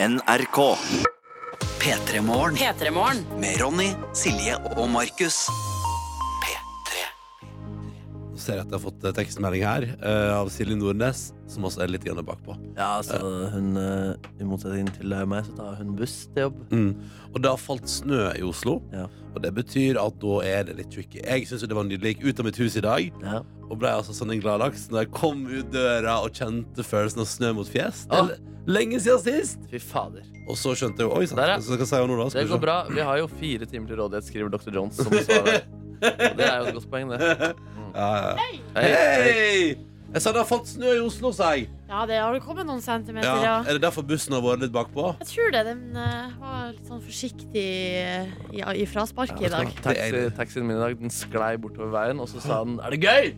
[0.00, 0.76] NRK.
[1.82, 3.24] P3morgen P3morgen.
[3.40, 5.48] med Ronny, Silje og Markus.
[6.44, 7.00] P3.
[8.36, 11.66] Så ser jeg at jeg har fått eh, tekstmelding her eh, av Silje Nordnes, som
[11.66, 12.54] også er litt grann bakpå.
[12.78, 13.18] Ja, altså,
[13.56, 16.62] hun, eh, I motsetning til meg, så tar hun buss til jobb.
[16.70, 16.92] Mm.
[17.32, 19.08] Og det har falt snø i Oslo, Ja.
[19.34, 21.24] og det betyr at da er det litt tricky.
[21.26, 22.14] Jeg syns det var nydelig.
[22.14, 23.42] Jeg gikk ut av mitt hus i dag Ja.
[23.70, 27.26] Og ble altså sånn en gladlaks når jeg kom ut døra og kjente følelsen av
[27.28, 28.06] snø mot fjes.
[28.08, 28.28] Det Ah.
[28.32, 29.58] er lenge siden sist!
[29.70, 30.22] Fy fader.
[30.48, 31.56] Og så skjønte jeg jo Oi sann, Der, ja.
[31.60, 32.28] så skal jeg si noe da?
[32.30, 32.78] Skal Det vi går bra.
[32.88, 34.72] Vi har jo fire timer til rådighet, skriver Dr.
[34.72, 35.62] Jones som svarer.
[35.98, 37.20] Og Det er jo et godt poeng, det.
[37.94, 38.34] Ja, ja.
[38.38, 38.60] Hei.
[38.76, 39.76] Hei!
[40.08, 41.66] Jeg sa det har falt snø i Oslo, sa jeg.
[41.88, 43.42] Ja, det har kommet noen centimeter, Ja.
[43.44, 43.56] ja.
[43.68, 45.10] Er det derfor bussen har vært litt bakpå?
[45.20, 45.64] Jeg tror det.
[45.68, 47.64] Den eh, var litt sånn forsiktig
[48.56, 49.68] i, i frasparket i dag.
[49.84, 53.00] Taxi, taxien min i dag den sklei bortover veien, og så sa den 'er det
[53.04, 53.36] gøy?'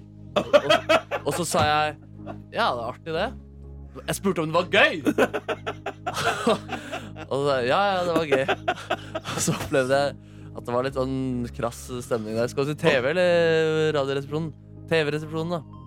[1.26, 1.96] Og, så sa jeg
[2.52, 3.32] 'ja, det er artig, det'.
[4.06, 5.02] Jeg spurte om det var gøy!
[7.30, 8.48] og så sa jeg 'ja, ja, det var gøy'.
[9.34, 10.16] Og så opplevde jeg
[10.56, 12.48] at det var litt sånn krass stemning der.
[12.50, 14.52] Skal du til TV eller Radioresepsjonen?
[14.90, 15.79] TV-resepsjonen, da.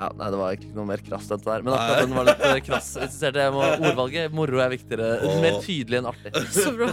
[0.00, 1.64] Ja, nei, Det var ikke noe mer krass enn det der.
[1.66, 2.86] Men akkurat den var litt eh, krass.
[3.20, 4.32] Jeg må Ordvalget.
[4.32, 5.08] Moro er viktigere.
[5.28, 5.34] Åh.
[5.44, 6.32] Mer tydelig enn artig.
[6.56, 6.88] Så bra.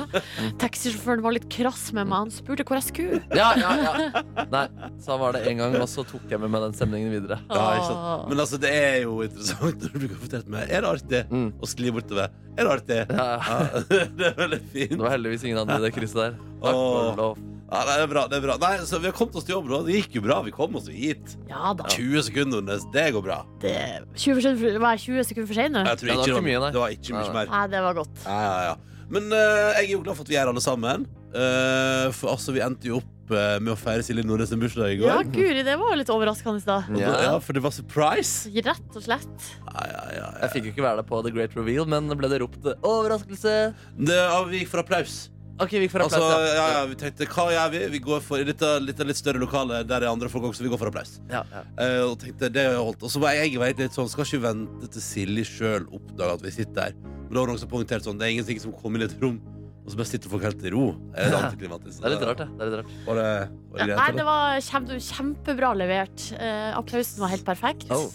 [0.59, 2.17] Taxisjåføren var litt krass med meg.
[2.27, 3.21] Han spurte hvor jeg skulle.
[3.37, 4.23] Ja, ja, ja.
[4.51, 4.65] Nei,
[5.03, 7.39] så var det en gang, og så tok jeg med meg den stemningen videre.
[7.47, 8.27] Ja, ikke sant?
[8.33, 11.47] Men altså, det er jo interessant når du kan fortelle meg Er det artig Mm.
[11.63, 12.31] å skli bortover.
[12.57, 12.99] Er det artig?
[13.11, 13.59] Ja, ja.
[13.67, 13.83] Ja,
[14.19, 14.93] det er veldig fint.
[14.97, 16.37] Det var heldigvis ingen andre i det krysset der.
[16.63, 17.43] Takk for lov.
[17.67, 18.55] Ja, det er bra, det er bra.
[18.63, 19.81] Nei, så Vi har kommet oss til jobb, nå.
[19.87, 20.37] Det gikk jo bra.
[20.45, 21.35] Vi kom oss jo hit.
[21.49, 21.83] Ja da.
[21.91, 22.85] 20 sekunder, Nordnes.
[22.93, 23.41] Det går bra.
[23.59, 23.73] Det,
[24.15, 25.83] 20 sekunder, var jeg 20 sekunder for sein nå?
[25.83, 26.71] Jeg tror Ja, det var ikke ikke mye, nei.
[26.71, 27.51] det var ikke mye Nei, mer.
[27.51, 28.23] Nei, det var godt.
[28.23, 29.03] Ja, ja, ja.
[29.09, 31.05] Men eh, jeg er jo glad for at vi er alle sammen.
[31.35, 34.95] Eh, for altså, vi endte jo opp eh, med å feire Silje Nordnes' sin bursdag
[34.95, 35.11] i går.
[35.11, 37.13] Ja, guri, det var jo litt overraskende i da- Ja.
[37.27, 38.47] ja, For det var surprise.
[38.63, 39.47] Rett og slett.
[39.67, 40.27] Ja, ja, ja, ja.
[40.47, 43.73] Jeg fikk jo ikke være der på The Great Reveal, men ble det ropt 'overraskelse'?
[43.99, 45.29] Det, ja, vi gikk for applaus.
[45.57, 46.51] OK, vi gikk for Altså, applaus.
[46.53, 47.79] ja, ja, vi tenkte, hva gjør vi?
[47.95, 50.81] Vi går for litt, litt, litt større lokale Der er andre folk også, vi går
[50.81, 51.63] for applaus ja, ja.
[51.81, 54.89] Eh, Og tenkte, det holdt Og så var jeg var litt sånn, skal ikke vente
[54.93, 58.05] til Silje selv oppdager at vi sitter der Men da var det noen som poengterte
[58.09, 59.39] sånn, det er ingenting som kommer inn i et rom
[59.81, 62.43] Og så bare sitter folk helt i ro Det er antiklimatisk Det er litt rart,
[62.43, 62.49] det.
[62.53, 62.93] det, er litt rart.
[63.07, 63.27] Var det,
[63.71, 66.27] var det greit, Nei, det var kjempe, kjempebra levert.
[66.37, 67.87] Eh, applausen var helt perfekt.
[67.93, 68.07] Oh.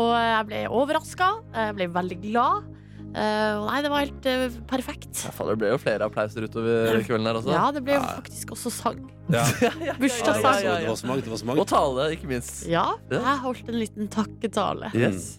[0.00, 1.28] Og jeg ble overraska.
[1.54, 2.69] Jeg ble veldig glad.
[3.10, 5.08] Eh, og nei, det var helt uh, perfekt.
[5.26, 7.50] Ja, faen, det ble jo flere applauser utover kvelden her også.
[7.56, 8.12] Ja, det ble jo Ja.
[8.20, 9.00] faktisk også sang.
[9.34, 9.42] ja.
[9.98, 10.60] Bursdagssang.
[10.62, 10.78] Ja, ja, ja.
[10.84, 12.68] Det var så mange, det var så mange Og tale, ikke minst.
[12.70, 13.18] Ja, Ja.
[13.18, 14.92] jeg holdt en liten takketale.
[14.94, 15.38] Yes.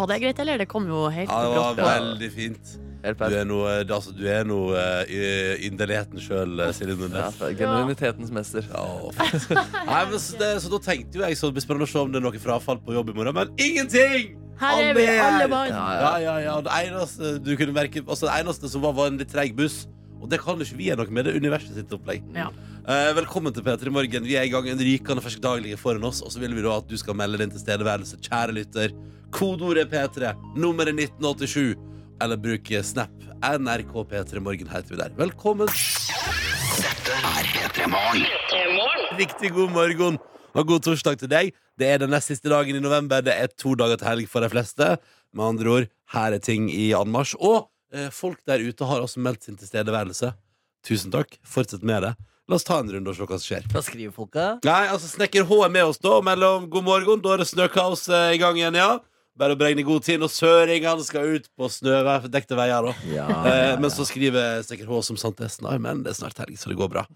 [0.00, 0.56] Var det greit, eller?
[0.62, 1.90] Det kom jo helt Ja, det var brått.
[2.00, 2.70] veldig fint
[3.04, 7.52] Du er noe, altså, du er noe uh, inderligheten selv, eh, Silje Ja, Nordnes for
[7.56, 8.64] Genuinitetens mester.
[8.64, 8.84] Ja.
[9.84, 12.00] Nei, men så, det, så da tenkte jo jeg Så det blir spennende å se
[12.00, 14.39] om det er noe frafall på jobb i morgen Men ingenting!
[14.60, 15.70] Her er vi, alle mann.
[15.72, 16.56] Ja, Ja, ja.
[16.60, 19.86] Det eneste du kunne merke altså, Det eneste som var, var en litt treig buss.
[20.20, 21.24] Og det kan jo ikke vi gjøre noe med.
[21.24, 22.26] Det er universet sitt opplegg.
[22.36, 22.50] Ja.
[22.84, 24.26] Eh, velkommen til P3 Morgen.
[24.28, 26.20] Vi er i gang en rykende fersk dag ligger foran oss.
[26.20, 28.20] Og så vil vi da at du skal melde din tilstedeværelse.
[28.28, 28.92] Kjære lytter.
[29.32, 30.34] Kodeordet er P3.
[30.60, 31.72] Nummeret 1987.
[32.20, 33.16] Eller bruk Snap.
[33.40, 35.16] NRK P3 Morgen heter vi der.
[35.16, 35.72] Velkommen.
[35.72, 38.26] Dette er P3 Morgen.
[39.16, 40.20] Riktig god morgen
[40.54, 41.52] og god torsdag til deg.
[41.80, 43.22] Det er den nest siste dagen i november.
[43.24, 44.96] Det er to dager til helg for de fleste.
[45.32, 47.36] Med andre ord, her er ting i anmarsj.
[47.40, 50.32] Og eh, folk der ute har også meldt sin tilstedeværelse.
[50.86, 51.36] Tusen takk.
[51.46, 52.14] Fortsett med det.
[52.50, 53.66] La oss ta en runde og se hva som skjer.
[53.70, 54.46] Hva skriver folka?
[54.66, 57.22] Nei, altså Snekker H er med oss da mellom god morgen.
[57.22, 58.96] Da er det snøkaos eh, i gang igjen, ja.
[59.38, 60.18] Bare å beregne god tid.
[60.20, 62.90] når søringene skal ut på snødekte veier.
[62.90, 66.18] da Ja, Eh, men så skriver Stekker H som sant er snar, men det er
[66.18, 67.06] snart helg, så det går bra.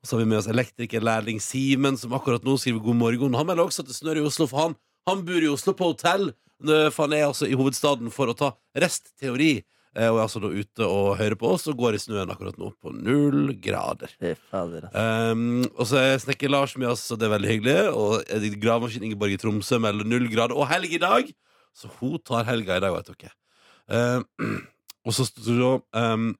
[0.00, 3.34] Og så har vi med oss elektrikerlærling Simen, som akkurat nå skriver god morgen.
[3.36, 4.76] Han melder også at det snør i Oslo, for han,
[5.08, 6.30] han bor i Oslo på hotell.
[6.64, 8.50] For han er altså i hovedstaden for å ta
[8.80, 9.62] restteori.
[9.96, 12.56] eh, Og er altså da ute og hører på oss og går i snøen akkurat
[12.60, 14.12] nå, på null grader.
[14.50, 15.04] Fader, altså.
[15.32, 17.76] Um, og så er snekker Lars med oss, og det er veldig hyggelig.
[17.92, 21.28] Og gravemaskin Ingeborg i Tromsø melder null grader og helg i dag.
[21.76, 23.34] Så hun tar helga i dag, vet dere.
[23.90, 24.24] Um,
[25.06, 25.28] og så
[25.92, 26.30] um,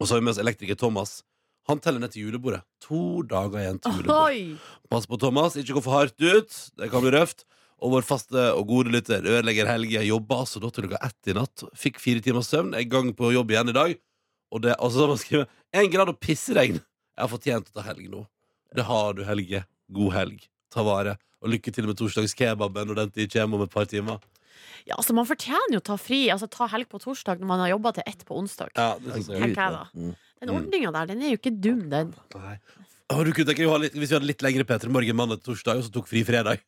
[0.00, 1.22] Og så har vi med oss elektriker Thomas.
[1.68, 2.62] Han teller ned til julebordet.
[2.86, 4.66] To dager igjen til julebordet.
[4.88, 5.56] Pass på, Thomas.
[5.60, 6.58] Ikke gå for hardt ut.
[6.80, 7.44] Det kan bli røft.
[7.78, 11.36] Og vår faste og gode lytter Ødelegger Helge jobba altså da til klokka ett i
[11.36, 11.62] natt.
[11.78, 12.72] Fikk fire timers søvn.
[12.74, 13.94] Er i gang på jobb igjen i dag.
[14.50, 16.80] Og det, altså, man skriver En grad og pisseregn.
[16.80, 18.24] Jeg har fortjent å ta helg nå.
[18.74, 19.62] Det har du, Helge.
[19.92, 20.48] God helg.
[20.72, 21.18] Ta vare.
[21.44, 24.18] Og lykke til med torsdagskebaben når den tid kommer om et par timer.
[24.88, 27.62] Ja, altså Man fortjener jo å ta fri, altså ta helg på torsdag når man
[27.62, 28.72] har jobba til ett på onsdag.
[28.74, 29.42] Ja, det synes jeg.
[29.44, 29.84] jeg, jeg da.
[29.92, 30.16] Mm.
[30.40, 32.12] Den ordninga der, den er jo ikke dum, den.
[32.36, 32.56] Nei.
[33.10, 35.16] Å, du kunne tenke deg å ha litt, Hvis vi hadde litt lengre Peter Morgen
[35.16, 36.60] mandag til torsdag, og så tok fri fredag.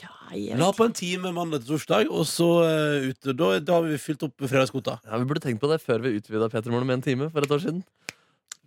[0.00, 3.34] Ja, jeg La vet på en time mandag til torsdag, og så eh, ute.
[3.36, 4.94] Da, da har vi fylt opp fredagskvota.
[5.04, 7.44] Ja, Vi burde tenkt på det før vi utvida P3 Morgen med en time for
[7.44, 7.82] et år siden.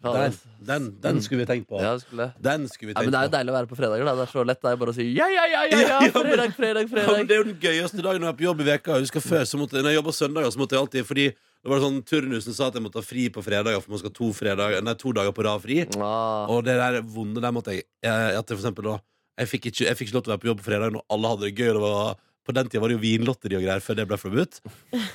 [0.04, 0.34] Ja, Den,
[0.68, 1.80] den, den skulle vi tenkt på.
[1.80, 2.26] ja, skulle.
[2.44, 3.36] Den skulle vi Ja, tenkt men Det er jo på.
[3.38, 4.04] deilig å være på fredager.
[4.10, 4.16] Da.
[4.20, 4.60] Det er så lett.
[4.62, 6.92] Det er bare å si ja, ja, ja, ja, ja, Ja, men- fredag, fredag, Ja,
[6.92, 7.28] men fredag.
[7.30, 9.24] det er jo den gøyeste dagen når jeg er på jobb i veka Jeg husker
[9.24, 11.26] før, så måtte, Når jeg jobba søndager, så måtte jeg alltid Fordi
[11.64, 14.12] det var sånn turnusen sa at jeg måtte ha fri på fredager, for man skal
[14.12, 15.78] ha to, fredager, nei, to dager på rad fri.
[15.96, 16.44] Ah.
[16.52, 18.98] Og det der vonde der måtte jeg eh, At jeg for eksempel da
[19.40, 21.06] jeg fikk, ikke, jeg fikk ikke lov til å være på jobb på fredag når
[21.16, 21.70] alle hadde det gøy.
[21.72, 24.20] og Det var, på den tida var det jo vinlotteri og greier før det ble
[24.22, 24.60] forbudt.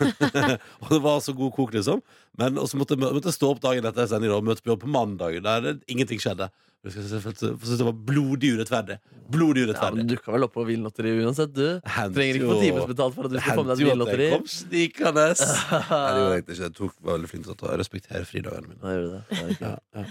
[0.83, 2.01] og det var så god kok, liksom.
[2.41, 5.39] Men så måtte, jeg- stå opp dagen etter sending og møte på jobb på mandag,
[5.45, 6.49] der ingenting skjedde.
[6.87, 8.97] Jeg syntes det var blodig urettferdig.
[9.29, 10.07] Blodig Ja, men.
[10.07, 11.81] Du dukka vel opp på Vinlotteriet uansett, du.
[11.83, 14.29] Hent Trenger ikke få timesbetalt for at du skal få med deg et vinlotteri.
[14.29, 15.25] jeg kom snikende.
[15.91, 16.59] Nei, jeg ikke.
[16.63, 18.95] Jeg tok, var veldig flink til å respektere fridagene mine.
[18.95, 19.25] Ja, det.
[19.35, 19.59] det?
[19.59, 20.07] Ja, Ja,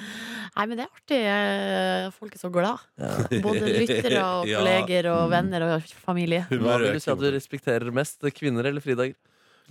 [0.58, 1.22] Nei, men det er artig.
[1.32, 2.84] eh, Folk er så glad.
[3.00, 3.14] Ja.
[3.48, 6.44] Både lyttere og kolleger og venner og familie.
[6.52, 8.20] Hva vil du si at du respekterer mest?
[8.36, 9.16] Kvinner eller fridager?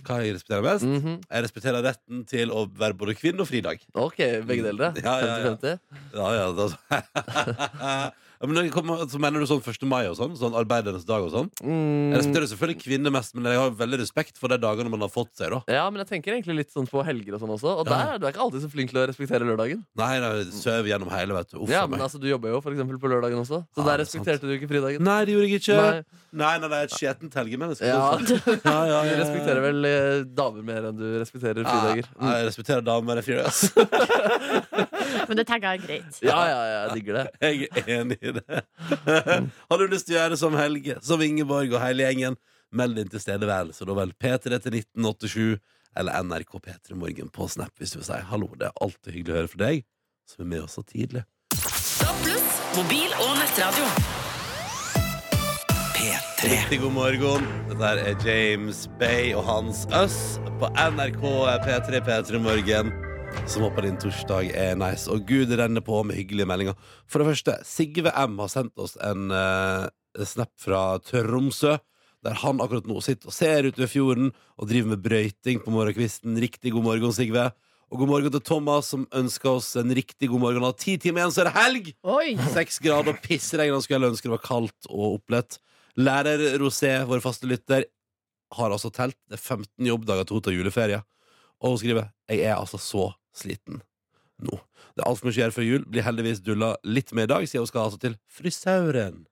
[0.05, 0.85] Hva jeg respekterer mest?
[0.85, 1.17] -hmm.
[1.31, 3.79] Jeg respekterer retten til å være både kvinne og fridag.
[3.93, 5.55] Ok, begge deler, Ja, ja, ja.
[5.55, 5.79] 50-50?
[6.13, 9.85] Ja, ja, da, ja, men når jeg kommer, så mener du sånn 1.
[9.89, 10.35] mai og sånn?
[10.37, 11.49] Sånn arbeidernes dag og sånn?
[11.63, 12.13] Mm.
[12.13, 15.09] Jeg respekterer selvfølgelig kvinner mest, men jeg har veldig respekt for de dagene man har
[15.09, 15.61] fått seg, da.
[15.71, 17.71] Ja, men jeg tenker egentlig litt sånn på helger og sånn også.
[17.81, 17.97] Og Ja.
[17.97, 19.83] der er du er ikke alltid så flink til å respektere lørdagen.
[19.97, 21.57] Nei, nei, søv gjennom hele, vet du.
[21.63, 22.05] Uff Ja, men meg.
[22.07, 24.25] altså, Du jobber jo for eksempel på lørdagen også, så Ja, der det er sant.
[24.27, 25.01] respekterte du ikke fridagen.
[25.01, 25.77] Nei, det gjorde jeg ikke.
[25.77, 26.03] Nei.
[26.37, 27.85] Nei, nei, nei, et skjetent helgemenneske.
[27.87, 28.17] Ja.
[28.65, 29.17] ja, ja, Du ja.
[29.23, 32.05] respekterer vel eh, damer mer enn du respekterer fridager.
[32.05, 32.31] Ja, Mm.
[32.33, 33.47] jeg respekterer damer enn fridager.
[33.47, 33.71] ass.
[35.29, 36.19] Men det tenker jeg er greit.
[36.25, 37.25] Ja, ja, ja, jeg digger det.
[37.47, 38.61] Jeg er enig i det.
[39.69, 42.37] Har du lyst til å gjøre som Helge, som Ingeborg og hele gjengen,
[42.75, 43.87] meld din tilstedeværelse.
[43.87, 45.57] Da vel P3 til 1987
[45.97, 48.51] eller NRK P3 Morgen på Snap hvis du vil si hallo.
[48.59, 49.83] Det er alltid hyggelig å høre fra deg,
[50.29, 51.23] som er med oss så tidlig.
[52.23, 53.87] Pluss, mobil og nettradio.
[55.97, 56.51] P3.
[56.51, 57.47] Riktig god morgen.
[57.71, 61.23] Dette er James Bay og Hans Øss på NRK
[61.65, 62.91] P3 P3 Morgen.
[63.45, 65.05] Som håper din torsdag er nice.
[65.11, 66.77] Og gud renner på med hyggelige meldinger.
[67.05, 69.85] For det første, Sigve M har sendt oss en uh,
[70.25, 71.75] snap fra Tromsø.
[72.25, 75.73] Der han akkurat nå sitter og ser ut ved fjorden og driver med brøyting på
[75.75, 76.39] morgenkvisten.
[76.41, 77.49] Riktig god morgen, Sigve.
[77.87, 80.65] Og god morgen til Thomas, som ønsker oss en riktig god morgen.
[80.67, 81.91] Og ti timer igjen, så er det helg!
[82.03, 82.33] Oi!
[82.55, 83.71] Seks grader og pissregn.
[83.75, 85.61] Han skulle ønske det var kaldt og opplett.
[85.97, 87.87] Lærer Rosé, vår faste lytter,
[88.57, 89.15] har altså telt.
[89.29, 90.99] Det er 15 jobbdager til hun tar juleferie.
[91.63, 93.07] Og hun skriver Jeg er altså så
[93.37, 93.81] sliten
[94.43, 94.57] nå.
[94.93, 95.85] Det er alt som skjer før jul.
[95.89, 99.23] Blir heldigvis dulla litt med i dag, siden hun skal altså til frisøren.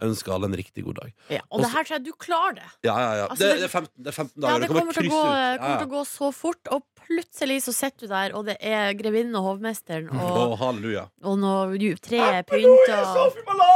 [0.00, 1.10] Ønsker alle en riktig god dag.
[1.28, 2.68] Ja, og det her tror jeg du klarer det.
[2.88, 3.24] Ja, ja, ja.
[3.28, 4.60] Altså, det, det- det, er 15, det er 15 Ja, dager.
[4.64, 5.24] det kommer til, å gå,
[5.60, 8.94] kommer til å gå så fort, og plutselig så sitter du der, og det er
[8.98, 11.08] grevinnen og hovmesteren, og, halleluja.
[11.26, 13.00] og noe ju- tre er pynta.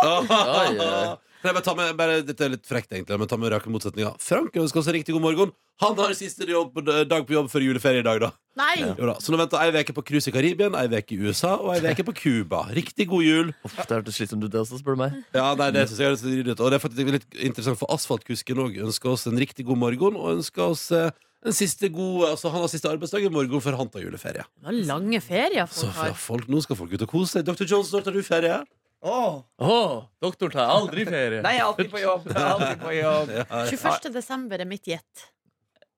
[0.05, 1.17] Oi, oi.
[1.45, 3.69] Kan jeg bare ta med, bare, dette er litt frekt, egentlig, men ta med rake
[3.69, 4.15] motsetninger.
[4.23, 5.51] Frank ønsker oss en riktig god morgen.
[5.83, 8.31] Han har siste jobb, dag på jobb før juleferie i dag, da.
[8.57, 8.79] Nei!
[8.87, 9.17] Jo da.
[9.21, 11.83] Så nå venter ei uke på cruise i Karibia, ei uke i USA og ei
[11.93, 12.63] uke på Cuba.
[12.73, 13.51] Riktig god jul.
[13.67, 15.19] Uff, det hørtes slitsomt ut, det også, spør du meg.
[15.37, 16.63] Ja, nei, det synes jeg er litt ryddig ut.
[16.65, 20.17] Og det er faktisk litt interessant, for asfaltkusken òg ønsker oss en riktig god morgen,
[20.17, 21.11] og ønsker oss eh,
[21.45, 24.45] en siste gode, Altså, han har siste arbeidsdag i morgen før han tar juleferie.
[24.59, 26.17] Det var lange ferier Så folk ja, har.
[26.25, 27.45] folk, nå skal folk ut og kose seg.
[27.49, 27.67] Dr.
[27.69, 28.59] Jones, når tar du ferie?
[29.05, 29.35] Åh.
[29.61, 29.95] Åh,
[30.25, 31.43] doktor tar aldri ferie.
[31.45, 32.29] Nei, jeg er alltid på jobb.
[32.31, 33.33] Jeg er alltid på jobb.
[33.39, 34.13] Ja, 21.
[34.15, 35.27] desember er mitt gjett.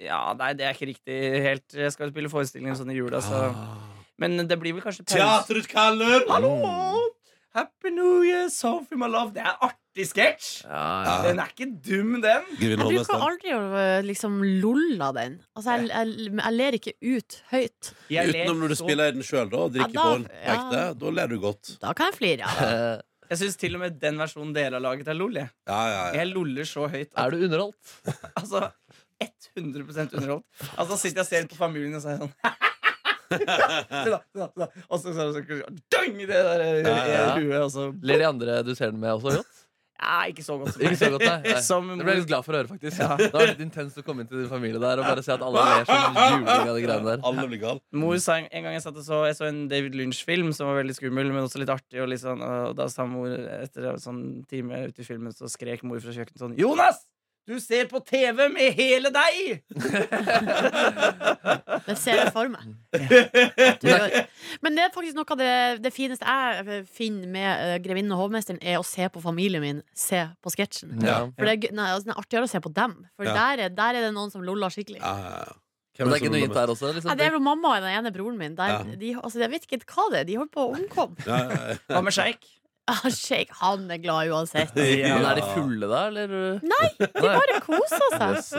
[0.03, 1.67] Ja, nei, det er ikke riktig helt.
[1.73, 3.76] Jeg skal spille forestillinger sånn i jula, så Ah.
[4.19, 5.17] Men det blir vel kanskje pause.
[5.21, 6.23] Teatret kaller!
[6.31, 6.55] Hallo!
[7.57, 9.31] Happy New Year, Sophie my love.
[9.33, 10.49] Det er artig sketsj.
[10.69, 11.15] Ja, ja.
[11.25, 12.51] Den er ikke dum, den.
[12.61, 15.39] Jeg bruker aldri å øh, liksom lolle den.
[15.57, 17.91] Altså, jeg, jeg, jeg ler ikke ut høyt.
[18.13, 20.83] Jeg Utenom når du så- spiller den sjøl, da, og drikker Ja, da- på ekte.
[20.83, 20.93] ja.
[21.01, 21.73] Da ler du godt.
[21.81, 22.45] Da kan jeg flire.
[22.61, 22.71] Ja.
[22.97, 25.35] Eh, Jeg syns til og med den versjonen dere har laget, er lol.
[25.35, 26.13] Jeg, Ja, ja, ja.
[26.21, 27.09] jeg loller så høyt.
[27.19, 27.97] Er du underholdt?
[28.39, 28.61] altså
[29.19, 30.45] 100% underholdt.
[30.77, 32.35] Altså sitter jeg og ser på familien og sier er sånn
[34.90, 35.61] Og så, så, så, så
[35.92, 39.62] dang det der huet, og så Ler de andre du ser den med, også godt?
[39.97, 41.37] Ja, ikke så godt som Ikke så godt, nei.
[41.47, 41.61] nei.
[41.71, 42.99] Som Det ble jeg litt glad for å høre, faktisk.
[43.00, 43.16] Ja.
[43.16, 45.45] Det var litt intenst å komme inn til din familie der og bare se at
[45.47, 47.25] alle ler som juling av de greiene der.
[47.30, 47.80] Alle blir gal.
[47.97, 50.68] Mor sa en, en gang jeg satt og så Jeg så en David Lynch-film som
[50.68, 52.02] var veldig skummel, men også litt artig.
[52.02, 55.49] Og, litt sånn, og da sa mor etter en sånn time ute i filmen, så
[55.50, 57.00] skrek mor fra kjøkkenet sånn Jonas!
[57.47, 59.61] Du ser på TV med hele deg!
[61.87, 62.73] Det ser jeg for meg.
[63.87, 63.99] Ja.
[64.65, 65.50] Men det er faktisk noe av det,
[65.85, 69.83] det fineste jeg finner med uh, Grevinnen og hovmesteren, er å se på familien min
[69.97, 70.97] se på sketsjen.
[71.07, 71.21] Ja.
[71.37, 72.97] For det er, nei, altså, det er artigere å se på dem.
[73.15, 73.37] For Ja.
[73.38, 74.99] der, er, der er det noen som loller skikkelig.
[75.05, 75.57] Ja, ja, ja.
[75.97, 76.91] Men det er ikke noe gitt der også?
[76.91, 77.15] Nei, Liksom.
[77.17, 78.57] det er jo mamma og den ene broren min.
[78.59, 78.99] Der, Ja.
[79.00, 80.26] de, altså, jeg vet ikke hva det er.
[80.29, 81.23] De holder på å omkomme.
[81.25, 81.76] Ja, ja, ja.
[81.95, 82.45] Hva med sjeik?
[82.88, 84.71] Ah, Shake, han er glad uansett.
[84.78, 85.16] Ja.
[85.16, 86.35] Men er de fulle da, eller?
[86.62, 88.37] Nei, de bare koser seg.
[88.37, 88.52] Yes.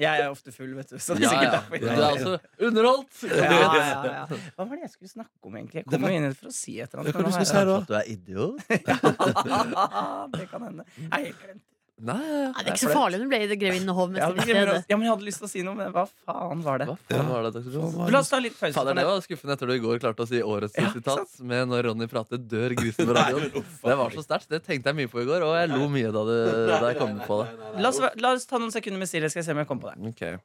[0.00, 0.96] Jeg er ofte full, vet du.
[1.04, 1.58] Så det er Ja, sikkert ja.
[1.58, 1.76] derfor.
[1.82, 2.32] Du er altså
[2.70, 3.20] underholdt.
[3.28, 4.24] Ja, ja, ja.
[4.56, 5.82] Hva var det jeg skulle snakke om, egentlig?
[5.84, 7.28] Jeg kom jo inn for å si et eller Hva annet.
[7.28, 7.76] du skulle si da?
[7.84, 8.56] du er idiot?
[10.38, 10.88] det kan hende.
[10.96, 11.62] Jeg har helt glemt.
[12.02, 12.46] Nei, ja, ja.
[12.58, 13.18] Det er ikke så farlig.
[13.22, 14.16] Nå ble det grevinne Hov.
[14.18, 16.64] Ja, men jeg, ja, men jeg hadde lyst til å si noe, men hva faen
[16.66, 16.88] var det?
[16.90, 17.62] Hva faen var det?
[18.10, 18.74] La oss ta litt pause.
[18.74, 21.70] Fader, det var skuffende etter du i går klarte å si årets Ja, sitat med
[21.70, 23.62] 'Når Ronny prater, dør grisen på radioen'.
[23.62, 24.50] Det var så sterkt.
[24.50, 26.40] Det tenkte jeg mye på i går, og jeg lo mye da, det,
[26.74, 27.78] da jeg kom på det.
[27.78, 29.86] La oss, la oss ta noen sekunder med stillhet, skal jeg se om jeg kommer
[29.86, 30.12] på det.
[30.16, 30.42] Okay.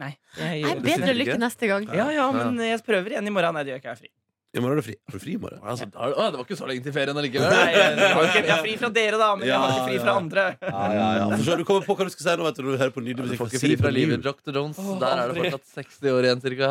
[0.00, 0.14] Nei.
[0.40, 1.84] Jeg, jeg, bedre lykke neste gang.
[1.92, 3.60] ja, ja, men jeg prøver igjen i morgen.
[3.60, 4.14] Nei, det gjør ikke jeg fri.
[4.54, 4.94] I morgen er du fri.
[5.10, 5.58] Har du fri i morgen?
[5.66, 7.50] Altså, å, det var ikke så lenge til ferien allikevel.
[7.50, 9.98] Nei, jeg, har ikke- jeg har fri fra dere, da, men jeg har ikke fri
[10.04, 10.44] fra andre.
[10.62, 11.24] Ja, ja, ja.
[11.34, 12.94] For så, du kommer på hva du skal si nå vet du, når du hører
[12.94, 13.40] på nydelig Du musikk.
[13.42, 14.52] får ikke fri fra livet, Dr.
[14.54, 14.76] Jones.
[14.78, 15.50] Der er det aldri.
[15.50, 16.68] fortsatt 60 år igjen, cirka.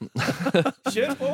[0.96, 1.28] Kjør på!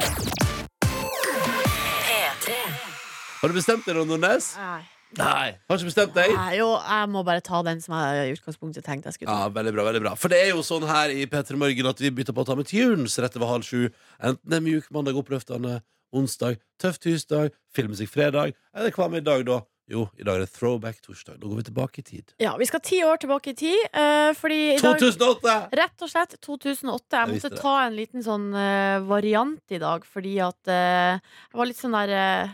[3.41, 4.51] Har du bestemt deg, Ron Nordnes?
[4.59, 4.83] Nei.
[5.17, 5.55] Nei.
[5.69, 6.33] Har ikke bestemt deg?
[6.35, 9.47] Nei, jo, jeg må bare ta den som jeg i utgangspunktet tenkte jeg skulle ta.
[9.47, 12.03] Ja, veldig bra, veldig bra For det er jo sånn her i P3 Morgen at
[12.03, 13.87] vi bytter på å ta med tunes rett over halv sju.
[14.19, 15.79] Enten det er mjuk mandag, oppløftende
[16.17, 19.63] onsdag, tøff tirsdag, filmmusikk fredag, eller hva med i dag, da?
[19.87, 21.37] Jo, i dag er det throwback torsdag.
[21.39, 22.33] Da går vi tilbake i tid.
[22.43, 25.55] Ja, Vi skal ti år tilbake i tid, Uh, fordi i dag 2008!
[25.79, 27.21] Rett og slett 2008.
[27.21, 31.61] Jeg Jeg måtte ta en liten sånn uh, variant i dag, fordi at uh, jeg
[31.61, 32.51] var litt sånn der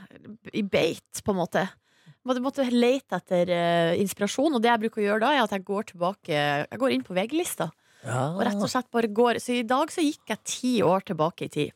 [0.53, 1.65] i beit, på en måte.
[2.23, 5.55] Måtte, måtte lete etter eh, inspirasjon, og det jeg bruker å gjøre da, er at
[5.57, 7.67] jeg går tilbake Jeg går inn på VG-lista,
[8.07, 11.49] og rett og slett bare går Så i dag så gikk jeg ti år tilbake
[11.49, 11.75] i tid.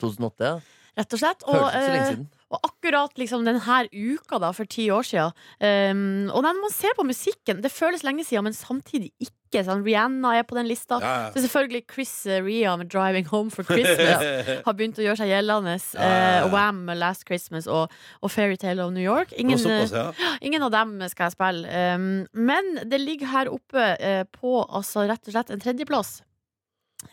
[0.00, 0.56] 2008, ja.
[0.94, 1.44] Rett og slett.
[1.48, 2.26] Og, så lenge eh, siden.
[2.54, 6.94] og akkurat liksom denne uka da, for ti år siden um, Og når man ser
[6.96, 9.32] på musikken, det føles lenge siden, men samtidig ikke.
[9.62, 10.98] Sånn, Rihanna er på den lista.
[11.02, 15.20] Ja, Så selvfølgelig Chris eh, Ria med 'Driving Home for Christmas' har begynt å gjøre
[15.22, 15.76] seg gjeldende.
[15.78, 16.40] Ja, ja, ja.
[16.40, 19.32] Eh, Wham med 'Last Christmas' og, og 'Fairytale of New York'.
[19.38, 20.10] Ingen, ja.
[20.10, 21.68] eh, ingen av dem skal jeg spille.
[21.94, 26.22] Um, men det ligger her oppe uh, på altså, rett og slett en tredjeplass.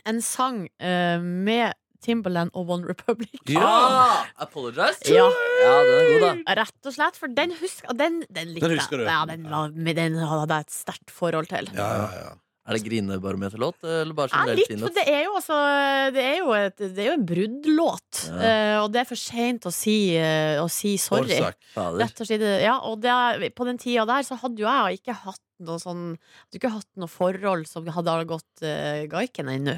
[0.07, 3.39] En sang uh, med Timberland og One Republic.
[3.57, 4.99] Ah, apologize?
[5.07, 5.27] Ja.
[5.61, 6.59] ja, den er god, da.
[6.61, 9.07] Rett og slett, for den husker Den, den likte Den husker du.
[9.09, 11.69] Ja, den, var, med den hadde jeg et sterkt forhold til.
[11.77, 12.31] Ja, ja, ja.
[12.69, 14.97] Er det grinebarometerlåt, eller bare Ja, generelt litt, for låt?
[14.99, 15.55] det er jo, altså,
[16.13, 18.19] det er jo, et, det er jo en bruddlåt.
[18.27, 18.35] Ja.
[18.37, 21.39] eh, og det er for seint å, si, eh, å si sorry.
[21.41, 21.57] Årsak.
[21.73, 21.97] Fader.
[22.03, 25.17] Rett og slett, ja, og det, på den tida der så hadde jo jeg ikke
[25.23, 29.77] hatt noe sånn Hadde ikke hatt noe forhold som hadde gått uh, gaiken ennå.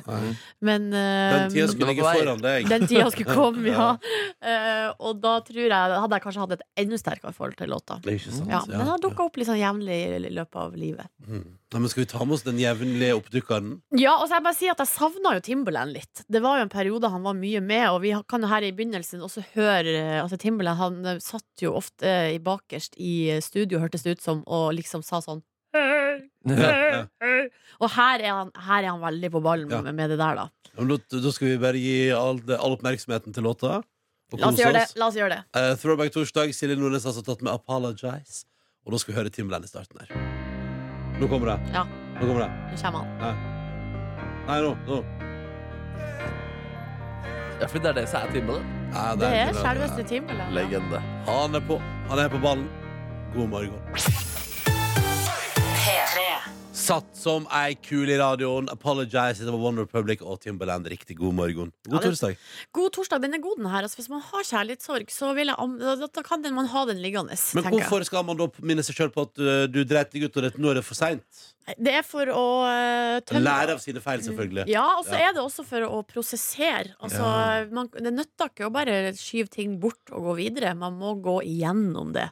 [0.64, 2.70] Men uh, Den tida skulle ligge foran deg.
[2.72, 3.84] den tida skulle komme, ja.
[3.84, 3.98] Ja.
[4.44, 8.00] Eh, og da tror jeg hadde jeg kanskje hatt et enda sterkere forhold til låta.
[8.04, 8.52] Det er ikke sant.
[8.52, 11.12] Ja, men den har dukka opp litt sånn jevnlig i løpet av livet.
[11.28, 11.46] Mm.
[11.74, 13.72] Nei, men skal vi ta med oss den jevnlige oppdukkeren?
[13.98, 16.26] Ja, og så jeg bare si at jeg savna jo Timberland litt.
[16.30, 18.74] Det var jo en periode han var mye med, og vi kan jo her i
[18.76, 24.18] begynnelsen også høre Altså Timberland han satt jo ofte i bakerst i studio, hørtes det
[24.18, 25.42] ut som, og liksom sa sånn.
[27.84, 29.80] Og her er, han, her er han veldig på ballen Ja.
[29.82, 30.46] med, med det der, da.
[30.74, 33.72] Ja, men Da, da skal vi bare gi all, all oppmerksomheten til låta.
[34.34, 34.84] Og La oss kose gjøre det.
[34.88, 34.96] oss.
[34.98, 35.42] La oss gjøre det.
[35.60, 36.48] Eh, Throwback torsdag.
[36.58, 38.40] Silje Nordnes har altså tatt med 'Apologize'.
[38.86, 40.08] Og da skal vi høre Timberland i starten her.
[41.20, 41.60] Nå kommer det.
[41.74, 41.84] Ja.
[42.18, 42.52] Nå kommer det.
[42.72, 43.36] Nå kommer han.
[44.48, 44.72] Nei, nå.
[44.88, 44.98] nå.
[47.62, 48.66] Ja, fordi det er det som er Timbaland.
[48.94, 49.66] Ja, Det er Timberland.
[49.66, 50.54] selveste Timbaland.
[50.56, 51.00] Legende.
[51.30, 51.76] Han er på.
[52.10, 52.68] Han er på ballen.
[53.36, 53.80] God morgen.
[56.84, 58.68] Satt som ei kul i radioen.
[58.72, 59.46] Apologize.
[59.46, 60.90] Det var One Republic og Timberland.
[60.92, 61.72] Riktig god morgen.
[61.88, 62.36] God Ja, torsdag.
[62.76, 63.86] God torsdag, den er god, den her.
[63.88, 67.00] Altså, hvis man har kjærlighetssorg, så vil jeg, da, da kan den, man ha den
[67.00, 67.38] liggende.
[67.56, 68.10] Men hvorfor jeg.
[68.12, 70.74] skal man da minne seg sjøl på at uh, du dreit deg ut, og nå
[70.74, 71.46] er det for seint?
[71.80, 74.66] Det er for å uh, tømme Lære av sine feil, selvfølgelig.
[74.72, 75.30] Ja, og så Ja.
[75.30, 76.96] er det også for å prosessere.
[77.00, 77.24] Altså,
[77.72, 80.76] man, det nytter ikke å bare skyve ting bort og gå videre.
[80.76, 82.28] Man må gå igjennom det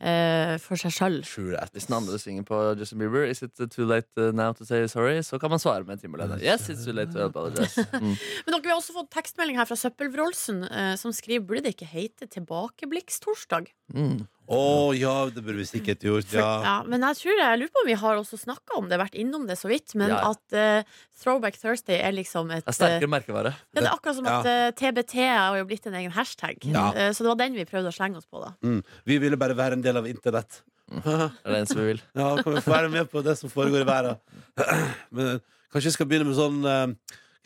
[0.00, 1.18] eh, for seg sjøl.
[1.24, 4.86] Hvis den andre synger på Justin Bieber Is it too late uh, now to say
[4.86, 5.18] sorry?
[5.26, 6.40] Så kan man svare med Timberland.
[6.42, 7.74] Yes, it's too late to apologize.
[7.96, 8.12] Mm.
[8.44, 11.72] Men dere vi har også fått tekstmelding her fra Søppelvrolsen, eh, som skriver burde det
[11.76, 13.70] ikke hete Tilbakeblikkstorsdag.
[13.94, 14.26] Mm.
[14.46, 14.58] Å
[14.94, 16.26] ja, det burde vi sikkert gjort.
[16.30, 16.50] For, Ja.
[16.62, 19.14] ja, men jeg tror jeg lurer på om vi har også snakka om det, vært
[19.18, 19.94] innom det så vidt.
[19.98, 20.82] Men Ja, at eh,
[21.22, 23.52] Throwback Thursday er liksom et Det er sterkere merkevare.
[23.74, 26.58] Ja, det er akkurat som at eh, TBT har jo blitt en egen hashtag.
[26.62, 26.92] Ja.
[26.94, 28.52] Eh, så det var den vi prøvde å slenge oss på, da.
[28.62, 28.82] Mm.
[29.04, 30.62] Vi ville bare være en del av internett.
[30.86, 32.02] Det er det eneste vi vil.
[32.14, 34.20] Ja, kan vi få være med på det som foregår i verden?
[35.10, 35.40] Men
[35.74, 36.86] kanskje vi skal begynne med sånn eh,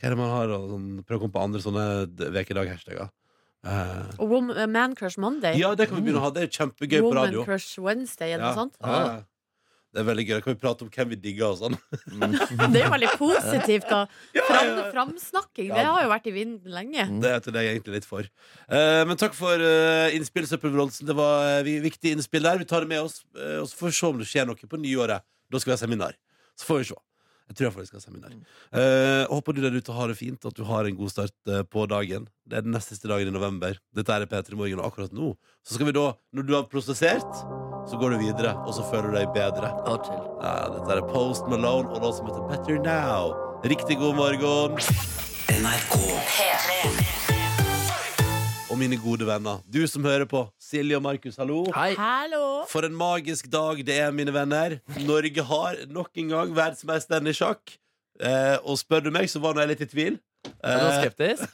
[0.01, 0.53] Hva er det man har?
[0.53, 3.09] og Sånn, prøve å komme på andre sånne d- vekedag-hashtagger.
[3.65, 5.59] Eh, Og Wom- Man Crush Monday.
[5.59, 6.31] ja, det kan vi begynne å ha.
[6.31, 7.45] Det er kjempegøy på Woman radio.
[7.45, 8.55] Crush Wednesday, eller det Ja.
[8.55, 8.77] noe sånt?
[8.81, 9.23] Ja, ja.
[9.93, 10.35] Det er veldig gøy.
[10.39, 11.75] Da kan vi prate om hvem vi digger og sånn.
[12.71, 14.07] Det er jo veldig positivt, da.
[14.47, 15.73] Fram, framsnakking.
[15.75, 17.09] Det har jo vært i vinden lenge.
[17.21, 18.23] Det er til deg egentlig litt for.
[18.71, 21.09] Uh, men takk for uh, innspill, Søppelbronsen.
[21.11, 22.63] Det var uh, viktig innspill der.
[22.63, 24.55] Vi tar det med oss, eh, og så får vi se om det skjer noe
[24.55, 25.27] på nyåret.
[25.51, 26.15] Da skal vi ha seminar.
[26.55, 26.95] Så får vi se.
[27.51, 28.35] Jeg tror jeg faktisk skal ha seminar.
[28.71, 31.65] Uh, håper du der ute har det fint, at du har en god start uh,
[31.67, 32.29] på dagen.
[32.47, 33.75] Det er den nest siste dagen i november.
[33.97, 35.35] Dette er P3 Morgen, og akkurat nå
[35.67, 37.43] så skal vi da, når du har prosessert,
[37.91, 39.69] så går du videre, og så føler du deg bedre.
[39.85, 43.35] Ja, dette er Post Malone og låt som heter Better Now.
[43.67, 44.79] Riktig god morgen.
[45.61, 47.20] NRK.
[48.71, 51.65] Og mine gode venner, du som hører på, Silje og Markus, hallo.
[51.75, 51.91] Hei.
[51.99, 52.63] Hallo!
[52.71, 54.77] For en magisk dag det er, mine venner.
[55.03, 57.75] Norge har nok en gang verdensmesteren i sjakk.
[58.23, 60.21] Eh, og spør du meg, så var nå jeg litt i tvil.
[60.63, 61.51] Er du Eh, skeptisk?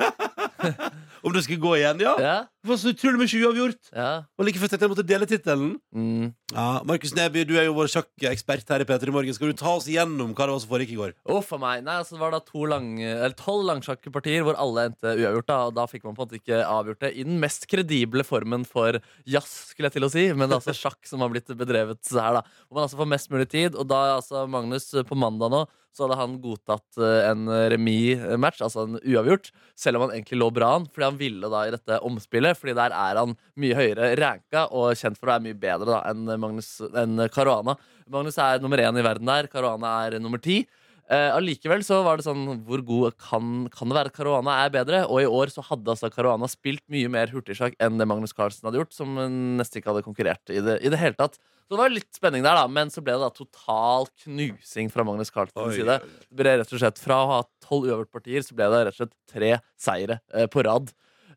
[1.26, 2.14] om det skulle gå igjen, ja.
[2.22, 2.36] Ja.
[2.62, 3.88] Det var så utrolig mye uavgjort.
[3.94, 4.10] ja.
[4.38, 5.72] Og like før tenkte jeg måtte dele tittelen.
[5.94, 6.32] Mm.
[6.52, 9.34] Ja, Markus Neby, du er jo vår sjakkekspert her i P3 Morgen.
[9.34, 11.14] Skal du ta oss igjennom hva det var som foregikk i går?
[11.34, 11.84] Uff a meg.
[11.86, 15.48] Nei, altså, det var da to lang, eller tolv langsjakkpartier hvor alle endte uavgjort.
[15.50, 18.26] Da, og da fikk man på en måte ikke avgjort det i den mest kredible
[18.26, 20.28] formen for jazz, skulle jeg til å si.
[20.34, 22.46] Men det er altså sjakk som har blitt bedrevet her, da.
[22.66, 23.78] Hvor man altså får mest mulig tid.
[23.78, 25.66] Og da altså Magnus på mandag nå
[25.96, 29.48] så hadde han godtatt eh, en remis-match, altså en uavgjort,
[29.80, 32.58] selv om han egentlig lå bra an, fordi han ville da i dette omspillet.
[32.58, 36.00] Fordi der er han mye høyere ranka og kjent for å være mye bedre da
[36.10, 37.76] enn Magnus enn Caruana.
[38.12, 40.62] Magnus er nummer én i verden der, Caruana er nummer ti.
[41.06, 44.72] Allikevel uh, så var det sånn Hvor god kan, kan det være at Caruana er
[44.74, 45.04] bedre?
[45.06, 48.66] Og i år så hadde altså Caruana spilt mye mer hurtigsjakk enn det Magnus Carlsen
[48.66, 51.38] hadde gjort, som eh, nesten ikke hadde konkurrert i det, i det hele tatt.
[51.38, 55.06] Så det var litt spenning der, da, men så ble det da total knusing fra
[55.06, 55.98] Magnus Carlsens side.
[56.26, 59.04] Det ble rett og slett Fra å ha tolv uavgjort-partier, så ble det rett og
[59.04, 60.90] slett tre seire eh, på rad.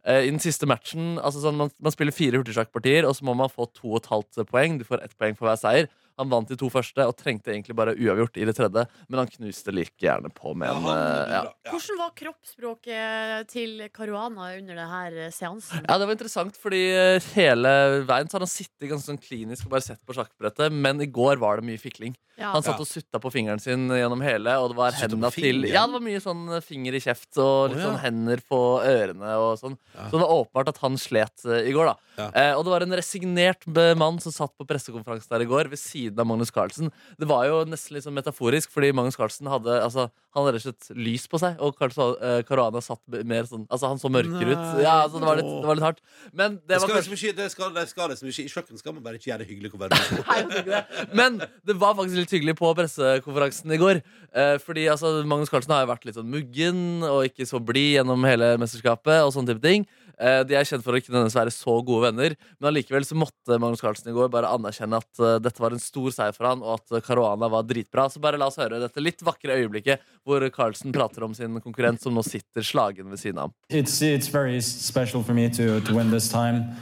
[0.09, 3.35] Eh, I den siste matchen altså sånn, man, man spiller fire hurtigsjakkpartier, og så må
[3.37, 4.79] man få to og et halvt poeng.
[4.79, 5.89] Du får ett poeng for hver seier.
[6.19, 9.31] Han vant de to første og trengte egentlig bare uavgjort i det tredje, men han
[9.31, 11.43] knuste like gjerne på med en eh, ja.
[11.69, 15.85] Hvordan var kroppsspråket til Caruana under denne seansen?
[15.85, 17.71] Ja, det var interessant, fordi eh, hele
[18.09, 21.07] veien så har han sittet ganske sånn klinisk og bare sett på sjakkbrettet, men i
[21.07, 22.17] går var det mye fikling.
[22.39, 22.53] Ja.
[22.53, 25.65] Han satt og sutta på fingeren sin gjennom hele, og det var henda til?
[25.67, 27.87] Ja, det var mye sånn finger i kjeft og litt oh, ja.
[27.89, 29.75] sånn hender på ørene og sånn.
[29.91, 30.05] Ja.
[30.05, 32.13] Så det var åpenbart at han slet eh, i går, da.
[32.19, 32.29] Ja.
[32.31, 33.67] Eh, og det var en resignert
[33.99, 36.89] mann som satt på pressekonferansen der i går, ved siden av Magnus Carlsen.
[37.19, 40.65] Det var jo nesten litt sånn metaforisk, fordi Magnus Carlsen hadde altså, han hadde rett
[40.67, 44.11] og slett lys på seg, og Carlsen, eh, Caruana satt mer sånn Altså, han så
[44.13, 44.65] mørkere ut.
[44.83, 46.03] Ja, altså, det, var litt, det var litt hardt.
[46.31, 48.95] Men det, Det var kanskje ikke, det skal, det skal liksom ikke, I kjøkken skal
[48.95, 49.71] man bare ikke gjøre det hyggelig.
[49.73, 50.19] å være med.
[50.29, 51.07] Nei, jeg ikke det.
[51.17, 51.39] Men
[51.71, 54.01] det var faktisk litt hyggelig på pressekonferansen i går.
[54.29, 57.97] Eh, fordi altså, Magnus Carlsen har jo vært litt sånn muggen og ikke så blid
[57.97, 59.23] gjennom hele mesterskapet.
[59.25, 59.87] og sånne type ting
[60.19, 63.17] eh, De er kjent for å ikke nødvendigvis være så gode venner, men allikevel så
[63.17, 66.49] måtte Magnus Carlsen i går bare anerkjenne at uh, dette var en stor seier for
[66.49, 68.07] han, og at Caruana var dritbra.
[68.11, 72.01] Så bare la oss høre dette litt vakre øyeblikket hvor Carlsen prater om sin konkurrent
[72.01, 73.53] som nå sitter slagen ved siden av.
[73.69, 76.75] It's it's very special for me to to win this time.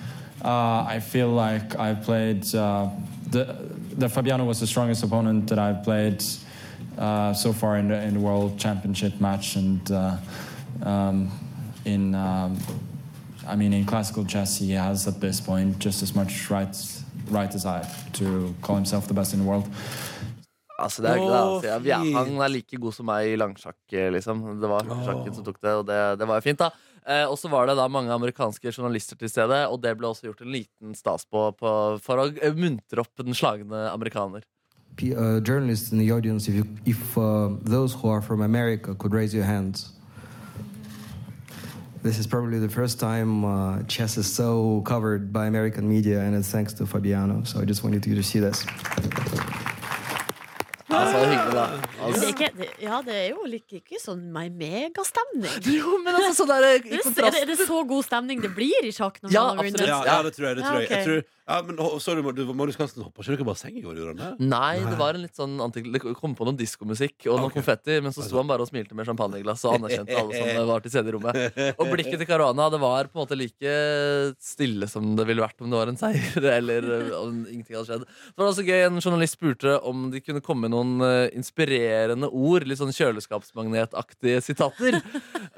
[0.45, 2.89] Uh, I feel like I've played uh,
[3.31, 3.45] the
[3.97, 6.23] the Fabiano was the strongest opponent that I've played
[6.97, 10.17] uh, so far in the in the World Championship match, and uh,
[10.83, 11.31] um,
[11.85, 12.57] in um,
[13.47, 16.75] I mean in classical chess he has at this point just as much right
[17.29, 19.67] right as I to call himself the best in the world.
[20.77, 24.11] Altså, det er, er, altså, er, han er like god som meg i langsjakk, eh,
[24.13, 24.43] liksom.
[24.61, 26.69] Det var sjakken som tok det, og det, det var jo fint, da.
[27.07, 30.27] Eh, og så var det da mange amerikanske journalister til stede, og det ble også
[30.27, 31.71] gjort en liten stas på, på
[32.03, 34.45] for å eh, muntre opp den slagne amerikaner.
[34.97, 38.93] P- uh, journalists in the audience, if, you, if uh, those who are from America
[38.95, 39.93] could raise your hands.
[42.03, 46.35] This is probably the first time uh, chess is so covered by American media, and
[46.35, 47.43] it's thanks to Fabiano.
[47.43, 48.65] So I just wanted you to see this.
[50.87, 51.63] Altså, hyggelig, da.
[51.67, 55.57] Det Altså, er ikke, det, ja, det er jo like, ikke sånn meg megastemning.
[55.77, 58.07] jo, men altså, sånn der, i Er det, er, kontrast det, er det så god
[58.07, 59.19] stemning det blir i sjakk?
[59.27, 59.83] Ja, absolutt.
[59.83, 60.59] Ja, ja, det tror jeg.
[60.61, 60.91] Det tror jeg.
[60.93, 63.83] jeg tror, ja, men, å, sorry, du, Magnus Carlsen hoppa ikke dere bare seng i
[63.85, 63.95] går?
[64.01, 64.47] Gjorde han det?
[64.51, 67.61] Nei, det var en litt sånn antik Det kom på noe diskomusikk og noe okay.
[67.61, 70.83] konfetti, men så sto han bare og smilte med champagneglass og anerkjente alle som var
[70.83, 71.59] til stede i rommet.
[71.77, 73.75] Og blikket til Caruana det var på en måte like
[74.43, 77.87] stille som det ville vært om det var en seier, eller eh, om ingenting hadde
[77.93, 78.05] skjedd.
[78.07, 82.27] Det var også gøy, En journalist spurte om de kunne komme med noen eh, inspirerende
[82.27, 84.99] ord, litt sånn kjøleskapsmagnetaktige sitater.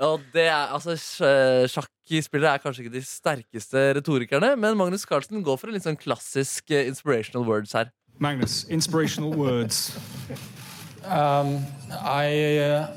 [0.06, 1.67] Og det er altså sj-
[2.09, 5.97] Sjakkspillere er kanskje ikke de sterkeste retorikerne, men Magnus Carlsen går for en litt sånn
[5.99, 7.91] klassisk eh, inspirational words her.
[8.17, 9.93] Magnus, inspirational words.
[11.05, 11.59] Um,
[12.01, 12.87] I uh,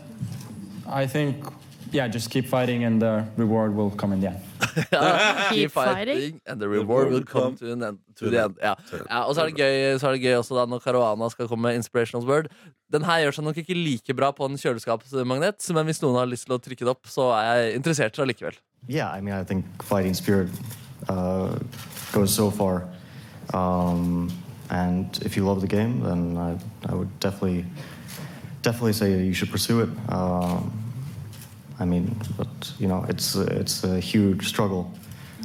[0.88, 1.44] I think
[1.92, 4.52] yeah, just keep fighting, and the reward will come in the end.
[4.93, 6.41] Ja, Keep fighting.
[6.47, 7.99] and the reward will come to an end.
[8.17, 8.57] To the end.
[8.63, 8.75] Ja.
[9.09, 11.49] Ja, og så er, det gøy, så er det gøy også da når Caruana skal
[11.49, 12.49] komme med Inspirational Word.
[12.93, 16.29] Den her gjør seg nok ikke like bra på en kjøleskapsmagnet, men hvis noen har
[16.29, 18.57] lyst til å trykke det opp, så er jeg interessert allikevel.
[18.89, 20.51] Yeah, I mean, I think fighting spirit
[21.09, 21.57] uh,
[22.13, 22.83] goes so far.
[23.55, 24.31] Um,
[24.71, 26.57] and if you love the game, then I,
[26.91, 27.65] I would definitely,
[28.63, 29.89] definitely say you should pursue it.
[30.09, 30.82] Um,
[31.83, 34.87] I mean, but you know, it's it's a huge struggle.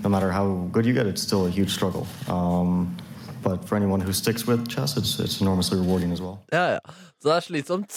[0.03, 2.05] No matter how good you get, it's still a huge struggle.
[2.27, 2.95] Um,
[3.41, 6.37] but for anyone who sticks with chess, it's it's enormously rewarding as well.
[6.53, 6.79] Ja, ja.
[7.17, 7.93] Så det er slitsomt,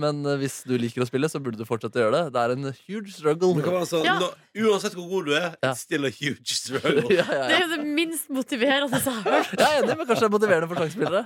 [0.00, 2.32] men hvis du liker å spille, så burde du fortsette å gjøre det.
[2.32, 3.50] Det er en huge struggle.
[3.84, 4.14] Sånn, Ja.
[4.18, 4.30] nå,
[4.64, 5.74] uansett hvor god du er, Ja.
[5.74, 7.04] still a huge struggle.
[7.18, 9.52] ja, ja, Det er jo det minst motiverende jeg har hørt.
[9.58, 11.22] Jeg er enig, men kanskje det er motiverende for sjakkspillere.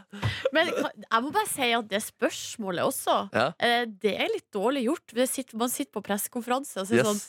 [0.52, 3.46] Men jeg må bare si at det spørsmålet også, Ja.
[3.60, 5.14] eh, det er litt dårlig gjort.
[5.54, 7.06] Man sitter på pressekonferanse og sier Yes.
[7.06, 7.22] sånn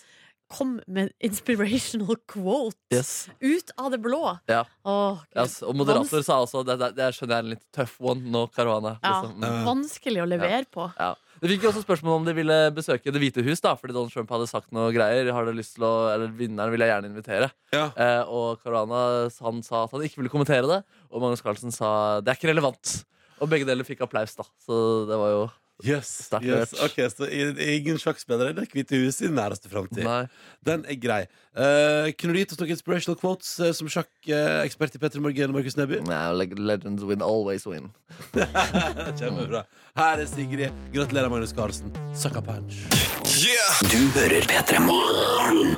[0.52, 3.30] Kom med inspirational quote Yes.
[3.40, 4.38] ut av det blå.
[4.52, 4.66] Ja.
[4.86, 5.62] Åh, Yes.
[5.64, 8.46] Og moderator sa også det, det, det skjønner jeg er en litt tøff one nå,
[8.54, 8.98] Caruana.
[9.04, 9.38] ja, Liksom.
[9.42, 9.66] Mm.
[9.70, 10.88] vanskelig å levere på.
[11.00, 11.14] Ja.
[11.42, 14.12] Det fikk jo også spørsmål om de ville besøke Det hvite hus, da fordi Donald
[14.14, 15.32] Trump hadde sagt noe greier.
[15.34, 17.48] Har du lyst til å, eller Vinneren vil jeg gjerne invitere.
[17.74, 17.88] Ja.
[17.98, 22.20] Eh, og Caruana han sa at han ikke ville kommentere det, og Magnus Carlsen sa
[22.22, 23.00] det er ikke relevant.
[23.42, 24.44] Og begge deler fikk applaus, da.
[24.62, 25.42] Så det var jo
[25.86, 26.74] Yes, yes.
[26.84, 30.06] Ok, så ingen sjakkspillere i Det hvite huset i næreste framtid.
[30.66, 31.22] Den er grei.
[31.52, 35.58] Uh, kunne du gitt oss noen inspirational quotes uh, som sjakkekspert i Petter Morgen og
[35.58, 36.00] Markus Neby?
[36.08, 37.90] Nei, like Legends win, always win.
[39.20, 39.66] Kjempebra.
[39.98, 40.78] Her er Sigrid.
[40.94, 41.92] Gratulerer, Magnus Carlsen.
[42.16, 42.86] Sucker punch.
[43.42, 43.84] Yeah.
[43.92, 45.76] Du hører P3 Morgen.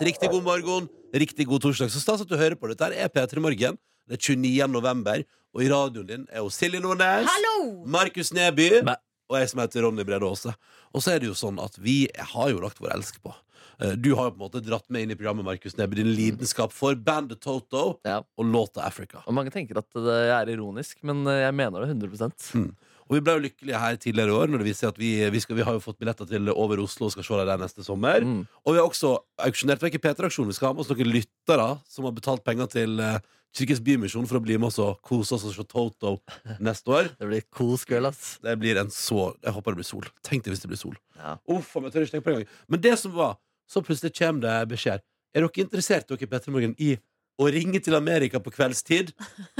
[0.00, 1.90] Riktig god morgen, riktig god torsdag.
[1.92, 2.68] Så stas at du hører på.
[2.70, 3.78] Dette er P3 Morgen.
[4.08, 4.68] Det er 29.
[4.70, 5.22] november,
[5.56, 7.84] og i radioen din er jo Silje Nordnes, Hallo!
[7.86, 8.94] Markus Neby Bæ.
[9.30, 10.52] og jeg som heter Ronny Brede Aase.
[10.94, 13.32] Og så er det jo sånn at vi har jo lagt vår elsk på.
[13.80, 16.12] Eh, Du har jo på en måte dratt med inn i programmet Markus Neby din
[16.14, 18.20] lidenskap for bandet Toto Ja.
[18.38, 19.24] og låta Africa.
[19.26, 22.70] Og mange tenker at det er ironisk, men eh, jeg mener det 100
[23.06, 25.40] Og vi ble jo lykkelige her tidligere i år når det viser at vi, vi,
[25.42, 27.86] skal, vi har jo fått billetter til Over Oslo og skal se deg der neste
[27.86, 28.26] sommer.
[28.26, 28.42] Mm.
[28.64, 29.12] Og vi har også
[29.46, 30.50] auksjonert vekk i P3-aksjonen.
[30.50, 33.18] Vi skal ha med oss noen lyttere som har betalt penger til uh,
[33.56, 36.16] Kirkens Bymisjon for å bli med oss og kose oss og se Toto
[36.60, 37.10] neste år.
[37.20, 38.36] Det blir cool kveld, ass.
[38.44, 40.08] Det blir en så Jeg håper det blir sol.
[40.26, 40.96] Tenk deg hvis det blir sol.
[41.16, 41.38] Ja.
[41.54, 42.56] Uff, jeg tør ikke tenke på det engang.
[42.68, 43.38] Men det som var,
[43.70, 45.04] så plutselig kommer det beskjed.
[45.36, 46.96] Er dere interessert dere i Petter Morgen i
[47.36, 49.12] å ringe til Amerika på kveldstid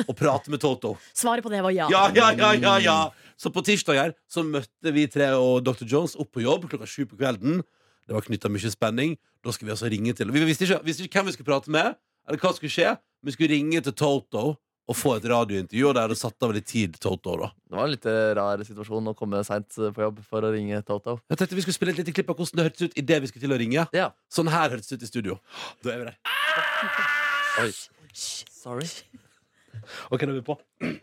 [0.06, 0.94] og prate med Toto?
[1.16, 1.88] Svaret på det var ja.
[1.92, 2.98] Ja, ja, ja, ja, ja
[3.36, 5.84] Så på tirsdag her Så møtte vi tre og Dr.
[5.84, 7.60] Jones opp på jobb klokka sju på kvelden
[8.08, 11.04] Det var knyttet mye spenning Da skulle vi altså ringe til Vi visste ikke, visste
[11.04, 11.92] ikke hvem vi skulle prate med
[12.28, 12.94] Eller hva skulle skje
[13.26, 14.44] Vi skulle ringe til Toto
[14.88, 17.84] Og få et radiointervju Og der hadde satt av litt tid Toto da Det var
[17.90, 21.18] en litt eh, rar situasjon å komme seint på jobb for å ringe Toto.
[21.28, 23.20] Jeg tenkte vi skulle spille et lite klipp av hvordan det hørtes ut I det
[23.20, 24.08] vi skulle til å ringe Ja.
[24.32, 25.38] Sånn her hørtes det ut i studio
[25.84, 27.12] Da er vi der
[27.61, 27.73] Oi.
[28.12, 28.88] Sorry.
[30.11, 30.55] Ok, nå er vi på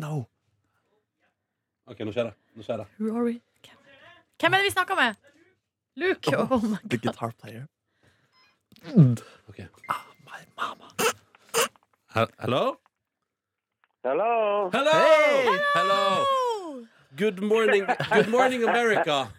[0.02, 0.24] No.
[1.88, 3.36] Ok, nå skjer det Nå skjer det Rory.
[4.42, 5.16] Hvem er det vi snakker med?
[6.02, 6.34] Luke.
[6.36, 6.90] Oh my god.
[6.90, 7.68] The guitar player.
[9.48, 9.60] Ok
[10.26, 10.90] My mama.
[12.16, 12.64] He- Hello?
[14.04, 14.70] Hello.
[14.74, 14.98] Hello!
[15.78, 16.02] Hello!
[17.16, 19.30] Good morning, good morning, America.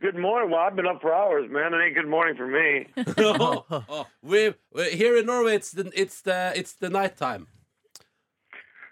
[0.00, 0.50] Good morning.
[0.50, 1.74] Well, I've been up for hours, man.
[1.74, 2.86] It ain't good morning for me.
[3.18, 4.54] oh, oh, we
[4.92, 5.54] here in Norway.
[5.56, 7.48] It's the it's the it's the nighttime.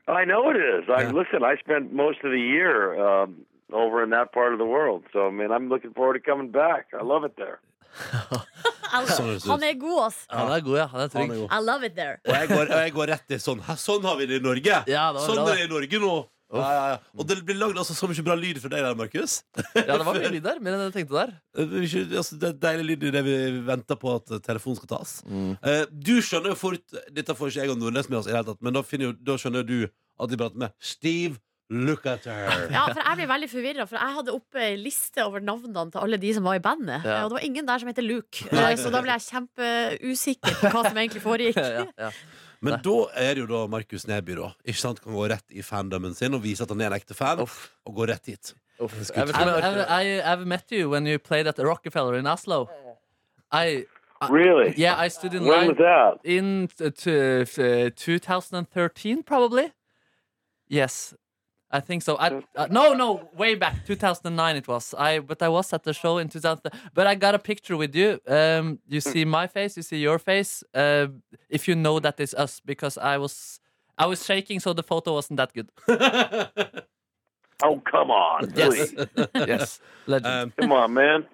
[0.07, 0.85] I know it is.
[0.89, 1.13] I Yeah.
[1.13, 1.43] listen.
[1.45, 5.29] I spent most of the year um, over in that part of the world, so
[5.29, 6.89] I mean, I'm looking forward to coming back.
[6.99, 7.61] I love it there.
[8.89, 9.37] Sånn.
[9.49, 10.19] Han er god, ass.
[10.33, 10.87] Han er god, ja.
[10.93, 11.31] Han er Han trygg.
[11.31, 11.53] er god.
[11.53, 12.17] I love it there.
[12.27, 13.61] Og jeg går, og jeg går rett i sånn.
[13.67, 14.77] Hæ, Sånn har vi det i Norge!
[14.89, 16.13] Ja, det sånn bra, er det i Norge nå.
[16.49, 16.99] Ja, ja, ja.
[17.21, 19.43] Og det blir lagd altså, så mye bra lyd for deg der, Markus.
[19.77, 20.61] Ja, det var mye lyd der.
[20.65, 21.35] Mer enn jeg tenkte der.
[21.59, 23.35] Det er ikke- altså, det er deilig lyd i det vi
[23.69, 25.13] venter på at eh, telefonen skal tas.
[25.29, 25.51] Mm.
[25.63, 28.39] Eh, du skjønner jo fort Dette får ikke jeg og Nordnes med oss, i det
[28.41, 29.93] hele tatt men da, finner jo, da skjønner jo du
[30.25, 31.37] at de prater med Steve
[31.69, 32.47] Lukather.
[32.73, 36.01] Ja, for Jeg blir veldig forvirra, for jeg hadde oppe ei liste over navnene til
[36.01, 37.05] alle de som var i bandet.
[37.05, 37.19] Ja.
[37.27, 38.47] Og det var ingen der som heter Luke.
[38.49, 41.61] Eh, Så da ble jeg kjempeusikker på hva som egentlig foregikk.
[41.79, 42.11] Ja, ja.
[42.61, 45.63] Men da er det jo da Markus Neby da Ikke sant, kan gå rett i
[45.63, 47.69] fandomen sin og vise at han er en ekte fan, Uff.
[47.87, 48.55] og gå rett hit.
[48.81, 48.95] Uff.
[49.15, 52.69] I've, I've, I've, I- I've met you when you played at the Rockefeller in Oslo.
[53.53, 53.87] I
[54.29, 54.75] Really?
[54.77, 56.19] yeah, I stood in When line was that?
[56.25, 59.73] in uh, 2013, probably.
[60.69, 61.15] Yes,
[61.71, 62.17] I think so.
[62.17, 64.95] I, uh, no, no, way back 2009 it was.
[64.95, 66.63] I but I was at the show in 2000.
[66.95, 68.21] But I got a picture with you.
[68.27, 70.65] Um, you see my face, you see your face.
[70.75, 71.09] Uh,
[71.51, 73.61] if you know that it's us, because I was
[73.99, 75.71] I was shaking, so the photo wasn't that good.
[77.65, 78.53] Oh, come on.
[78.55, 79.07] Yes, Please.
[79.35, 80.27] yes, legend.
[80.33, 81.27] Um, Come on, man.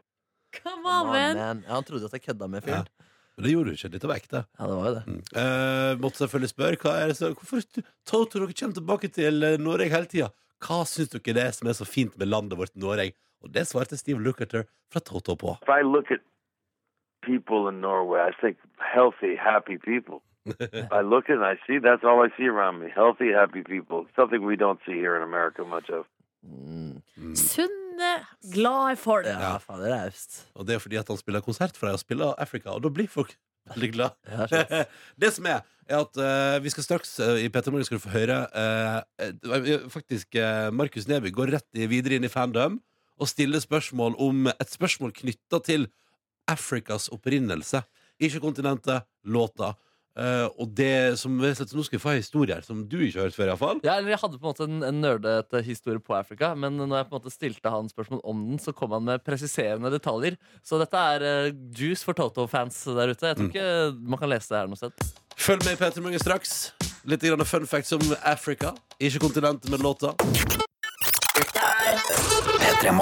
[0.63, 1.37] Come on, man.
[1.37, 1.65] man.
[1.69, 2.87] Ja, han trodde at jeg kødda med fyren.
[3.37, 3.91] Men det gjorde du ikke.
[3.91, 4.45] Dette var ekte.
[4.59, 5.05] Ja, det var jo det.
[5.11, 5.21] Mm.
[5.43, 7.65] Eh, måtte selvfølgelig spørre hva er det så, Hvorfor
[8.07, 10.31] Toto, dere kommer tilbake til eh, Norge hele tida.
[10.65, 13.11] Hva syns dere det er som er så fint med landet vårt Norge?
[13.45, 15.57] Og det svarte Steve Lukather fra Toto på.
[15.63, 16.23] If I look at
[17.27, 20.23] people in Norway, I think healthy, happy people.
[20.93, 22.89] I look and I see that's all I see around me.
[22.95, 24.07] Healthy, happy people.
[24.15, 26.05] Something we don't see here in America much of.
[26.47, 27.03] Mm.
[27.95, 28.15] Sunne,
[28.51, 29.27] glade folk.
[29.29, 30.41] Ja, faen, det er raust.
[30.59, 32.91] Og det er fordi at han spiller konsert for deg og spiller Africa, og da
[32.91, 33.37] blir folk
[33.71, 34.17] veldig glad.
[34.27, 34.83] Ja,
[35.23, 38.03] det som er, er at uh, vi skal straks uh, i Peter Morgen skal du
[38.03, 42.81] få høre uh, eh, Faktisk, uh, Markus Neby går rett i, videre inn i fandom
[43.15, 45.87] og stiller spørsmål om et spørsmål knytta til
[46.51, 47.85] Afrikas opprinnelse.
[48.19, 49.77] Ikke kontinentet, låta.
[50.15, 53.19] Eh, og det som så Nå skal jeg få en historie her som du ikke
[53.19, 53.81] har hørt før, iallfall.
[53.83, 57.01] Ja, eller Jeg hadde på en måte en, en nerdete historie på Afrika, men når
[57.01, 60.39] jeg på en måte stilte han spørsmål om den, så kom han med presiserende detaljer.
[60.63, 63.27] Så dette er eh, juice for Toto-fans der ute.
[63.27, 63.69] Jeg tror ikke
[64.15, 65.13] man kan lese det her noe sted.
[65.35, 66.55] Følg med i Peter Morgen straks.
[67.11, 68.71] Litt grann fun facts om Africa.
[69.03, 70.15] Ikke kontinentet, men låta.
[72.55, 72.95] P3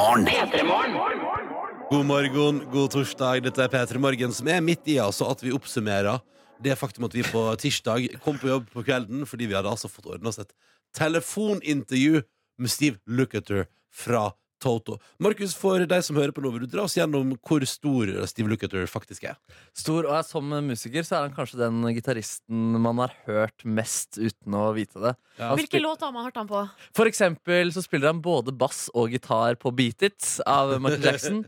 [1.93, 3.43] God morgen, god torsdag.
[3.45, 6.23] Dette er P3 Morgen, som er midt i altså at vi oppsummerer
[6.65, 9.91] det faktum at vi på tirsdag kom på jobb på kvelden fordi vi hadde altså
[9.91, 10.53] fått ordna oss et
[10.97, 12.23] telefonintervju
[12.63, 14.31] med Steve Lukather fra
[14.63, 14.99] Toto.
[15.23, 18.53] Markus, for deg som hører på nå, vil du dra oss gjennom hvor stor Steve
[18.53, 19.39] Lukather faktisk er?
[19.77, 24.57] Stor, og som musiker så er han kanskje den gitaristen man har hørt mest uten
[24.59, 25.15] å vite det.
[25.41, 25.53] Ja.
[25.59, 26.63] Hvilke låter har man hørt han på?
[26.97, 31.43] For eksempel så spiller han både bass og gitar på Beat It av Michael Jackson.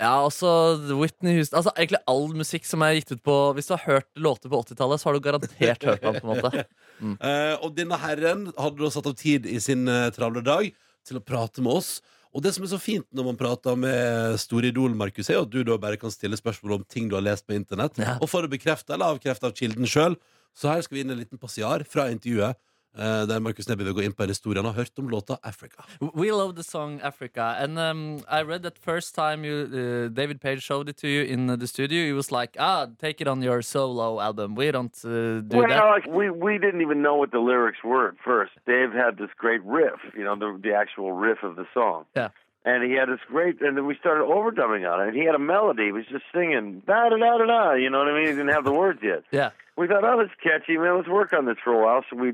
[0.00, 0.50] Ja, også
[0.98, 4.08] Whitney Houston Altså egentlig all musikk som er gitt ut på Hvis du har hørt
[4.18, 6.20] låter på 80-tallet, så har du garantert hørt han.
[6.20, 6.66] på en måte
[6.98, 10.66] Eh, og denne herren hadde da satt av tid i sin uh, travle dag
[11.06, 11.98] til å prate med oss.
[12.34, 15.50] Og det som er så fint når man prater med store idol, Markus, er at
[15.50, 18.18] du da bare kan stille spørsmål om ting du har lest på internett, Ja.
[18.20, 20.16] og for det bekrefta eller avkrefta av kilden sjøl.
[20.54, 22.56] Så her skal vi inn en liten passiar fra intervjuet,
[22.96, 25.36] eh, der Markus Neby vil gå inn på en historie han har hørt om låta
[25.42, 25.82] Africa.
[26.14, 30.40] We love the song Africa And um, I read that first time you, uh, David
[30.40, 33.42] Page showed it to you in the studio He was like, ah, take it on
[33.42, 37.16] your solo album We don't uh, do well, that like, we we didn't even know
[37.16, 38.52] what the lyrics were at first.
[38.66, 42.04] Dave had this great riff, you know, the the actual riff of the song.
[42.16, 42.28] Yeah.
[42.64, 45.08] And he had this great, and then we started overdubbing on it.
[45.08, 45.86] And he had a melody.
[45.86, 47.72] He was just singing da da da da da.
[47.74, 48.26] You know what I mean?
[48.26, 49.22] He didn't have the words yet.
[49.32, 50.96] Yeah We thought, oh, that's catchy, man.
[50.96, 52.04] Let's work on this for a while.
[52.10, 52.32] So we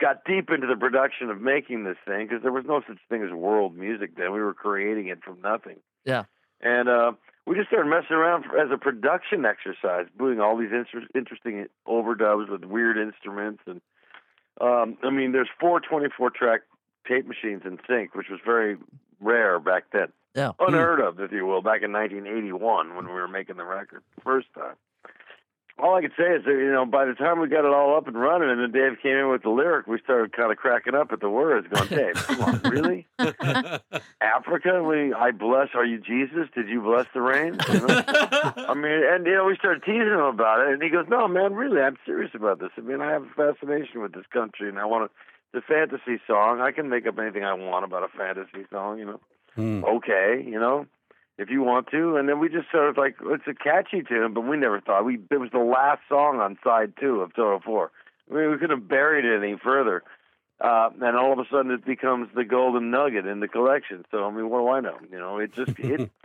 [0.00, 3.22] got deep into the production of making this thing because there was no such thing
[3.22, 4.32] as world music then.
[4.32, 5.76] We were creating it from nothing.
[6.04, 6.24] Yeah.
[6.60, 7.12] And uh,
[7.46, 11.66] we just started messing around for, as a production exercise, doing all these inter- interesting
[11.86, 13.62] overdubs with weird instruments.
[13.66, 13.80] And
[14.60, 16.60] um, I mean, there's four 24 track
[17.06, 18.76] tape machines in sync, which was very
[19.20, 20.08] rare back then.
[20.34, 24.02] Yeah Unheard of, if you will, back in 1981 when we were making the record
[24.22, 24.76] first time.
[25.82, 27.96] All I could say is that, you know, by the time we got it all
[27.96, 30.58] up and running and then Dave came in with the lyric, we started kind of
[30.58, 33.06] cracking up at the words, going, Dave, come on, really?
[34.20, 34.82] Africa?
[34.82, 36.48] We, I bless, are you Jesus?
[36.54, 37.58] Did you bless the rain?
[37.72, 38.02] You know?
[38.56, 41.26] I mean, and, you know, we started teasing him about it, and he goes, no,
[41.28, 42.70] man, really, I'm serious about this.
[42.76, 45.16] I mean, I have a fascination with this country, and I want to,
[45.52, 46.60] it's a fantasy song.
[46.60, 49.20] I can make up anything I want about a fantasy song, you know?
[49.56, 49.84] Hmm.
[49.84, 50.86] okay, you know,
[51.40, 52.16] if you want to.
[52.16, 55.04] And then we just sort of like, it's a catchy tune, but we never thought
[55.04, 55.18] we.
[55.30, 57.90] It was the last song on side two of Toto Four.
[58.30, 60.04] I mean, we couldn't have buried it any further.
[60.60, 64.04] Uh, and all of a sudden, it becomes the golden nugget in the collection.
[64.10, 64.98] So I mean, what do I know?
[65.10, 66.10] You know, it just it.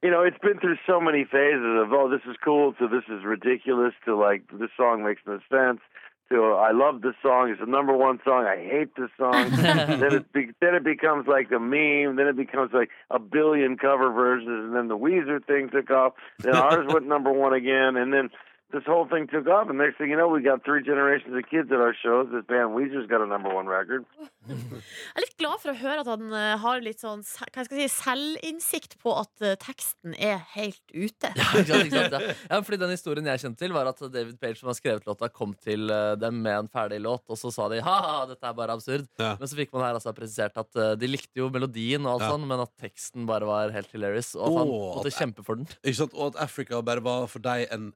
[0.00, 3.02] You know, it's been through so many phases of oh, this is cool to this
[3.08, 5.80] is ridiculous to like this song makes no sense
[6.30, 7.50] to I love this song.
[7.50, 8.44] It's the number one song.
[8.44, 9.50] I hate this song.
[9.50, 12.16] then it be, then it becomes like a meme.
[12.16, 16.14] Then it becomes like a billion cover versions, and then the Weezer thing took off.
[16.38, 18.30] Then ours went number one again, and then
[18.72, 19.68] this whole thing took off.
[19.68, 22.28] And next thing you know, we got three generations of kids at our shows.
[22.32, 24.04] This band Weezer's got a number one record.
[24.48, 27.78] Jeg er litt glad for å høre at han eh, har litt sånn hva skal
[27.80, 31.30] jeg si, selvinnsikt på at eh, teksten er helt ute.
[31.36, 32.36] Ja, ikke sant, ikke sant, ja.
[32.48, 35.28] ja, fordi den historien jeg kjente til, var at David Page, som har skrevet låta,
[35.32, 38.56] kom til eh, dem med en ferdig låt, og så sa de ha-ha, dette er
[38.58, 39.08] bare absurd.
[39.20, 39.34] Ja.
[39.40, 42.32] Men så fikk man her altså presisert at de likte jo melodien, og alt Ja.
[42.34, 44.32] sånn, men at teksten bare var helt hilarious.
[44.38, 45.68] Og at han måtte at- kjempe for den.
[45.82, 46.16] Ikke sant?
[46.16, 47.90] Og at Africa bare var for deg en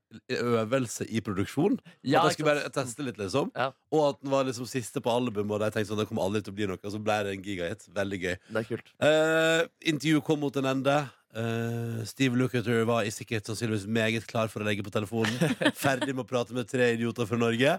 [0.63, 1.79] øvelse i produksjon.
[2.03, 3.51] Ja, at jeg skulle bare teste litt, liksom.
[3.57, 3.71] Ja.
[3.95, 6.45] Og at den var liksom siste på albumet, og de tenkte sånn, det kommer aldri
[6.45, 6.81] til å bli noe.
[6.83, 7.89] Og så ble det en gigahit.
[7.97, 8.37] Veldig gøy.
[8.49, 8.95] Det er kult.
[9.03, 11.01] Uh, intervjuet kom mot en ende.
[11.33, 15.33] Eh, Steve Lukather var i sikkerhet sannsynligvis meget klar for å legge på telefonen.
[15.85, 17.79] Ferdig med å prate med tre idioter fra Norge.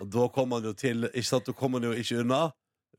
[0.00, 2.44] Og da kom han jo til Ikke sant, da kom han jo ikke unna.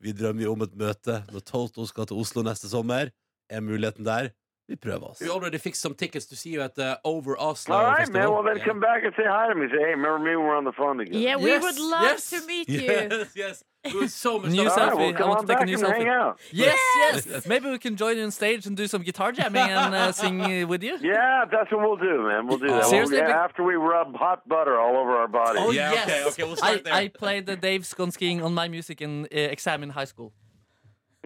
[0.01, 3.13] Vi drømmer jo om et møte når Toto skal til Oslo neste sommer.
[3.51, 4.31] Er muligheten der?
[4.71, 5.19] Vi prøver oss.
[5.21, 8.29] We already fixed some tickets to see you at the Over Oslo All right, man.
[8.31, 8.67] Well, then Yeah.
[8.69, 9.65] come back and say hi to me.
[9.73, 10.33] Say, hey, remember me?
[10.43, 11.19] We're on the phone again.
[11.27, 12.29] Yeah, we Yes, would love yes.
[12.33, 12.81] to meet you.
[12.91, 13.55] Yes, yes.
[13.83, 14.77] It was so much New fun.
[14.77, 14.97] Right, selfie.
[15.01, 15.97] well, I come want on to take a new and selfie.
[15.97, 16.33] hang out.
[16.51, 16.79] Yes,
[17.27, 17.47] yes.
[17.53, 20.35] Maybe we can join you on stage and do some guitar jamming and uh, sing
[20.41, 20.95] uh, with you.
[21.01, 22.41] Yeah, that's what we'll do, man.
[22.47, 22.85] We'll do that.
[22.85, 25.61] Seriously, We'll- yeah, after we rub hot butter all over our bodies.
[25.65, 26.05] Oh Yeah, yes.
[26.07, 26.93] okay, okay, we'll start I, there.
[26.93, 30.31] I played the Dave Skonskiing on my music in uh, exam in high school.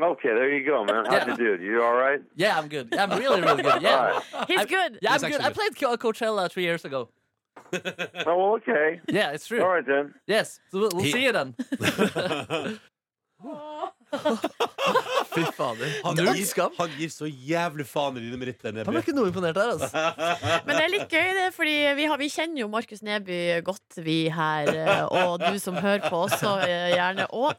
[0.02, 1.06] Okay, there you go, man.
[1.06, 1.28] How's Yeah.
[1.28, 1.64] you do?
[1.64, 2.22] You all right?
[2.36, 2.94] Yeah, I'm good.
[2.94, 3.82] I'm really, really good.
[3.82, 5.00] Yeah, He's I- good.
[5.02, 5.42] yeah, I'm He's good.
[5.42, 7.10] I played Co- Coachella three years ago.
[8.28, 9.00] Oh, well, okay.
[9.08, 9.62] Yeah, it's true.
[9.62, 10.14] All right, then.
[10.28, 11.56] Yes, so we'll, we'll He- see you then.
[15.36, 15.90] Fy fader.
[16.06, 18.72] Han gir, han gir så jævlig faen i dine meritter.
[18.86, 19.90] Han er ikke noe imponert der, altså.
[20.68, 23.98] Men det er litt gøy, det, fordi vi, har, vi kjenner jo Markus Neby godt,
[24.06, 24.72] vi her.
[24.72, 27.28] eh, Og du som hører på også, eh, gjerne.
[27.36, 27.54] Og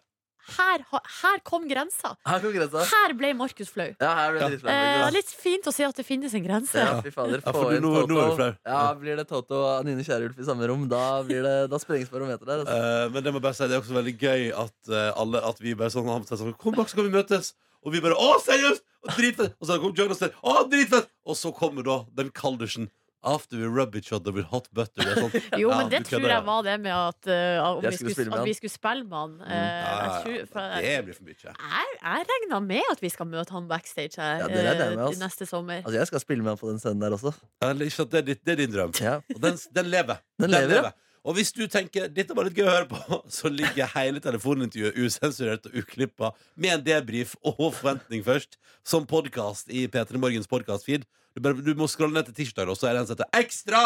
[0.57, 0.83] her,
[1.23, 2.13] her kom grensa.
[2.27, 2.85] Her kom grensa.
[2.91, 3.89] Her ble Markus flau.
[4.01, 6.79] Ja, her ble det litt Eh, litt fint å se at det finnes en grense.
[6.79, 7.41] Ja, fy fader.
[7.43, 8.37] Få for inn nå- nå du Toto.
[8.37, 8.51] flau.
[8.67, 12.09] Ja, blir det Toto og Anine Kierulf i samme rom, da, blir det, da sprenges
[12.13, 12.65] barometeret der.
[12.65, 12.77] Altså.
[12.77, 15.43] Eh, men det må jeg bare si, det er også veldig gøy at, uh, alle,
[15.43, 17.55] at vi bare sånn, sånn Kom bak, så kan vi møtes.
[17.85, 18.83] Og vi bare Å, seriøst!
[19.07, 19.55] Og dritfett!
[19.61, 20.31] Og så kom Jonas der.
[20.43, 21.07] Å, dritfett!
[21.27, 22.89] Og så kommer da den kaldersen.
[23.27, 25.03] After we rub each other with hot butter.
[25.03, 27.81] Det er sånn, Jo, ja, men det tror jeg var det med at, uh, om
[27.83, 29.33] vi skulle skulle, med at vi skulle spille med han.
[29.43, 30.77] Eh, Ja, tror, for.
[30.87, 31.55] Det blir for mye.
[31.55, 35.03] jeg, jeg regna med at vi skal møte han backstage her Ja, det regner med,
[35.09, 35.25] altså.
[35.25, 35.83] neste sommer.
[35.83, 37.35] Altså, jeg skal spille med han på den scenen der også.
[37.65, 38.95] Ja, det er, ditt, det er din drøm.
[39.03, 39.19] Ja.
[39.35, 40.23] Og den, den lever.
[40.39, 40.95] Den lever, lever.
[41.27, 44.95] Og hvis du tenker dette var litt gøy å høre på, så ligger hele telefonintervjuet
[45.03, 48.55] usensurert og uklippa med en debrief og forventning først,
[48.87, 51.03] som podkast i P3 Morgens podkastfeed.
[51.37, 53.29] Du, bare- du må skrolle ned til tirsdag, og så er det en som heter
[53.37, 53.83] Ekstra!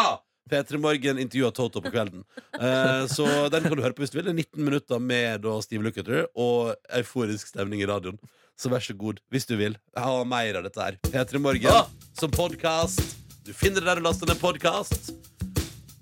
[0.51, 2.23] P3 Morgen intervjua Toto på kvelden.
[2.57, 4.25] Uh, så den kan du høre på hvis du vil.
[4.25, 8.17] Det er 19 minutter med da Steve Lukather og euforisk stemning i radioen.
[8.59, 9.75] Så vær så god, hvis du vil.
[9.99, 10.97] Ha mer av dette her.
[11.11, 11.85] P3 Morgen Ah!
[12.19, 13.03] som podkast.
[13.45, 15.11] Du finner det der du laster ned podkast.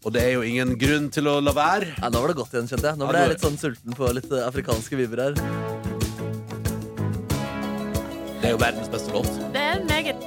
[0.05, 1.91] Og det er jo ingen grunn til å la være.
[1.99, 3.01] Ja, nå var det godt igjen, kjente jeg.
[3.01, 5.39] Nå ble jeg litt sånn sulten på litt eh, afrikanske vibber her.
[8.39, 9.48] Det er jo verdens beste låt.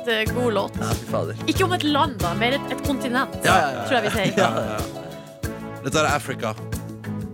[0.07, 0.73] Meget eh, god låt.
[0.81, 1.35] Ja, fy fader.
[1.47, 3.85] Ikke om et land, da, mer et, et kontinent, Ja, ja, ja.
[3.89, 4.33] tror jeg vi sier.
[4.37, 4.51] Ja.
[5.85, 6.55] Dette er Africa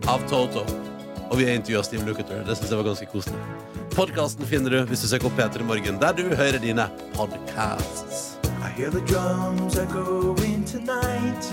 [0.08, 0.62] av Toto.
[1.30, 2.40] Og vi har intervjua Steve Lukather.
[2.48, 3.38] Det syns jeg var ganske koselig.
[3.94, 8.36] Podkasten finner du hvis du søker opp P3 Morgen, der du hører dine podcasts.
[8.44, 8.46] I
[8.80, 11.52] hear the drums echoing tonight,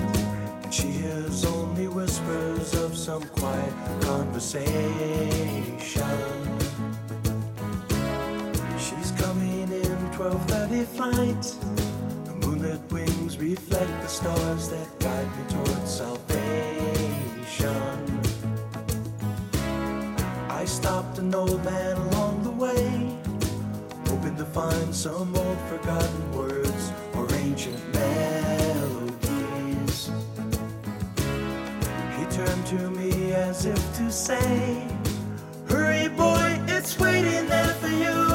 [0.63, 6.64] and she hears only whispers of some quiet conversation.
[10.25, 11.43] 12:30 flight.
[12.25, 16.41] The moonlit wings reflect the stars that guide me towards salvation.
[20.49, 23.15] I stopped an old man along the way
[24.07, 29.29] hoping to find some old forgotten words or ancient melodies.
[32.17, 34.87] He turned to me as if to say,
[35.69, 38.34] Hurry, boy, it's waiting there for you.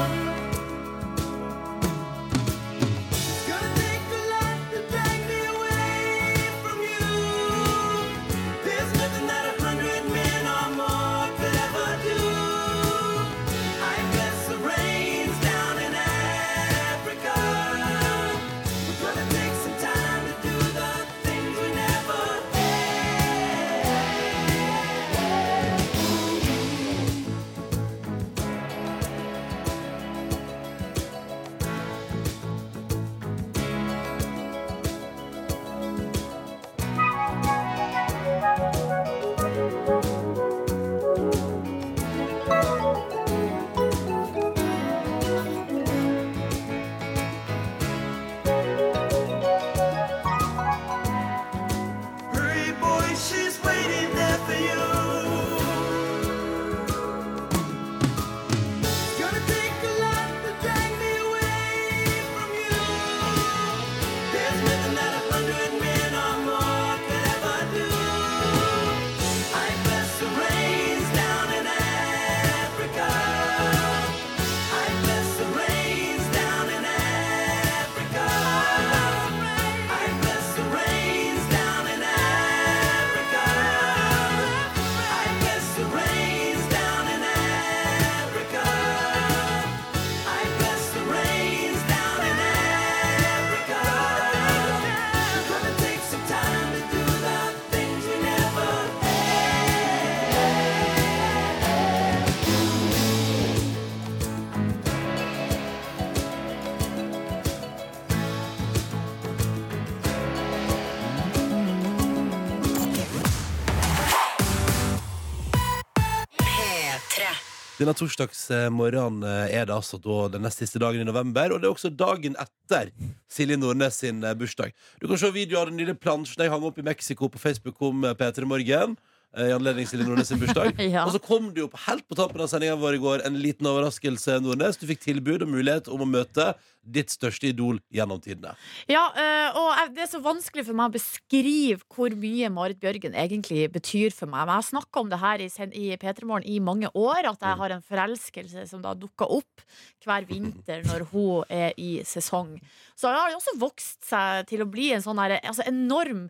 [117.81, 119.97] Denne torsdagsmorgenen eh, er det altså
[120.29, 122.91] den nest siste dagen i november, og det er også dagen etter
[123.31, 124.75] Silje Nordnes sin eh, bursdag.
[125.01, 127.81] Du kan se video av den lille plansjen jeg hang opp i Mexico på Facebook
[127.81, 128.93] om eh, P3 Morgen.
[129.35, 130.75] Eh, I anledning Silje Nordnes sin bursdag.
[130.91, 131.05] Ja.
[131.05, 133.37] Og så kom det jo på, helt på tampen av sendinga vår i går en
[133.39, 134.79] liten overraskelse, Nordnes.
[134.81, 136.51] Du fikk tilbud og mulighet om å møte
[136.81, 138.55] ditt største idol gjennom tidene.
[138.89, 143.15] Ja, eh, og det er så vanskelig for meg å beskrive hvor mye Marit Bjørgen
[143.17, 144.47] egentlig betyr for meg.
[144.47, 147.45] Men jeg har snakka om det her i, i P3 Morgen i mange år, at
[147.45, 149.65] jeg har en forelskelse som da dukker opp
[150.05, 152.57] hver vinter når hun er i sesong.
[152.97, 156.29] Så har det også vokst seg til å bli en sånn her, altså enorm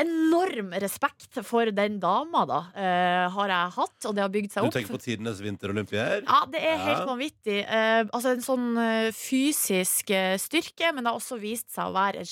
[0.00, 4.64] Enorm respekt for den dama, da, uh, har jeg hatt, og det har bygd seg
[4.64, 4.72] opp.
[4.72, 6.24] Du tenker på tidenes vinterolympier?
[6.24, 7.10] Ja, det er helt Ja.
[7.10, 7.60] vanvittig.
[7.68, 12.24] Uh, altså en sånn uh, fysisk styrke, men det har også vist seg å være
[12.24, 12.28] en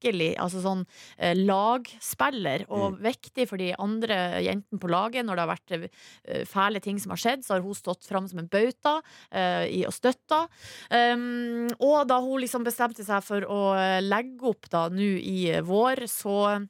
[0.00, 0.86] skikkelig altså sånn
[1.18, 5.26] eh, lagspiller, og viktig for de andre jentene på laget.
[5.28, 8.24] Når det har vært eh, fæle ting som har skjedd, så har hun stått fram
[8.30, 8.94] som en bauta
[9.28, 10.46] eh, i å støtte.
[10.88, 13.60] Um, og da hun liksom bestemte seg for å
[14.00, 16.64] legge opp da nå i vår, så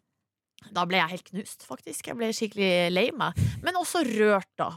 [0.73, 2.07] da ble jeg helt knust, faktisk.
[2.11, 3.39] Jeg ble skikkelig lei meg.
[3.65, 4.69] Men også rørt, da,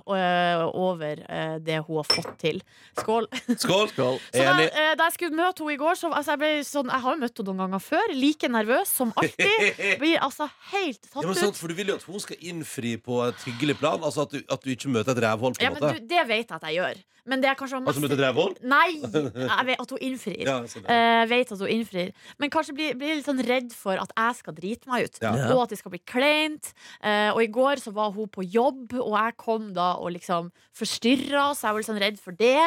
[0.74, 1.20] over
[1.64, 2.62] det hun har fått til.
[3.00, 3.28] Skål.
[3.60, 3.90] Skål!
[3.94, 4.18] Skål.
[4.34, 4.68] da, Enig.
[4.98, 7.22] da jeg skulle møte henne i går, så altså, jeg ble sånn Jeg har jo
[7.24, 8.16] møtt henne noen ganger før.
[8.18, 9.80] Like nervøs som alltid.
[10.04, 11.62] Blir altså helt Ja, tatt men sant, ut.
[11.62, 14.02] for Du vil jo at hun skal innfri på et hyggelig plan.
[14.04, 15.58] Altså At du, at du ikke møter et rævhold.
[15.60, 17.02] på en Ja, måte du, det vet jeg at jeg gjør.
[17.24, 18.58] Men det er kanskje Altså møter et rævhold?
[18.68, 18.98] Nei!
[19.54, 20.42] Jeg vet at hun innfrir.
[20.44, 22.10] Ja, sånn, Eh, vet at hun innfrir.
[22.42, 25.22] Men kanskje blir, blir litt sånn redd for at jeg skal drite meg ut.
[25.24, 25.32] Ja.
[25.56, 26.72] Og at det skal bli kleint.
[27.02, 30.52] Eh, og i går så var hun på jobb, og jeg kom da og liksom
[30.78, 32.62] forstyrra, så jeg var litt sånn redd for det.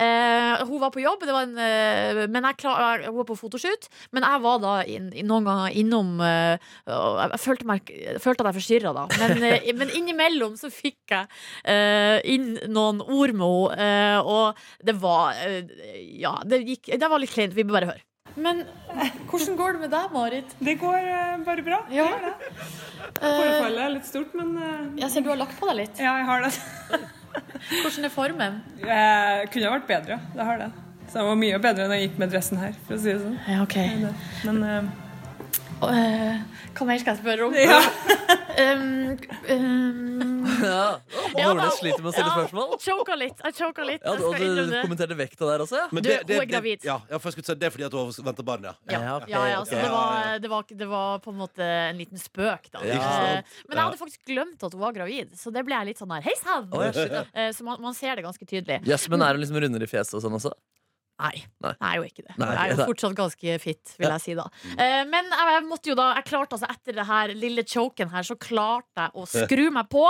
[0.00, 3.88] Eh, hun var på jobb, en, eh, jeg klar, hun var på fotoshoot.
[4.12, 7.88] Men jeg var da in, noen ganger innom Jeg følte, meg,
[8.20, 9.06] følte at jeg forstyrra da.
[9.22, 9.42] Men,
[9.78, 15.36] men innimellom så fikk jeg inn noen ord med henne, og det var
[15.96, 17.56] Ja, det, gikk, det var litt kleint.
[17.56, 18.11] Vi bør bare høre.
[18.34, 20.54] Men eh, hvordan går det med deg, Marit?
[20.58, 21.80] Det går uh, bare bra.
[21.92, 22.06] Ja.
[23.18, 26.00] Forfallet er litt stort, men uh, Jeg ser du har lagt på deg litt.
[26.00, 26.54] Ja, jeg har det.
[27.82, 28.62] Hvordan er formen?
[28.80, 30.72] Jeg kunne ha vært bedre, det har det.
[31.12, 33.20] Så det var mye bedre enn jeg gikk med dressen her, for å si det
[33.20, 33.34] sånn.
[33.44, 33.76] Ja, ok.
[34.48, 34.86] Men eh,
[35.90, 36.42] Eh,
[36.76, 37.54] Hva mer skal jeg spørre om?
[37.58, 37.80] Ja.
[38.72, 39.16] um,
[39.50, 40.82] um, Ja.
[41.34, 42.74] Nordnes sliter med å stille ja, spørsmål.
[42.82, 43.40] Choka litt.
[43.42, 44.04] Jeg choka litt.
[44.04, 45.86] Ja, og du kommenterte vekta der også, ja.
[45.94, 46.84] Men Du, hun er gravid.
[46.86, 48.74] ja, ja, for jeg skulle si, det er fordi at hun venter barn, ja.
[48.92, 49.82] Ja, Ja, ok, ja, ja, så ok.
[49.82, 52.84] det, var, det, var, det var på en måte en liten spøk, da.
[52.86, 52.98] Ja.
[53.00, 56.02] Eh, Men jeg hadde faktisk glemt at hun var gravid, så det ble jeg litt
[56.02, 56.68] sånn her Hei sann!
[56.70, 56.84] Oh,
[57.56, 58.82] Så man, man ser det ganske tydelig.
[58.86, 60.52] Yes, men er hun liksom rundere i fjeset og sånn også?
[61.22, 61.72] Nei, Nei.
[61.78, 62.34] Det er jo ikke det.
[62.42, 64.48] Nei, Jeg er jo fortsatt ganske fit, vil jeg si da.
[64.74, 68.26] Eh, Men jeg måtte jo da Jeg klarte altså etter det her lille choken her,
[68.26, 70.08] så klarte jeg å skru meg på.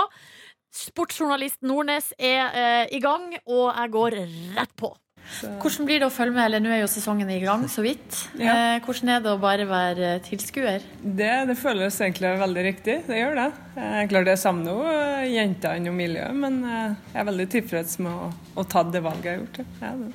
[0.73, 4.15] Sportsjournalist Nordnes er eh, i gang, og jeg går
[4.57, 4.89] rett på.
[5.23, 6.43] Hvordan blir det å følge med?
[6.49, 8.17] Eller nå er jo sesongen i gang, så vidt.
[8.41, 8.73] Ja.
[8.73, 10.83] Eh, hvordan er det å bare være tilskuer?
[11.03, 12.97] det, det føles egentlig veldig riktig.
[13.07, 13.47] Det gjør det.
[13.77, 18.27] Jeg klart jeg savner jo jentene og miljøet, men jeg er veldig tilfreds med å,
[18.59, 19.65] å ta det valget jeg har gjort.
[19.85, 19.95] ja.
[20.03, 20.13] Det.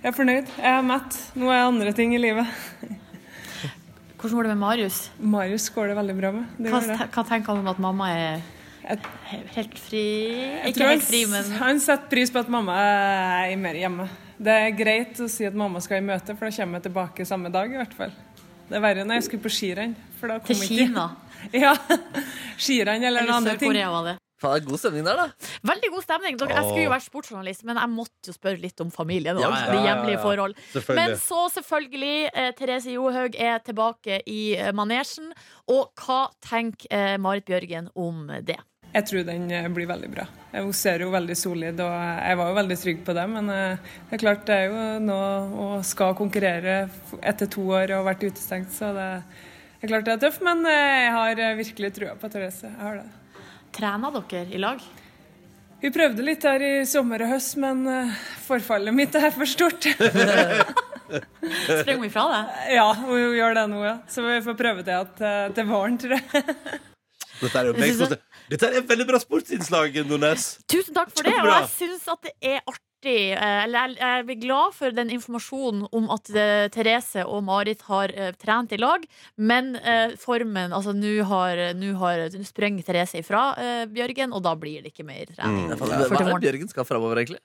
[0.00, 0.46] Jeg er fornøyd.
[0.56, 1.16] Jeg er mett.
[1.36, 2.48] Nå er jeg andre ting i livet.
[4.16, 5.00] Hvordan går det med Marius?
[5.20, 6.46] Marius går det veldig bra med.
[6.56, 6.96] Det Hva, det.
[7.12, 8.40] hva tenker han om at mamma er
[9.54, 10.02] helt fri?
[10.32, 14.08] Jeg Ikke helt fri, men han setter pris på at mamma er mer hjemme.
[14.40, 17.28] Det er greit å si at mamma skal i møte, for da kommer jeg tilbake
[17.28, 18.16] samme dag i hvert fall.
[18.70, 19.96] Det er verre når jeg skulle på skirenn.
[20.48, 21.10] Til Kina.
[21.56, 21.70] Ja.
[22.60, 23.70] Skirenn eller Eller andre ting.
[23.70, 24.18] Sør-Korea var det.
[24.40, 25.50] Faen, det er god stemning der, da.
[25.68, 26.38] Veldig god stemning.
[26.40, 29.50] Dere, jeg skulle jo være sportsjournalist, men jeg måtte jo spørre litt om familien Ja,
[29.50, 30.56] Ja, ja, de hjemlige forhold.
[30.96, 35.28] Men så selvfølgelig, eh, Therese Johaug er tilbake i eh, manesjen.
[35.68, 38.56] Og hva tenker eh, Marit Bjørgen om det?
[38.90, 40.24] Jeg tror den eh, blir veldig bra.
[40.50, 41.92] Eh, Hun ser jo veldig solid, og
[42.24, 43.28] jeg var jo veldig trygg på det.
[43.36, 45.20] Men eh, det er klart det er jo nå
[45.66, 46.80] å skal konkurrere
[47.22, 49.10] etter to år og vært utestengt, så det
[49.80, 50.42] det er klart det er tøft.
[50.44, 52.66] Men jeg har virkelig trua på Therese.
[52.68, 53.06] Jeg har det.
[53.74, 54.82] Trener dere i lag?
[55.80, 59.86] Vi prøvde litt her i sommer og høst, men eh, forfallet mitt er for stort.
[61.80, 62.42] Sprang hun ifra det?
[62.76, 63.94] ja, hun gjør det nå, ja.
[64.10, 66.44] Så vi får prøve det at, eh, til våren, tror jeg.
[67.40, 68.10] Dette er jo
[68.50, 70.50] Dette er et veldig bra sportsinnslag, Nordnes.
[70.68, 72.89] Tusen takk for det, og jeg syns at det er artig.
[73.08, 78.12] Eh, Eller jeg- blir glad for den informasjonen om at eh, Therese og Marit har
[78.14, 79.04] eh, trent i lag,
[79.36, 81.56] men eh, formen Altså, nå har,
[81.96, 85.70] har nå Therese ifra eh, Bjørgen, og da blir det ikke mer trening.
[85.70, 85.76] Mm.
[85.78, 86.40] Hva er det.
[86.48, 87.40] Bjørgen skal framover, egentlig?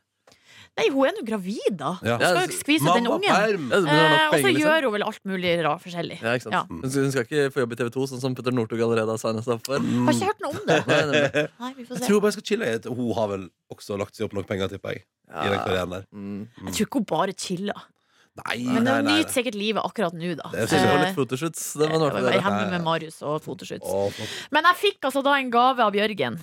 [0.76, 1.93] Nei, hun er nå gravid, da.
[2.03, 2.17] Ja.
[2.19, 3.23] Hun skal jo ikke skvise ut den ungen.
[3.30, 6.17] Ja, men hun har nok Eh, og så gjør hun vel alt mulig rart forskjellig.
[6.19, 6.55] Ja, ikke sant?
[6.57, 6.63] Ja.
[6.67, 9.47] Hun, skal, ikke få jobb i TV 2, sånn som Petter Northug allerede har signet
[9.47, 9.80] seg opp for.
[9.80, 10.80] Har ikke hørt noe om det.
[10.91, 11.45] Nei.
[11.63, 12.09] Nei, vi får Jeg se.
[12.09, 12.71] tror bare jeg skal chille.
[12.99, 15.05] Hun har vel også lagt seg opp nok penger, tipper jeg.
[15.32, 16.05] I den karrieren der.
[16.11, 16.41] Mm.
[16.65, 17.88] Jeg tror ikke hun bare chiller.
[18.36, 20.51] Nei, Men hun nyter sikkert livet akkurat nå, da.
[20.51, 21.63] Det Så det var Eh, litt fotoshoots.
[21.80, 23.88] Det jeg var med Marius og fotoshoots.
[23.88, 24.28] Å.
[24.51, 26.36] Men jeg fikk altså da en gave av Jørgen.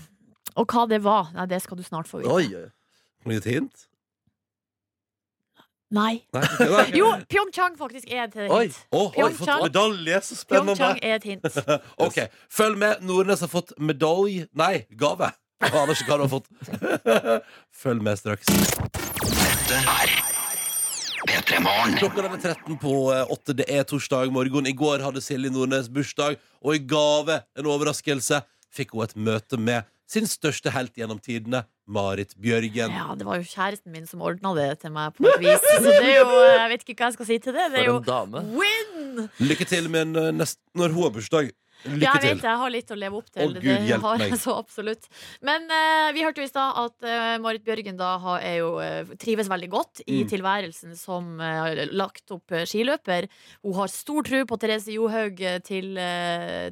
[0.56, 2.32] Og hva det var, nei, det skal du snart få vite.
[2.32, 3.86] Oi, et hint?
[5.92, 6.22] Nei.
[6.32, 6.42] Nei.
[7.00, 8.64] Jo, Pyeongchang faktisk er et Oi.
[8.64, 8.78] hint.
[9.18, 10.20] Har fått medalje?
[10.24, 10.74] Så spennende.
[10.76, 11.62] Pyeongchang er et hint.
[12.06, 12.18] Ok,
[12.50, 13.04] Følg med.
[13.04, 15.32] Nordnes har fått medalje Nei, gave.
[15.62, 16.48] Jeg aner ikke hva du har fått.
[17.84, 18.48] Følg med straks.
[18.52, 20.16] Dette er
[21.22, 23.54] Klokka er 13 på eh, 8.
[23.60, 24.66] Det er torsdag morgen.
[24.66, 28.40] I går hadde Silje Nordnes bursdag, og i gave, en overraskelse,
[28.72, 32.92] fikk hun et møte med sin største helt gjennom tidene, Marit Bjørgen.
[32.94, 35.64] Ja, det var jo kjæresten min som ordna det til meg på et vis.
[35.66, 37.66] Så det er jo, jeg vet ikke hva jeg skal si til det.
[37.74, 38.44] Det er jo dame.
[38.54, 39.26] win!
[39.42, 41.50] Lykke til med en, eh, nest, når hun har bursdag.
[41.84, 42.28] Ja, jeg til.
[42.36, 43.42] vet jeg har litt å leve opp til.
[43.42, 44.30] Å, Gud, det har meg.
[44.30, 45.08] jeg så absolutt.
[45.42, 48.70] Men uh, vi hørte jo i stad at uh, Marit Bjørgen da har, er jo,
[48.78, 50.28] uh, trives veldig godt i Mm.
[50.30, 51.38] tilværelsen som
[51.96, 53.26] lagt opp skiløper.
[53.64, 55.96] Hun har stor tro på Therese Johaug til,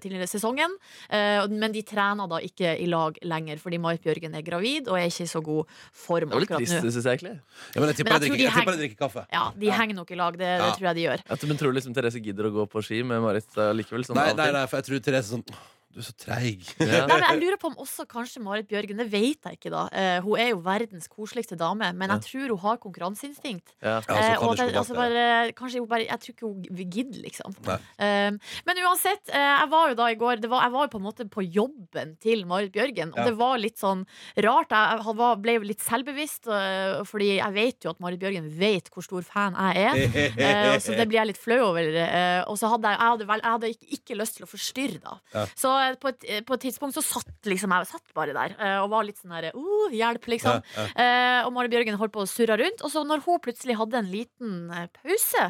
[0.02, 0.74] til sesongen,
[1.10, 4.98] eh, men de trener da ikke i lag lenger fordi Marit Bjørgen er gravid og
[5.00, 6.92] er ikke i så god form Det var litt trist, nå.
[6.92, 7.34] syns jeg egentlig.
[7.74, 9.24] Ja, men jeg tipper de heng- jeg drikker kaffe.
[9.32, 11.24] Ja, de henger nok i lag, det, det tror jeg de gjør.
[11.30, 14.04] Ja, men tror du liksom Therese gidder å gå på ski med Marit likevel?
[14.06, 16.62] Sånn Nei, nei, nei, for jeg tror Therese er sånn «Åh, Du er så treig.
[16.90, 17.04] Ja.
[17.06, 19.82] Nei, men jeg lurer på om også kanskje Marit Bjørgen Det vet jeg ikke, da.
[19.94, 23.74] Eh, hun er jo verdens koseligste dame, men jeg tror hun har konkurranseinstinkt.
[23.82, 23.98] Ja.
[24.00, 25.24] Ja, Eh, kan og at jeg, altså bare,
[25.58, 27.54] kanskje hun bare Jeg tror ikke hun gidder, liksom.
[27.98, 28.30] Eh,
[28.66, 31.00] men uansett, eh, jeg var jo da i går det var, Jeg var jo på
[31.00, 33.24] en måte på jobben til Marit Bjørgen, og Ja.
[33.30, 34.04] det var litt sånn
[34.38, 34.70] rart.
[34.70, 38.46] Jeg, jeg var, ble jo litt selvbevisst, uh, fordi jeg vet jo at Marit Bjørgen
[38.58, 40.00] vet hvor stor fan jeg er.
[40.74, 41.90] uh, så det blir jeg litt flau over.
[41.98, 44.50] Uh, og så hadde jeg, jeg hadde, vel, jeg hadde ikke, ikke lyst til å
[44.50, 45.18] forstyrre, da.
[45.34, 45.46] Ja.
[45.58, 48.78] Så på et, eh, på et tidspunkt så satt liksom jeg satt bare der eh,
[48.82, 50.60] og var litt sånn her uh, Hjelp, liksom.
[50.76, 52.82] Ja, Eh, og Mari Bjørgen holdt på å surre rundt.
[52.84, 55.44] Og så når hun plutselig hadde en liten eh, pause,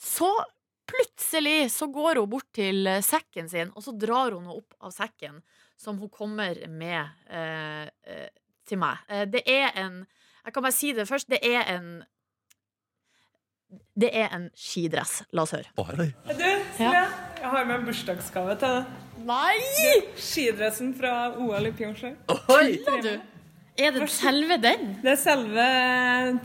[0.00, 0.30] så
[0.90, 4.76] plutselig så går hun bort til eh, sekken sin, og så drar hun henne opp
[4.84, 5.40] av sekken
[5.80, 8.28] som hun kommer med eh, eh,
[8.68, 9.02] til meg.
[9.08, 10.04] Eh, det er en
[10.44, 11.30] Jeg kan bare si det først.
[11.32, 12.04] Det er en
[13.96, 15.22] Det er en skidress.
[15.32, 15.70] La oss høre.
[15.74, 16.44] Du,
[16.76, 17.04] Silje,
[17.40, 19.03] jeg har med en bursdagsgave til deg.
[19.24, 19.56] Nei!
[20.20, 22.16] Skidressen fra OL i Pyeongchang.
[22.28, 22.76] Oi!
[22.84, 23.14] du?
[23.74, 24.90] Er det selve den?
[25.02, 25.68] Det er selve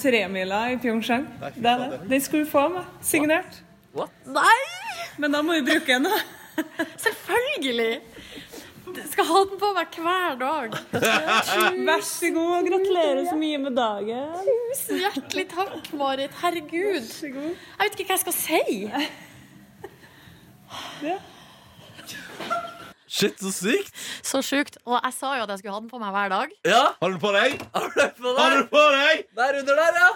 [0.02, 1.26] tremila i Pyeongchang.
[1.58, 2.00] Det er det.
[2.10, 2.86] Den skal du få med.
[3.06, 3.60] Signert.
[4.32, 4.60] Nei!
[5.20, 6.22] Men da må vi bruke den, da.
[7.06, 8.00] Selvfølgelig!
[8.90, 10.78] Jeg skal ha den på meg hver dag.
[11.90, 14.32] Vær så god, og gratulerer så mye med dagen.
[14.72, 16.34] Tusen hjertelig takk, Marit.
[16.42, 17.12] Herregud.
[17.28, 17.36] Jeg
[17.84, 18.66] vet ikke hva jeg skal si.
[23.20, 23.94] Shit, så sykt!
[24.22, 24.76] Så sjukt.
[24.86, 26.52] Og jeg sa jo at jeg skulle ha den på meg hver dag.
[26.70, 27.56] Ja, Har du den på deg?
[27.74, 28.60] har du det på Har du deg?
[28.60, 29.24] den på deg?
[29.40, 30.10] Der under der, ja!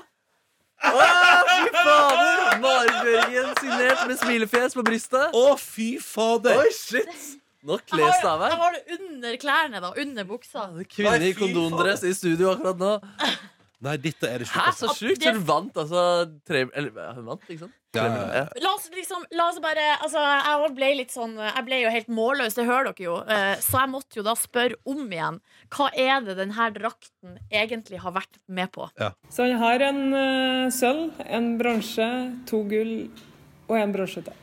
[0.84, 1.06] Å,
[1.48, 2.60] fy fader!
[2.62, 5.34] Marit Bjørgen signert med smilefjes på brystet.
[5.42, 6.60] Å, fy fader!
[6.62, 7.24] Oi, shit!
[7.64, 8.60] Nå kles det av av jeg her.
[8.62, 9.94] har det under klærne, da.
[10.04, 10.66] Under buksa.
[10.92, 12.90] Kvinne Nei, i kondondress i studio akkurat nå.
[13.84, 14.84] Nei, dette er det Hæ, sjukeste.
[14.84, 15.24] så sjukt!
[15.24, 16.04] Så hun vant altså
[16.48, 17.78] tre Eller hun vant, ikke sant?
[17.94, 18.44] Ja, ja, ja.
[18.64, 22.10] La oss liksom La oss bare Altså, jeg ble litt sånn Jeg ble jo helt
[22.10, 23.18] målløs, det hører dere jo.
[23.30, 25.38] Eh, Så jeg måtte jo da spørre om igjen.
[25.74, 28.90] Hva er det denne drakten egentlig har vært med på?
[29.30, 32.10] Så han har en uh, sølv, en bronse,
[32.50, 32.96] to gull
[33.70, 34.40] og en bronse til.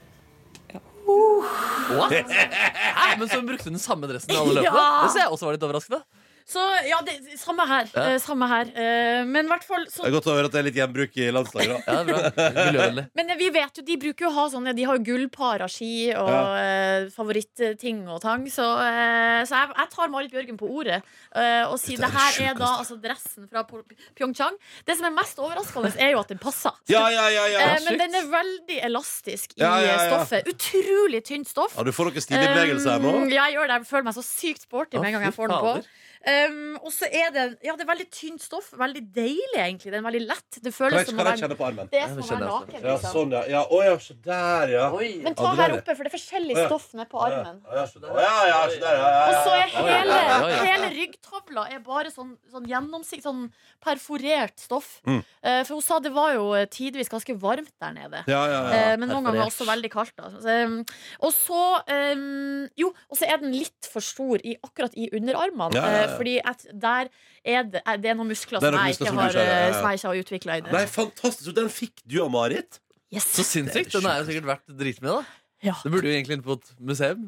[1.91, 2.13] What?
[3.01, 4.71] Hæ, men så brukte hun den samme dressen i alle løpene?
[4.79, 5.03] Ja.
[5.05, 6.03] Det ser jeg også var litt overraskende.
[6.47, 7.89] Så ja, det, samme her.
[7.95, 8.05] Ja.
[8.15, 8.71] eh, Samme her.
[8.75, 10.79] Eh, Men i hvert fall så Det er godt å høre at det er litt
[10.81, 11.85] gjenbruk i landslaget.
[11.87, 11.93] da.
[11.93, 12.51] Ja, bra.
[12.57, 13.05] Miljøvennlig.
[13.21, 15.71] Men vi vet jo, de bruker jo å ha sånne De har jo gullpar av
[15.71, 16.41] ski og Ja.
[16.61, 18.47] eh, favorittting og tang.
[18.51, 21.01] Så, eh, så jeg, jeg tar Marit Bjørgen på ordet
[21.35, 24.59] eh, og sier Dette er det her er da altså dressen fra Pyeongchang.
[24.87, 26.75] Det som er mest overraskende, er jo at den passer.
[26.91, 27.61] Ja, ja, ja, ja.
[27.77, 30.11] Eh, men den er veldig elastisk i Ja, ja, ja.
[30.11, 30.49] stoffet.
[30.51, 31.77] Utrolig tynt stoff.
[31.77, 33.15] ja, du får noen stilige bevegelser her nå.
[33.23, 33.79] Um, ja, jeg gjør det.
[33.81, 35.75] Jeg føler meg så sykt sporty med en gang jeg får den på.
[36.21, 38.67] Um, og så er det Ja, det er veldig tynt stoff.
[38.77, 39.89] Veldig deilig, egentlig.
[39.89, 40.49] Den er veldig lett.
[40.59, 41.89] Det Kan føles jeg, som kan å jeg være kjenne på armen?
[41.89, 43.15] Det er som å være naken, Ja, liksom.
[43.15, 43.43] sånn, ja.
[43.55, 43.63] ja.
[43.65, 44.85] Å ja, se der, ja.
[45.25, 47.63] Men ta her oppe, for det er forskjellig stoff nede på armen.
[47.65, 48.21] Ja, ja, se der.
[48.21, 49.01] ja, der,
[49.31, 50.19] Og så er hele,
[50.67, 53.47] hele ryggtavla er bare sånn, sånn gjennomsiktig, sånn
[53.81, 54.91] perforert stoff.
[55.09, 55.23] Mm.
[55.41, 58.25] Eh, for hun sa det var jo tidvis ganske varmt der nede.
[58.29, 58.93] Ja, ja, ja.
[58.93, 60.13] Eh, men noen ganger også veldig kaldt.
[60.21, 60.29] Da.
[60.45, 60.81] Um,
[61.25, 65.73] og så um, Jo, og så er den litt for stor i, akkurat i underarmene.
[65.79, 66.03] Ja, ja, ja.
[66.05, 67.11] eh, Fordi at der
[67.45, 69.51] er det, det er noen muskler er som noen muskler som jeg har, ikke har,
[69.51, 70.73] ja, eh, som jeg ikke har utvikla i det.
[70.77, 71.53] Nei, fantastisk.
[71.57, 72.81] Den fikk du av Marit.
[73.11, 73.29] Yes.
[73.35, 73.93] Så sinnssykt.
[73.97, 75.39] Den er jo sikkert verdt dritmye, da.
[75.67, 75.77] Ja.
[75.83, 77.25] Det burde jo egentlig inn på et museum.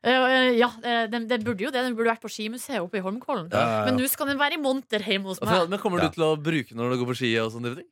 [0.00, 1.82] Eh, ja, eh, den, den burde jo det.
[1.84, 3.50] Den burde vært på skimuseet oppe i Holmenkollen.
[3.52, 3.86] Ja, ja, ja.
[3.88, 5.66] Men nå skal den være i monter hjemme hos meg.
[5.72, 7.88] Men kommer du til å bruke den når du går på ski og sånne ting?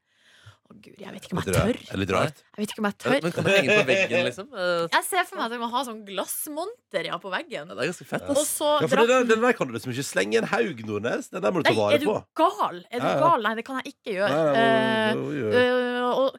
[0.69, 1.69] Å, Gud, jeg vet ikke om jeg tør.
[1.81, 2.41] Er det Litt rart.
[2.45, 3.15] Jeg vet ikke om jeg tør.
[3.25, 4.49] Men kan det henge på veggen, liksom?
[4.53, 7.71] Eh, Jeg ser for meg at jeg må ha sånn glassmonter ja, på veggen.
[7.73, 8.27] Det er ganske fett.
[8.35, 10.49] Og så Ja, for dra- den, der- den der kan du liksom ikke slenge en
[10.53, 11.31] haug, Nordnes.
[11.33, 12.19] Den der må du ta Nei, vare er du på.
[12.37, 12.83] gal?
[12.93, 13.21] Er du Ja, ja.
[13.25, 13.43] gal?
[13.49, 14.29] Nei, det kan jeg ikke gjøre.
[14.29, 15.57] Nei, nei, må, må, jo, jo.
[15.57, 16.37] øh, og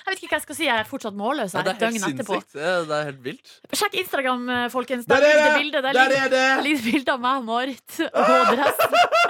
[0.00, 0.64] jeg vet ikke hva jeg skal si.
[0.66, 2.38] Jeg er fortsatt målløs Ja, det et er døgn etterpå.
[2.58, 3.52] Ja, det er helt vilt.
[3.80, 5.04] Sjekk Instagram, eh, folkens.
[5.06, 5.58] Der Der, er ligger det det!
[5.60, 5.82] bilde.
[5.82, 6.64] Der, Der ligger, er det!
[6.68, 8.80] ligger bilde av meg og Marit og dress.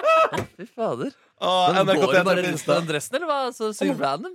[0.61, 1.11] Fy fader.
[1.41, 3.41] Åh, Men går hun bare rundt med den dressen, eller hva?
[3.57, 4.35] Så sykt random?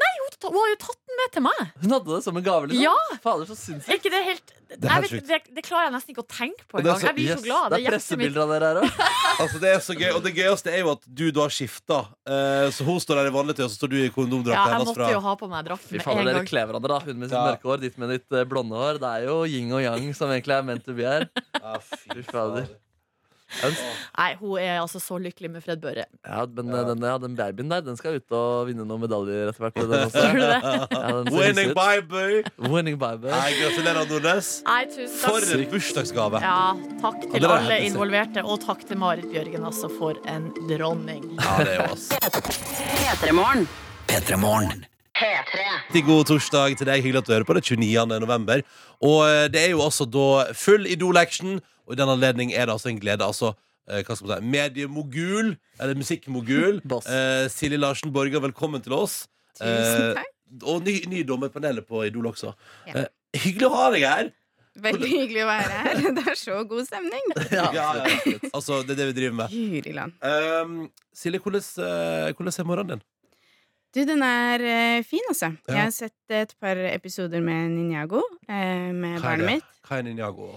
[0.00, 1.60] Nei, hun, hun har jo tatt den med til meg.
[1.82, 2.84] Hun hadde det som en gave, liksom?
[2.86, 3.18] Ja.
[3.24, 3.96] Fader, så Er sinnssykt.
[3.98, 6.86] ikke det helt jeg vet, det, det klarer jeg nesten ikke å tenke på det
[6.86, 7.02] engang.
[7.08, 7.40] Jeg blir Yes.
[7.40, 7.72] så glad.
[7.74, 9.00] Det er pressebilder av dere her òg.
[9.40, 12.00] Altså, det er så gøy, og det gøyeste er jo at du da skifta.
[12.28, 14.66] Uh, så hun står der i vanlig tøy, og så står du i Ja, kondomdrakta
[14.74, 17.00] jeg måtte fra jo ha på meg drakt med en dere kler hverandre, da.
[17.06, 17.46] Hun med sitt Ja.
[17.48, 19.00] mørke hår, ditt med ditt eh, blonde hår.
[19.00, 21.26] Det er jo yin og yang som egentlig er ment to be her.
[21.56, 22.68] Ja, Fy fader.
[23.60, 26.04] Nei, hun er altså så lykkelig med Fred Børre.
[26.26, 26.82] Ja, men ja.
[26.88, 29.80] den, ja, den babyen der, den skal ut og vinne noen medaljer etter hvert.
[29.80, 30.24] Den også.
[30.24, 30.60] Tror du det?
[30.62, 32.68] Ja, den Winning by, baby!
[32.70, 33.30] Winning baby.
[33.32, 34.52] Nei, gratulerer, Nordnes.
[34.68, 36.42] Nei, tusen For en bursdagsgave.
[36.44, 36.60] Ja,
[37.02, 41.26] takk til alle involverte, og takk til Marit Bjørgen, altså, for en dronning.
[41.40, 42.08] Ja, det er jo oss.
[43.10, 43.66] P3morgen.
[44.10, 44.86] P3
[46.06, 47.02] god torsdag til deg.
[47.04, 47.56] Hyggelig at du hører på.
[47.56, 48.20] Det er 29.
[48.22, 48.62] november.
[49.04, 51.58] Og eh, det er jo altså da full Idol-action,
[51.90, 53.26] og i den anledning er det altså en glede.
[53.26, 53.50] Altså,
[53.90, 56.78] eh, hva skal man si, mediemogul, eller musikkmogul.
[56.90, 57.08] Boss.
[57.10, 59.24] Eh, Silje Larsen Borger, velkommen til oss.
[59.58, 60.36] Tusen Eh, takk.
[60.66, 62.54] Og ny, ny dommerpanelet på Idol også.
[62.86, 63.02] Ja.
[63.02, 64.30] Eh, hyggelig å ha deg her!
[64.80, 66.00] Veldig hyggelig å være her.
[66.16, 67.32] Det er så god stemning.
[67.58, 68.38] Ja, ja, ja.
[68.54, 69.54] Altså, det er det vi driver med.
[69.54, 70.14] Guri land.
[70.22, 70.76] Um,
[71.14, 73.06] Silje, hvordan, eh, hvordan er morgenen din?
[73.90, 75.50] Du, den er eh, fin, altså.
[75.66, 75.74] Ja.
[75.74, 79.56] Jeg har sett et par episoder med Ninjago, eh, med Hva er barnet det?
[79.58, 79.80] mitt.
[79.88, 80.52] Hva er Ninjago?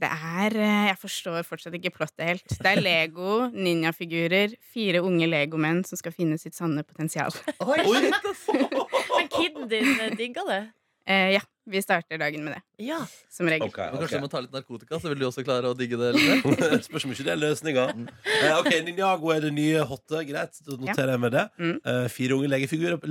[0.00, 2.46] Det er eh, Jeg forstår fortsatt ikke plottet helt.
[2.50, 7.30] Det er Lego, ninjafigurer, fire unge legomenn som skal finne sitt sanne potensial.
[9.16, 10.62] Men kiden din eh, digga det?
[11.06, 12.60] Eh, ja, vi starter dagen med det.
[12.84, 13.06] Ja.
[13.30, 13.68] Som regel.
[13.68, 13.98] Okay, okay.
[13.98, 16.82] kanskje du må ta litt narkotika, så vil du også klare å digge det Eller?
[16.86, 17.86] Spørs om ikke det er løsninga.
[18.22, 20.22] Eh, ok, Ninjago er det nye hotte.
[20.28, 21.46] Greit, da noterer jeg med det.
[21.58, 21.74] Mm.
[21.92, 22.52] Eh, fire unge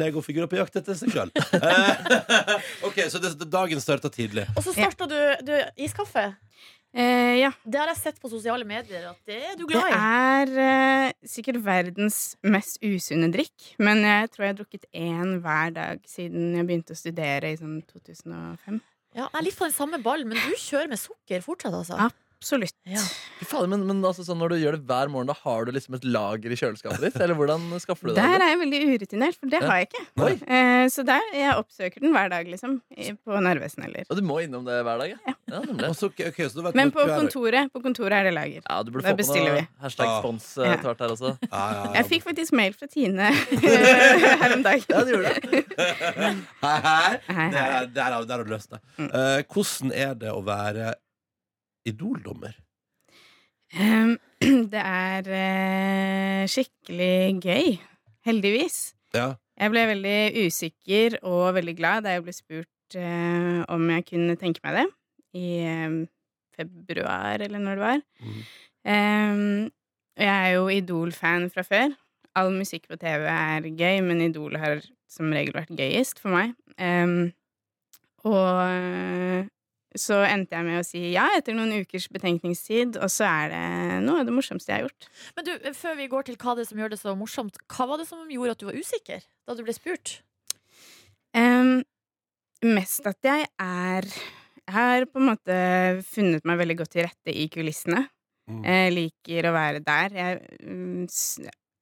[0.04, 1.34] legofigurer på jakt etter seg sjøl.
[2.88, 4.48] ok, så det, dagen starta tidlig.
[4.56, 5.56] Og så starta du, du
[5.88, 6.30] iskaffe.
[6.92, 7.52] Eh, ja.
[7.64, 9.96] Det har jeg sett på sosiale medier at det er du glad i.
[9.96, 15.76] er eh, sikkert verdens mest usunne drikk, men jeg tror jeg har drukket én hver
[15.78, 18.82] dag siden jeg begynte å studere i sånn 2005.
[19.16, 22.12] Ja, jeg er litt på den samme ballen, men du kjører med sukker fortsatt, altså.
[22.42, 22.74] Absolutt.
[22.90, 22.98] Ja.
[23.46, 25.94] Fader, men, men altså, sånn, når du gjør det hver morgen, da har du liksom
[26.00, 27.18] et lager i kjøleskapet ditt?
[27.22, 28.24] Eller hvordan skaffer du det?
[28.24, 29.68] Der er jeg veldig urutinert, for det Ja.
[29.70, 30.02] har jeg ikke.
[30.58, 32.80] Eh, så der, jeg oppsøker den hver dag, liksom.
[33.22, 35.14] På Narvesen eller Og du må innom det hver dag?
[35.14, 35.90] Ja, ja nemlig.
[35.92, 38.66] Og så- ok, ok, så da vet Men på kontoret, på kontoret er det lager.
[38.66, 39.68] Ja, du burde Da få bestiller vi.
[39.86, 40.76] hashtag spons eh, Ja.
[40.82, 41.38] tvert her også.
[41.46, 41.94] Ja, ja, ja.
[42.02, 43.30] Jeg fikk faktisk mail fra Tine
[44.42, 44.90] her om dagen.
[44.90, 45.78] Ja, det gjorde det.
[46.66, 46.76] Hei,
[47.30, 47.48] hei.
[47.54, 48.82] Er, der har du løst det.
[48.98, 49.14] Mm.
[49.14, 50.94] Uh, hvordan er det å være
[51.90, 52.56] Idol-dommer?
[53.72, 54.18] Em,
[54.74, 57.78] det er uh, skikkelig gøy.
[58.28, 58.80] Heldigvis.
[59.16, 59.34] Ja.
[59.62, 64.38] Jeg ble veldig usikker og veldig glad da jeg ble spurt uh, om jeg kunne
[64.42, 64.88] tenke meg det.
[65.38, 66.00] I em,
[66.58, 68.02] februar, eller når det var.
[68.20, 68.42] Mm.
[68.92, 69.70] Um,
[70.18, 71.94] og jeg er jo Idol-fan fra før.
[72.36, 76.54] All musikk på TV er gøy, men Idol har som regel vært gøyest for meg.
[76.80, 77.32] Um,
[78.28, 79.48] og
[79.98, 83.64] så endte jeg med å si ja etter noen ukers betenkningstid, og så er det
[84.06, 85.08] noe av det morsomste jeg har gjort.
[85.36, 87.88] Men du, før vi går til hva det er som gjør det så morsomt, hva
[87.90, 90.20] var det som gjorde at du var usikker da du ble spurt?
[91.36, 91.82] Um,
[92.64, 94.08] mest at jeg er
[94.62, 95.56] Jeg har på en måte
[96.08, 98.06] funnet meg veldig godt til rette i kulissene.
[98.48, 98.62] Mm.
[98.64, 100.14] Jeg liker å være der.
[100.16, 101.08] Jeg mm,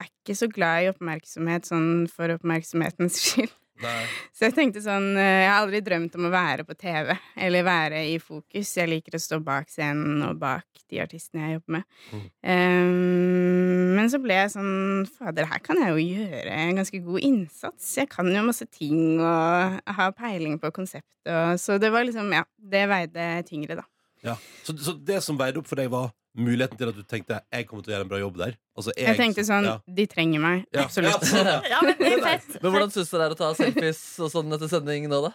[0.00, 3.52] er ikke så glad i oppmerksomhet sånn for oppmerksomhetens skyld.
[3.80, 4.04] Nei.
[4.36, 7.66] Så jeg tenkte sånn eh, Jeg har aldri drømt om å være på TV eller
[7.66, 8.74] være i fokus.
[8.76, 11.86] Jeg liker å stå bak scenen og bak de artistene jeg jobber med.
[12.10, 12.24] Mm.
[12.50, 17.26] Um, men så ble jeg sånn Fader, her kan jeg jo gjøre en ganske god
[17.30, 17.92] innsats.
[18.00, 21.08] Jeg kan jo masse ting og ha peiling på konseptet.
[21.30, 23.86] Og, så det var liksom Ja, det veide tyngre, da.
[24.26, 24.36] Ja.
[24.64, 27.66] Så, så det som veide opp for deg, var muligheten til at du tenkte jeg
[27.68, 28.56] kommer til å gjøre en bra jobb der?
[28.78, 29.76] Altså, Jeg tenkte sånn ja.
[30.00, 30.64] De trenger meg.
[30.74, 30.84] Ja.
[30.86, 31.24] Absolutt.
[31.34, 32.50] Ja, Ja, men fett.
[32.62, 35.32] Men hvordan syns du det er å ta selfies og sånn etter sending nå, da?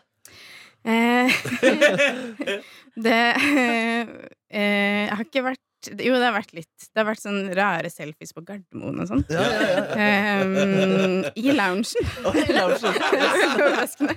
[0.86, 1.28] Eh,
[3.08, 4.06] det eh,
[4.54, 6.88] Jeg har ikke vært Jo, det har vært litt.
[6.88, 9.26] Det har vært sånn rare selfies på Gardermoen og sånn.
[9.34, 9.60] Ja, ja,
[9.98, 10.46] ja.
[10.46, 11.86] um, I loungen.
[12.34, 12.96] i loungen.
[13.66, 14.16] overraskende.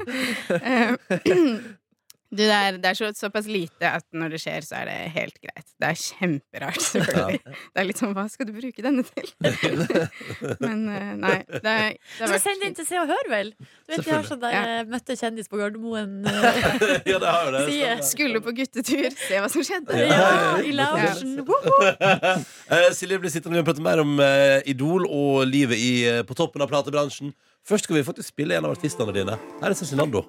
[2.30, 4.88] Eh, du, det er, det er så, såpass lite at når det skjer, så er
[4.90, 5.64] det helt greit.
[5.80, 7.40] Det er kjemperart, selvfølgelig.
[7.72, 9.28] Det er litt sånn Hva skal du bruke denne til?
[10.64, 11.36] Men eh, nei.
[11.48, 13.52] Det, er- det vært sende den til Se og Hør, vel?
[13.58, 14.62] Du vet, de har sånn der Ja.
[14.78, 16.18] eh, møtte kjendis på Gardermoen.
[17.10, 17.62] ja, det har det.
[17.68, 17.96] Side.
[18.10, 20.00] Skulle på guttetur, se hva som skjedde.
[20.08, 21.44] Ja, i loungen.
[21.48, 26.36] uh, Silje blir sittende og prate mer om uh, Idol og livet i, uh, på
[26.38, 27.32] toppen av platebransjen.
[27.68, 29.38] Først skal vi faktisk spille en av artistene dine.
[29.62, 30.24] Her er Cezinando.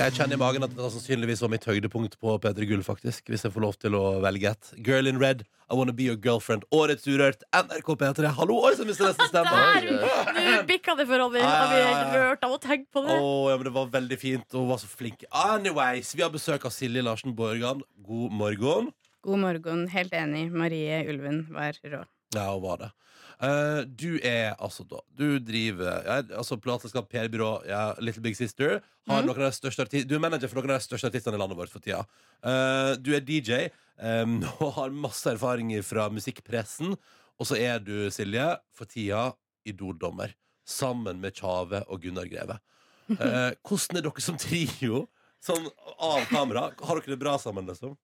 [0.00, 3.26] Jeg kjenner i magen at det sannsynligvis var mitt høydepunkt på P3 Gull, faktisk.
[3.28, 4.70] Hvis jeg får lov til å velge et.
[4.86, 6.64] Girl in Red, I Wanna Be Your Girlfriend.
[6.72, 8.30] Årets Urørt, NRK P3.
[8.38, 9.90] Hallo, oi, så mister nesten stemmen.
[10.00, 11.42] Nå bikka det for Ronny.
[11.44, 11.98] Har vi ja.
[12.14, 13.18] rørt av å tenke på det?
[13.20, 15.26] Oh, ja, men det var veldig fint, og hun var så flink.
[15.42, 17.84] Anyways, vi har besøk av Silje Larsen Borgan.
[18.08, 18.88] God morgen.
[19.28, 19.84] God morgen.
[19.92, 20.46] Helt enig.
[20.48, 22.06] Marie Ulven var rå.
[22.32, 22.94] Ja, hun var det.
[23.40, 28.80] Eh, du er altså da Du driver ja, altså plateselskap, PR-byrå, ja, Little Big Sister.
[29.08, 29.30] Har mm.
[29.30, 31.58] noen av de største du er manager for noen av de største artistene i landet
[31.58, 32.02] vårt for tida.
[32.44, 36.92] Uh, du er DJ um, og har masse erfaring fra musikkpressen.
[37.40, 38.44] Og så er du, Silje,
[38.76, 39.30] for tida
[39.68, 40.36] Idol-dommer.
[40.68, 42.60] Sammen med Tjave og Gunnar Greve.
[43.08, 45.06] Uh, hvordan er dere som trio?
[45.40, 45.64] Sånn
[45.96, 46.68] av kamera.
[46.84, 47.96] Har dere det bra sammen, liksom?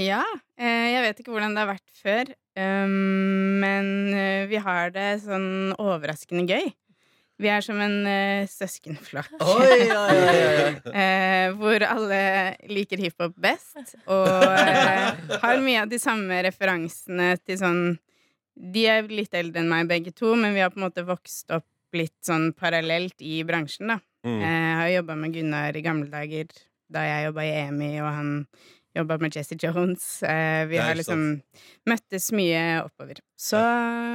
[0.00, 0.22] Ja.
[0.58, 5.08] Eh, jeg vet ikke hvordan det har vært før, um, men eh, vi har det
[5.24, 6.70] sånn overraskende gøy.
[7.42, 9.32] Vi er som en eh, søskenflokk.
[9.42, 10.92] Oi, oi, oi, oi, oi.
[11.02, 12.20] Eh, hvor alle
[12.70, 14.28] liker hiphop best, og
[15.42, 17.80] har mye av de samme referansene til sånn
[18.54, 21.50] De er litt eldre enn meg, begge to, men vi har på en måte vokst
[21.56, 21.66] opp
[21.96, 23.98] litt sånn parallelt i bransjen, da.
[24.24, 24.38] Mm.
[24.38, 26.52] Eh, Jeg har jobba med Gunnar i gamle dager,
[26.92, 28.30] da jeg jobba i EMI, og han
[28.96, 30.22] jobba med Jesse Jones.
[30.22, 31.24] Eh, vi har liksom
[31.88, 33.22] møttes mye oppover.
[33.38, 33.60] Så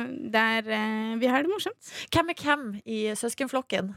[0.08, 1.92] det er eh, Vi har det morsomt.
[2.14, 3.94] Hvem er hvem i søskenflokken?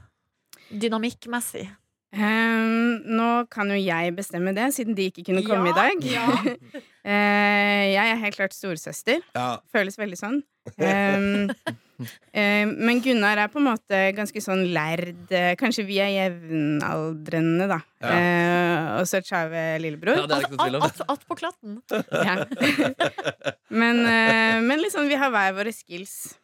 [0.71, 1.69] Dynamikkmessig.
[2.13, 6.09] Ehm, nå kan jo jeg bestemme det, siden de ikke kunne komme Ja, i dag.
[6.11, 6.25] ja.
[7.07, 9.21] uh, jeg er helt klart storesøster.
[9.37, 9.53] Ja.
[9.73, 10.41] Føles veldig sånn.
[10.77, 11.51] Um,
[12.35, 15.31] uh, men Gunnar er på en måte ganske sånn lærd.
[15.31, 17.79] eh, Kanskje vi er jevnaldrende, da.
[18.03, 18.11] Ja.
[18.19, 20.25] Eh, og så Tjave lillebror.
[20.25, 20.83] Ja, det er ikke noe tvil om.
[20.91, 21.79] Att- att på klatten.
[22.11, 22.37] Ja.
[23.71, 26.35] men, eh, men liksom, vi har hver våre skills.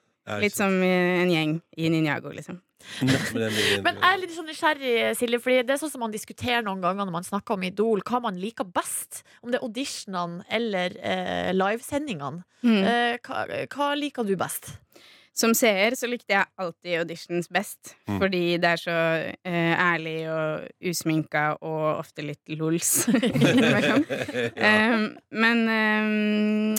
[0.41, 2.57] Litt som en gjeng i Ninjago, liksom.
[3.87, 6.85] Men jeg er litt sånn nysgjerrig, Silje, Fordi det er sånn som man diskuterer noen
[6.85, 9.23] ganger når man snakker om Idol, hva man liker best.
[9.43, 12.45] Om det er auditionene eller eh, livesendingene.
[12.63, 12.81] Mm.
[12.83, 14.75] Eh, hva, hva liker du best?
[15.37, 17.93] Som seer så likte jeg alltid auditions best.
[18.09, 18.19] Mm.
[18.23, 18.97] Fordi det er så
[19.45, 22.95] eh, ærlig og usminka og ofte litt lols
[23.43, 24.07] innimellom.
[24.57, 26.77] um, men em,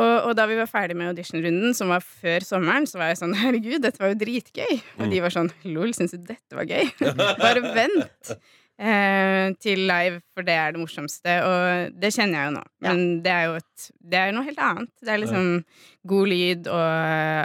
[0.00, 3.20] og, og da vi var ferdig med auditionrunden, som var før sommeren, så var jeg
[3.20, 4.72] sånn Herregud, dette var jo dritgøy.
[4.98, 5.12] Og Mm.
[5.12, 6.88] de var sånn Lol, syns du dette var gøy?
[7.44, 8.32] Bare vent
[8.80, 11.34] eh, til live, for det er det morsomste.
[11.44, 12.62] Og det kjenner jeg jo nå.
[12.86, 14.92] Men det er jo et, det er noe helt annet.
[15.04, 15.50] Det er liksom
[16.10, 16.86] god lyd og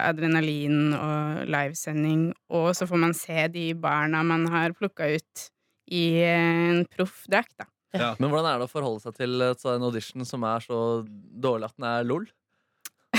[0.09, 5.47] adrenalin og livesending, og så får man se de barna man har plukka ut
[5.91, 7.67] i en proff drakt, da.
[8.19, 11.75] Men hvordan er det å forholde seg til sånn audition som er så dårlig at
[11.77, 12.25] den er lol?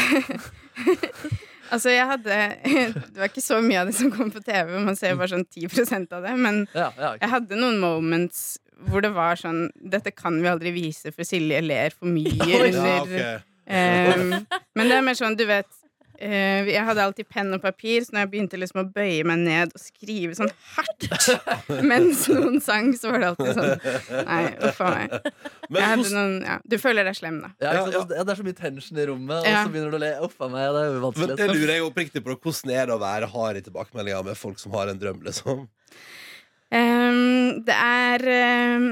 [1.67, 2.35] Altså, jeg hadde
[3.13, 5.47] Det var ikke så mye av det som kom på TV, man ser bare sånn
[5.51, 7.25] 10% av det, men Ja, ja, okay.
[7.25, 8.45] jeg hadde noen moments
[8.87, 12.37] hvor det var sånn Dette kan vi aldri vise, for Silje ler for mye.
[12.77, 13.39] Ja, okay.
[13.67, 14.35] um,
[14.77, 15.71] Men det er mer sånn, du vet
[16.19, 19.43] eh, Jeg hadde alltid penn og papir, så når jeg begynte liksom å bøye meg
[19.43, 21.09] ned og skrive sånn hardt
[21.91, 25.17] mens noen sang, så var det alltid sånn Nei, uff a meg.
[25.69, 27.53] Men Jeg hadde noen, ja, du føler deg slem, da.
[27.63, 27.87] Ja, ja?
[28.01, 30.13] Ja, det er så mye tension i rommet, og så begynner du å le.
[30.27, 32.37] Uff a meg, det er jo Men det lurer jeg oppriktig på.
[32.47, 35.67] Hvordan er det å være hard i tilbakemeldinger med folk som har en drøm, liksom?
[36.75, 38.89] Um, det er ehm,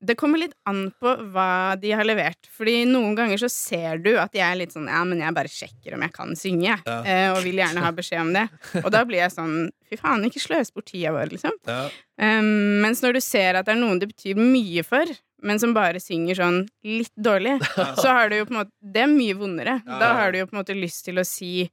[0.00, 2.48] Det kommer litt an på hva de har levert.
[2.56, 5.52] Fordi noen ganger så ser du at jeg er litt sånn Ja, men jeg bare
[5.52, 6.76] sjekker om jeg kan synge.
[6.86, 6.98] Ja.
[7.04, 8.46] Eh, og vil gjerne ha beskjed om det.
[8.84, 9.56] Og da blir jeg sånn
[9.90, 11.56] Fy faen, ikke sløs bort tida vår, liksom.
[11.66, 11.88] Ja.
[12.22, 15.08] Um, mens når du ser at det er noen det betyr mye for,
[15.42, 17.56] men som bare synger sånn litt dårlig,
[18.02, 19.80] så har du jo på en måte Det er mye vondere.
[19.88, 21.66] Da har du jo på en måte lyst til å si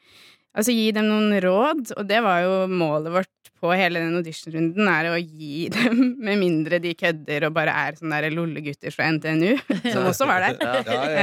[0.58, 3.30] Altså gi dem noen råd, og det var jo målet vårt
[3.62, 7.98] på hele den auditionrunden, er å gi dem, med mindre de kødder og bare er
[8.00, 9.56] sånne der lollegutter fra NTNU,
[9.94, 11.22] som også var der, Ja, ja, ja, ja.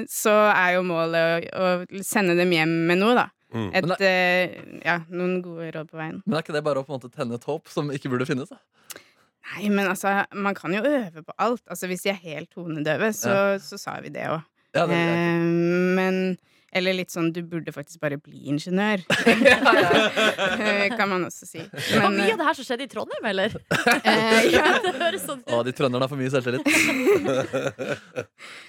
[0.00, 3.26] eh, så er jo målet å, å sende dem hjem med noe, da.
[3.54, 3.68] Mm.
[3.70, 6.16] Et, Men eh, ja, noen gode råd på veien.
[6.26, 8.26] Men er ikke det bare å på en måte tenne et håp som ikke burde
[8.26, 8.50] finnes?
[8.50, 8.58] Da?
[9.44, 11.62] Nei, men altså, man kan jo øve på alt.
[11.70, 14.42] Altså, hvis de er helt tonedøve, så, så sa vi det òg.
[14.74, 15.44] Ja, det- eh,
[15.94, 16.18] men
[16.74, 19.04] Eller litt sånn du burde faktisk bare bli ingeniør.
[20.64, 21.60] Eh, kan man også si.
[21.60, 23.54] Men, var mye eh, av det her som skjedde i Trondheim, eller?
[24.10, 24.64] eh, ja.
[24.84, 25.52] det høres sånn ut.
[25.52, 26.68] Å, de trønderne har for mye selvtillit.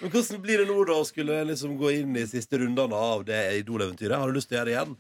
[0.01, 3.25] Men hvordan blir det nå da å skulle liksom gå inn i siste rundene av
[3.27, 4.17] det Idol-eventyret?
[4.19, 4.95] Har du lyst til å gjøre det igjen?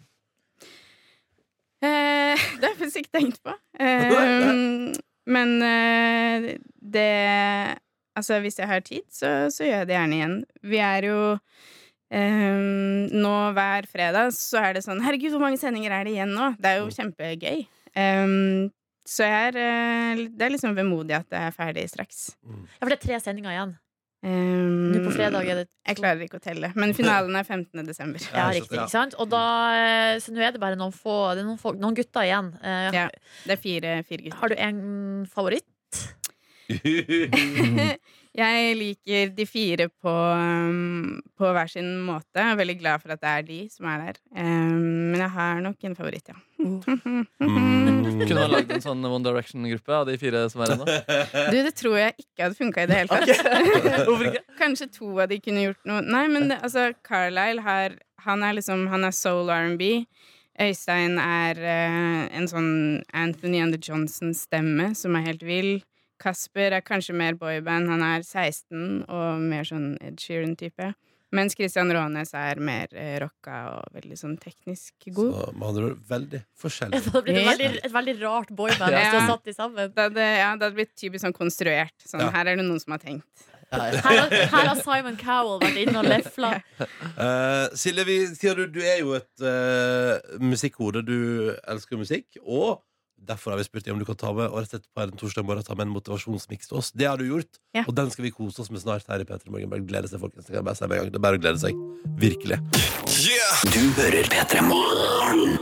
[1.85, 3.55] Eh, det har jeg faktisk ikke tenkt på.
[3.79, 4.93] Eh,
[5.35, 6.51] men eh,
[6.81, 7.09] det
[8.15, 10.35] Altså, hvis jeg har tid, så, så gjør jeg det gjerne igjen.
[10.63, 11.17] Vi er jo
[12.15, 16.33] eh, Nå hver fredag så er det sånn Herregud, hvor mange sendinger er det igjen
[16.35, 16.53] nå?
[16.61, 17.65] Det er jo kjempegøy.
[17.95, 18.67] Um,
[19.05, 22.29] så jeg er eh, Det er liksom vemodig at det er ferdig straks.
[22.43, 23.75] Ja, for det er tre sendinger igjen.
[24.25, 26.71] Um, Nå på fredag er det Jeg klarer ikke å telle.
[26.73, 27.85] Men finalen er 15.
[27.85, 28.23] desember.
[28.33, 28.79] Ja, riktig.
[28.79, 29.13] ikke sant?
[29.21, 29.43] Og da,
[29.77, 32.49] eh, så nå er det bare noen få Det er noen, få, noen gutter igjen.
[32.63, 33.07] Uh, Ja,
[33.45, 34.39] det er fire, fire gutter.
[34.41, 34.81] Har du en
[35.29, 35.69] favoritt?
[38.35, 42.35] jeg liker de fire på, um, på hver sin måte.
[42.35, 44.19] Jeg er veldig glad for at det er de som er der.
[44.35, 46.37] Um, men jeg har nok en favoritt, ja.
[46.59, 50.87] Kunne man lagd en sånn One Direction-gruppe av de fire som er ennå?
[50.87, 50.97] nå?
[51.53, 54.05] Du, det tror jeg ikke hadde funka i det hele tatt.
[54.11, 54.43] Okay.
[54.61, 58.55] Kanskje to av de kunne gjort noe Nei, men det, altså, Carlisle har Han er
[58.57, 60.05] liksom Han er soul R&B.
[60.65, 62.71] Øystein er uh, en sånn
[63.15, 65.75] Anthony and the Johnson-stemme som er helt vill.
[66.21, 67.89] Kasper er kanskje mer boyband.
[67.91, 70.93] Han er 16 og mer sånn Ed Sheeran-type.
[71.35, 75.33] Mens Christian Rånes er mer eh, rocka og veldig sånn teknisk god.
[75.33, 77.01] Så, med andre ord, veldig forskjellig.
[77.09, 79.91] Det blir blitt et veldig, et veldig rart boyband hvis du har satt de sammen.
[79.91, 81.95] Det hadde, ja, det hadde blitt typisk sånn konstruert.
[82.05, 82.31] Sånn, Ja.
[82.37, 83.45] Her er det noen som har tenkt.
[83.73, 86.53] Her, har- her har Simon Cowell vært inne og lefla.
[87.15, 90.99] Uh, Silje, vi, du, du er jo et uh, musikkhode.
[91.07, 92.35] Du elsker musikk.
[92.43, 92.81] Og
[93.21, 95.01] derfor har vi spurt deg om du kan ta med Og rett og slett på
[95.05, 96.91] en torsdag morgen ta med en motivasjonsmiks til oss.
[96.91, 97.83] Det har du gjort, Ja.
[97.87, 99.69] og den skal vi kose oss med snart her i P3 Morgen.
[99.69, 100.45] Bare glede seg, folkens.
[100.45, 101.11] Det kan bare si med en gang.
[101.11, 101.73] Det er bare å glede seg.
[102.19, 102.59] Virkelig.
[103.73, 105.57] Du hører P3 Morgen.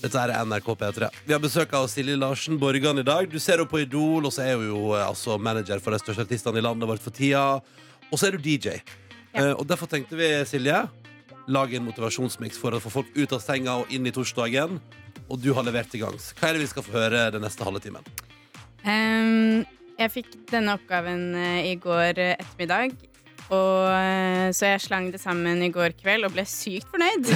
[0.00, 1.08] Dette er NRK P3.
[1.28, 3.28] Vi har besøk av Silje Larsen Borgan i dag.
[3.28, 5.98] Du ser henne på Idol, og så er hun jo eh, altså manager for de
[6.00, 7.60] største artistene i landet vårt for tida.
[8.08, 8.78] Og så er du DJ.
[9.36, 10.80] Eh, og derfor tenkte vi, Silje,
[11.48, 14.80] lage en motivasjonsmiks for å få folk ut av senga og inn i torsdagen.
[15.30, 16.32] Og du har levert til gangs.
[16.38, 18.06] Hva er det vi skal få høre den neste halve timen?
[18.82, 19.62] Um,
[20.00, 22.96] jeg fikk denne oppgaven eh, i går ettermiddag.
[23.50, 27.26] Og, eh, så jeg slang det sammen i går kveld og ble sykt fornøyd.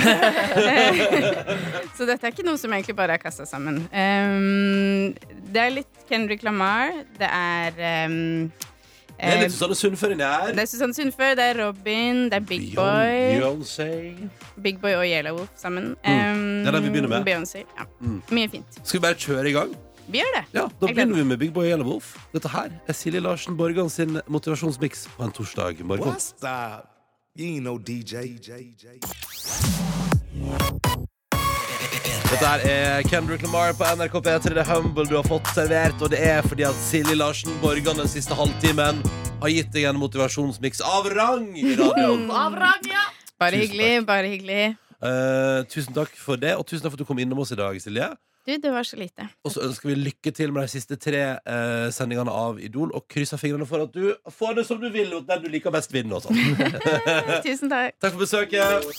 [1.96, 3.82] så dette er ikke noe som egentlig bare er kasta sammen.
[3.90, 5.10] Um,
[5.50, 6.94] det er litt Kendrick Lamar.
[7.18, 8.52] Det er ehm,
[9.14, 10.50] Det er eh, litt Susanne Sundfør inni her.
[10.56, 13.38] det er Susanne Sundfør, det er Robin, det er Big Boy.
[13.38, 13.88] Beyoncé.
[14.62, 15.94] Big Boy og Yellow Wolf sammen.
[16.04, 16.10] Mm.
[16.10, 17.24] Ehm, Det er den vi begynner med.
[17.28, 17.62] Beyoncé.
[17.78, 17.84] Ja.
[18.00, 18.22] Mm.
[18.30, 18.80] Mye fint.
[18.82, 19.76] Skal vi bare kjøre i gang?
[20.08, 20.44] Vi gjør det.
[20.52, 22.16] Ja, Da Jeg begynner vi med Big Boy og Yellow Wolf.
[22.34, 26.18] Dette her er Silje Larsen Borgan sin motivasjonsmiks på en torsdag morgen.
[26.20, 26.90] Stop.
[27.38, 28.14] You ain't no DJ.
[32.02, 34.52] Dette er Kendrick Lamar på NRK P3.
[34.56, 38.00] Det er Humble du har fått servert, og det er fordi at Silje Larsen Borgan
[38.00, 38.98] den siste halvtimen
[39.42, 42.26] har gitt deg en motivasjonsmiks av rang i radioen.
[42.32, 43.04] Av rang, ja!
[43.38, 44.62] Bare Tusen hyggelig, bare hyggelig.
[45.04, 47.58] Eh, tusen takk for det, og tusen takk for at du kom innom oss i
[47.60, 48.10] dag, Silje.
[48.44, 49.24] Du, det var så lite.
[49.46, 53.06] Og så ønsker vi lykke til med de siste tre eh, sendingene av Idol, og
[53.10, 55.94] krysser fingrene for at du får det som du vil, og den du liker best,
[55.94, 56.18] vinner.
[56.18, 56.36] og sånn.
[57.46, 57.96] Tusen takk.
[58.02, 58.90] Takk for besøket.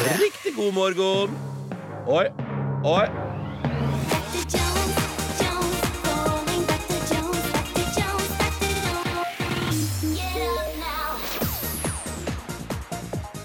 [0.00, 1.36] Riktig god morgen.
[2.06, 2.30] Oi,
[2.82, 3.29] oi.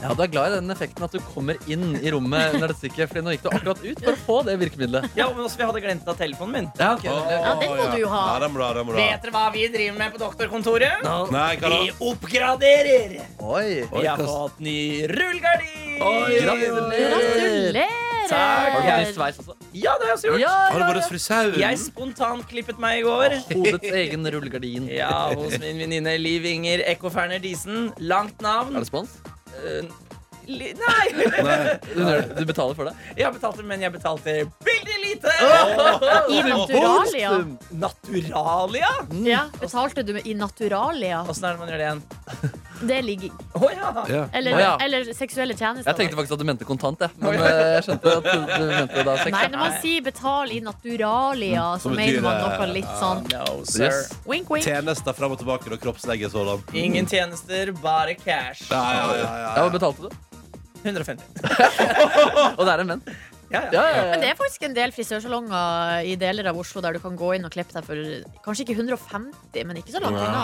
[0.06, 2.78] Ja, Du er glad i den effekten at du kommer inn i rommet under det
[2.78, 3.10] stikket.
[3.10, 5.08] Fordi nå gikk du akkurat ut for å få det virkemidlet.
[5.18, 6.68] Ja, men også, vi hadde glemt av telefonen min.
[6.78, 7.08] Ja, ok.
[7.10, 8.22] Ja, den må du jo ha.
[8.36, 8.99] Ja, den bra, den bra.
[8.99, 11.01] Vet dere hva vi driver med på doktorkontoret?
[11.34, 11.82] Nei, hva da?
[11.82, 13.18] Vi oppgraderer!
[13.41, 13.68] Oi.
[13.89, 14.78] Vi har fått ny
[15.10, 15.97] rullegardin!
[16.45, 18.01] Gratulerer!
[18.26, 19.53] Har du ny sveis også?
[19.76, 20.45] Ja, det har jeg også gjort.
[20.49, 21.58] Har du bare frisøren?
[21.62, 23.36] Jeg spontanklippet meg i går.
[23.51, 24.88] Hodets egen rullegardin.
[24.93, 27.91] Ja, hos min venninne Liv Inger Ekkoferner Disen.
[28.01, 28.74] Langt navn.
[28.76, 29.18] Er det spons?
[29.64, 29.88] Eh,
[30.48, 31.28] li nei!
[31.46, 31.58] Nei.
[31.96, 32.04] Du,
[32.39, 32.93] du betaler for det?
[33.18, 34.34] Jeg betalte, men jeg betalte
[34.66, 37.32] veldig lite Oh, I Naturalia?
[37.70, 38.91] Naturalia?
[39.26, 41.24] Ja, betalte du i Naturalia?
[41.30, 42.04] Åssen er det man gjør det igjen?
[42.82, 43.32] Det er ligging.
[43.56, 44.26] Oh, ja.
[44.34, 44.72] Eller, oh, ja.
[44.84, 45.88] eller seksuelle tjenester.
[45.88, 47.16] Jeg tenkte faktisk at du mente kontant, jeg.
[47.24, 49.32] Men eh, jeg skjønte at du, du mente da sex.
[49.38, 53.62] Nei, når man sier 'betal i Naturalia', så Så mener man noe litt sånn No.
[53.64, 54.12] Yes.
[54.28, 54.68] Wink, wink.
[54.68, 56.64] Tjenester fram og tilbake og kroppslegge sådan.
[56.76, 58.68] Ingen tjenester, bare cash.
[58.70, 60.35] Ja, ja, ja, ja, Ja, Hva betalte du?
[60.86, 61.24] 150.
[62.58, 63.08] Og det er en venn.
[63.46, 64.06] Ja, Ja, ja, ja.
[64.10, 67.28] Men det er faktisk en del frisørsalonger i deler av Oslo der du kan gå
[67.38, 68.00] inn og klippe deg for
[68.44, 70.42] kanskje ikke 150, men ikke så langt unna.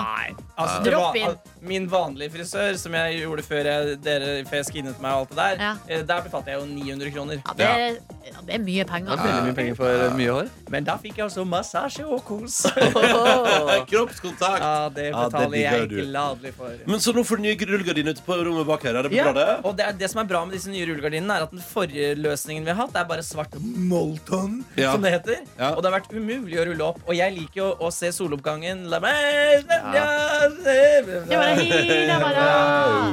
[0.53, 1.31] Altså, det Dropp var, inn.
[1.31, 5.23] al- min vanlige frisør, som jeg gjorde før jeg, dere, før jeg skinnet meg og
[5.25, 5.71] alt det der, Ja.
[5.89, 7.41] eh, der betalte jeg jo 900 kroner.
[7.41, 9.11] Ja, det, er, ja, det er mye penger.
[9.15, 10.49] Er veldig mye penger for eh, mye hår.
[10.73, 12.59] Men da fikk jeg også massasje og kos.
[13.91, 14.61] Kroppskontakt.
[14.61, 15.95] Ja, det Ja, det betaler jeg du.
[16.05, 16.75] gladelig for.
[16.87, 18.99] Men så nå får du nye rullegardiner ute på rommet bak her.
[19.01, 19.55] Er det Ja, bra, det?
[19.65, 22.13] og det, er, det som er bra med disse nye rullegardinene, er at den forrige
[22.19, 24.91] løsningen vi har hatt, er bare svart molton, Ja.
[24.93, 25.41] som det heter.
[25.59, 25.73] Ja.
[25.75, 27.01] Og det har vært umulig å rulle opp.
[27.07, 28.85] Og jeg liker jo å se soloppgangen.
[28.91, 29.65] La meg.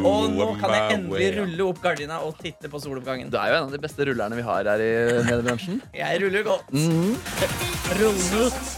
[0.08, 3.30] Og nå kan jeg endelig rulle opp gardina og titte på soloppgangen.
[3.32, 4.90] Du er jo en av de beste rullerne vi har her i
[5.28, 5.80] mediebransjen.
[5.96, 6.70] Jeg ruller godt.
[6.72, 7.16] Mm.
[7.98, 8.70] Rullnut.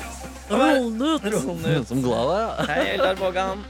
[0.51, 1.29] Rullnut.
[1.35, 1.91] Rullnut.
[1.91, 2.49] Som glad ja.
[2.71, 3.63] Hei, Eldar Vågan.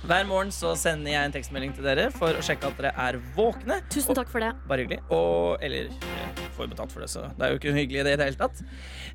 [0.00, 3.18] Hver morgen så sender jeg en tekstmelding til dere for å sjekke at dere er
[3.36, 3.76] våkne.
[3.92, 4.48] Tusen takk for det.
[4.68, 5.02] Bare hyggelig.
[5.12, 8.14] Og, eller jeg får betalt for det, så det er jo ikke hyggelig i det
[8.16, 8.62] i det hele tatt.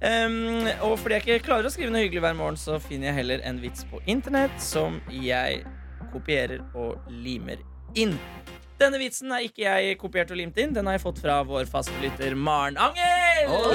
[0.05, 3.19] Um, og fordi jeg ikke klarer å skrive noe hyggelig hver morgen, så finner jeg
[3.23, 5.65] heller en vits på internett som jeg
[6.13, 7.65] kopierer og limer
[7.97, 8.13] inn.
[8.75, 10.73] Denne vitsen er ikke jeg kopiert og limt inn.
[10.75, 13.47] Den har jeg fått fra vår fastlytter Maren Angel.
[13.47, 13.69] Oh,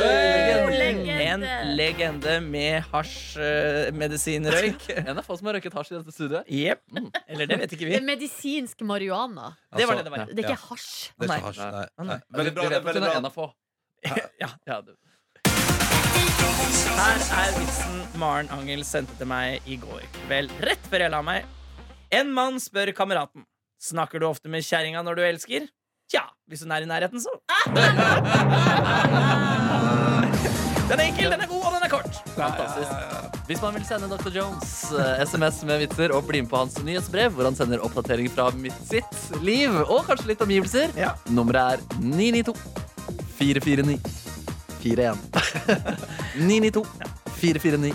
[0.69, 1.15] legende.
[1.25, 1.45] En
[1.79, 4.85] legende med hasjmedisinrøyk.
[5.01, 6.51] En av få som har røyket hasj i dette studioet.
[6.53, 6.85] Jepp.
[7.25, 7.97] Eller det vet ikke Det vi.
[7.97, 9.55] er medisinsk marihuana.
[9.73, 10.27] Det var det det var.
[10.29, 10.91] Det er ikke hasj.
[11.17, 11.63] Det er ikke hasj.
[11.65, 11.71] Nei.
[11.81, 11.87] Nei.
[12.11, 12.19] Nei.
[12.43, 12.69] Veldig bra.
[12.69, 13.49] det er en av få.
[14.41, 14.51] Ja.
[14.69, 14.93] Ja, du.
[17.01, 21.21] Her er vitsen Maren Angel sendte til meg i går kveld, rett før jeg la
[21.25, 21.49] meg.
[22.13, 23.45] En mann spør kameraten
[23.81, 25.65] Snakker du ofte med kjerringa når du elsker.
[26.11, 27.31] Tja, hvis hun er i nærheten, så.
[30.91, 32.17] Den er enkel, den er god, og den er kort.
[32.35, 32.91] Fantastisk.
[33.47, 34.33] Hvis man vil sende Dr.
[34.35, 38.27] Jones eh, SMS med vitser og bli med på hans nyhetsbrev, hvor han sender oppdatering
[38.35, 39.15] fra mitt sitt
[39.47, 41.13] liv og kanskje litt omgivelser, Ja.
[41.31, 42.59] nummeret er 992
[43.39, 44.03] 449
[44.83, 45.15] 41.
[46.43, 46.83] 992
[47.39, 47.95] 449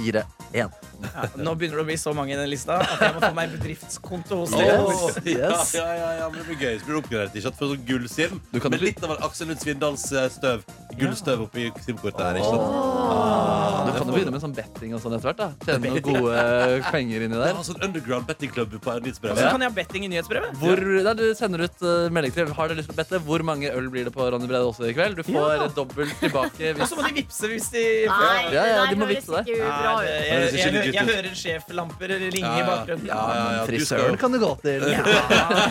[0.00, 0.64] 41.
[1.02, 3.32] Ja, nå begynner det å bli så mange i den lista at jeg må få
[3.36, 4.78] meg bedriftskonto hos dere.
[4.82, 5.74] Oh, Yes.
[5.76, 6.78] Ja, ja, ja, ja, men det blir gøy.
[6.78, 7.36] Så blir det oppgradert.
[7.36, 7.58] Ikke sant?
[7.60, 8.38] For sånn gullsim.
[8.52, 10.64] Du Med litt av Aksel Lund Svindals eh, støv.
[10.98, 12.40] Gullstøv oppi simkortet her.
[12.40, 13.62] Ikke sant?
[13.82, 15.40] Du kan jo begynne med sånn betting og sånn etter hvert.
[15.40, 17.54] da Tjene noen gode eh, penger inni Det der.
[17.56, 20.56] Ja, sånn underground bettingklubb på Så kan jeg ha betting i nyhetsbrevet.
[20.62, 23.44] Hvor, der du sender ut uh, melding til Har du lyst til å bette hvor
[23.46, 25.18] mange øl blir det på Ronny Brede også i kveld.
[25.20, 25.68] Du får Ja.
[25.76, 26.72] dobbelt tilbake.
[26.78, 29.44] Og så må de vippse hvis de Nei, Ja, ja, de må vite det.
[29.48, 30.91] ikke bra ut.
[30.92, 33.06] Jeg, jeg, hører sjeflamper ringe Ja, i bakgrunnen.
[33.08, 33.62] Ja, ja, ja.
[33.68, 34.80] Frisøren kan du gå til.
[34.92, 35.02] Ja.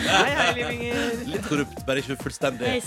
[0.08, 0.96] Hei, hei, Livinger.
[1.32, 2.66] litt korrupt, bare ikke fullstendig.
[2.74, 2.80] Hei.
[2.82, 2.86] Eh,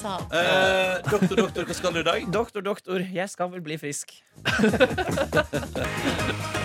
[1.07, 2.19] doktor, doktor, hva skal du i dag?
[2.41, 4.07] Doktor, doktor, jeg skal vel bli frisk.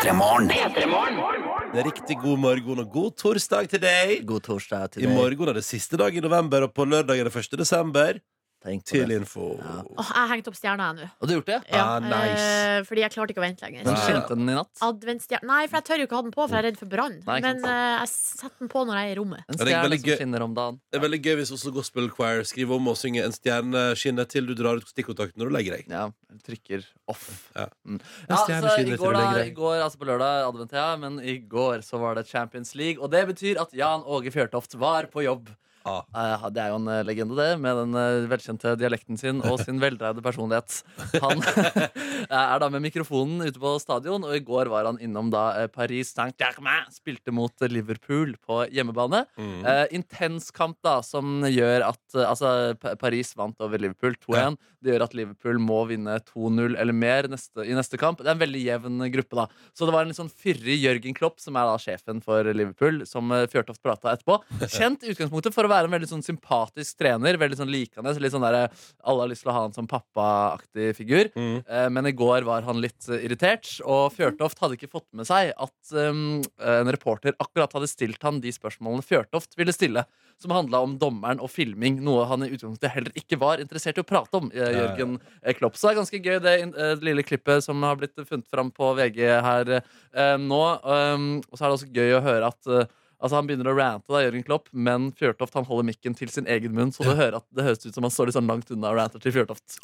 [0.00, 0.48] P3 Morgen.
[0.48, 4.12] Det er riktig god morgen og god torsdag til deg.
[4.24, 7.28] God torsdag til I morgen er det siste dag i november, og på lørdag er
[7.28, 7.58] det 1.
[7.60, 8.16] desember.
[8.60, 9.16] Tenk på Til det.
[9.22, 9.44] info.
[9.56, 11.06] Åh, jeg har hengt opp stjerna, jeg nå.
[11.16, 11.60] Og du har gjort det?
[11.72, 12.42] Ja, Ah, nice.
[12.44, 13.84] eh, fordi jeg klarte ikke å vente lenger.
[13.86, 14.00] Men Ja.
[14.04, 14.74] skinte den i natt?
[14.84, 16.86] Adventsstjerne Nei, for jeg tør jo ikke ha den på, for jeg er redd for
[16.92, 17.16] brann.
[17.24, 17.72] Nei, ikke Men sant.
[17.72, 19.40] eh, jeg setter den på når jeg er i rommet.
[19.48, 20.16] En det er stjerne som gøy.
[20.20, 20.80] skinner om dagen.
[20.92, 24.28] Det er veldig gøy hvis Oslo Gospel Choir skriver om å synge en stjerne skinner
[24.28, 25.88] til du drar ut stikkontakten når du legger deg.
[25.88, 26.10] Ja,
[26.44, 27.48] trykker off.
[27.56, 27.66] Ja.
[27.88, 27.96] Mm.
[27.96, 29.56] En Ja, stjerne så skinner i til går, du da, legger i deg.
[29.56, 33.00] går, altså på lørdag, advent, ja, men i går så var det Champions League.
[33.02, 35.48] Og det betyr at Jan Åge Fjørtoft var på jobb.
[35.88, 36.44] Ah.
[36.52, 39.80] Det er jo en eh, legende, det, med den eh, velkjente dialekten sin og sin
[39.80, 40.80] veldreide personlighet.
[41.22, 41.40] Han
[42.42, 46.12] er da med mikrofonen ute på stadion, og i går var han innom da Paris
[46.16, 49.24] Saint-Germain spilte mot Liverpool på hjemmebane.
[49.40, 49.60] Mm.
[49.64, 54.56] Eh, intens kamp da, som gjør at Altså, Paris vant over Liverpool 2-1.
[54.82, 58.18] Det gjør at Liverpool må vinne 2-0 eller mer neste, i neste kamp.
[58.20, 59.46] Det er en veldig jevn gruppe, da.
[59.76, 63.04] Så det var en litt sånn fyrig Jørgen Klopp, som er da sjefen for Liverpool,
[63.08, 64.40] som Fjørtoft prata etterpå.
[64.76, 67.38] Kjent i utgangspunktet for å å være en veldig sånn sympatisk trener.
[67.40, 68.12] Veldig sånn likende.
[68.20, 68.66] Litt sånn der,
[69.06, 71.30] alle har lyst til å ha han som pappaaktig figur.
[71.36, 75.28] Eh, Men i går var han litt eh, irritert, og Fjørtoft hadde ikke fått med
[75.28, 80.04] seg at um, en reporter akkurat hadde stilt han de spørsmålene Fjørtoft ville stille,
[80.40, 84.04] som handla om dommeren og filming, noe han i utgangspunktet heller ikke var interessert i
[84.04, 84.50] å prate om.
[84.54, 84.72] eh.
[84.80, 85.18] Jørgen
[85.58, 85.76] Klopp.
[85.76, 88.92] Så det er ganske gøy, det det lille klippet som har blitt funnet fram på
[88.96, 89.74] VG her
[90.40, 90.62] nå.
[90.82, 92.72] Um, og så er det også gøy å høre at
[93.20, 96.48] Altså Han begynner å rante, da, Jørgen Klopp, men Fjørtoft han holder mikken til sin
[96.48, 96.92] egen munn.
[96.92, 99.00] Så det, hører at, det høres ut som han står litt sånn langt unna og
[99.00, 99.80] ranter til Fjørtoft.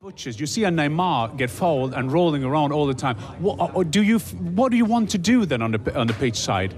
[0.00, 3.16] Butchers, you see a Neymar get fouled and rolling around all the time.
[3.38, 4.18] What, or do you,
[4.56, 6.72] what do you want to do then on the, on the pitch side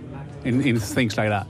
[0.44, 1.46] in, in things like that?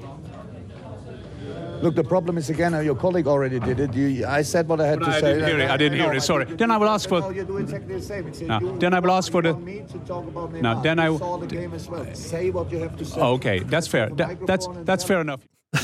[1.82, 3.94] Look, the problem is again, your colleague already did it.
[3.94, 5.34] You, I said what I had But to I say.
[5.34, 5.70] didn't hear it.
[5.70, 6.22] I didn't hear it.
[6.22, 6.44] Sorry.
[6.44, 7.20] Then I will ask for.
[7.20, 8.24] No, you do exactly the same.
[8.48, 10.82] No, you- then I will ask for the- you me to talk about No, Neymar.
[10.82, 12.06] then I- saw the game as well.
[12.14, 13.20] Say what you have to say.
[13.20, 14.06] Oh, okay, that's fair.
[14.20, 15.40] That, that's that's fair enough.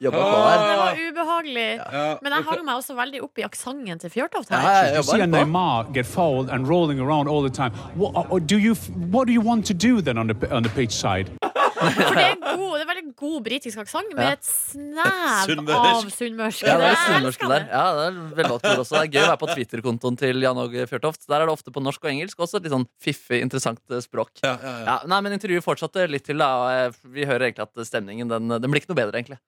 [0.00, 1.80] Jobba Det var ubehagelig.
[2.22, 4.94] Men jeg hang meg også veldig opp i aksenten til Fjørtoft her.
[4.96, 7.72] you see a Neymar get fouled and rolling around all the time.
[7.96, 8.74] What, do you,
[9.14, 11.30] what do you want to do then on the on the pitch side?
[11.40, 12.75] For det er, god,
[13.16, 14.32] god britisk aksent med Ja.
[14.32, 16.62] et snev av sunnmørsk.
[16.66, 17.66] Ja, det er sunnmørsk der.
[17.70, 18.96] Ja, det er velvalgt ord også.
[18.96, 21.26] Det er gøy å være på Twitter-kontoen til Jan Åge Fjørtoft.
[21.28, 22.38] Der er det ofte på norsk og engelsk.
[22.38, 24.30] Også litt sånn fiffig, interessant eh, språk.
[24.42, 26.50] Ja, nei, men intervjuet fortsatte litt til, da.
[26.56, 29.38] og, eh, Vi hører egentlig at stemningen den, den blir ikke noe bedre, egentlig.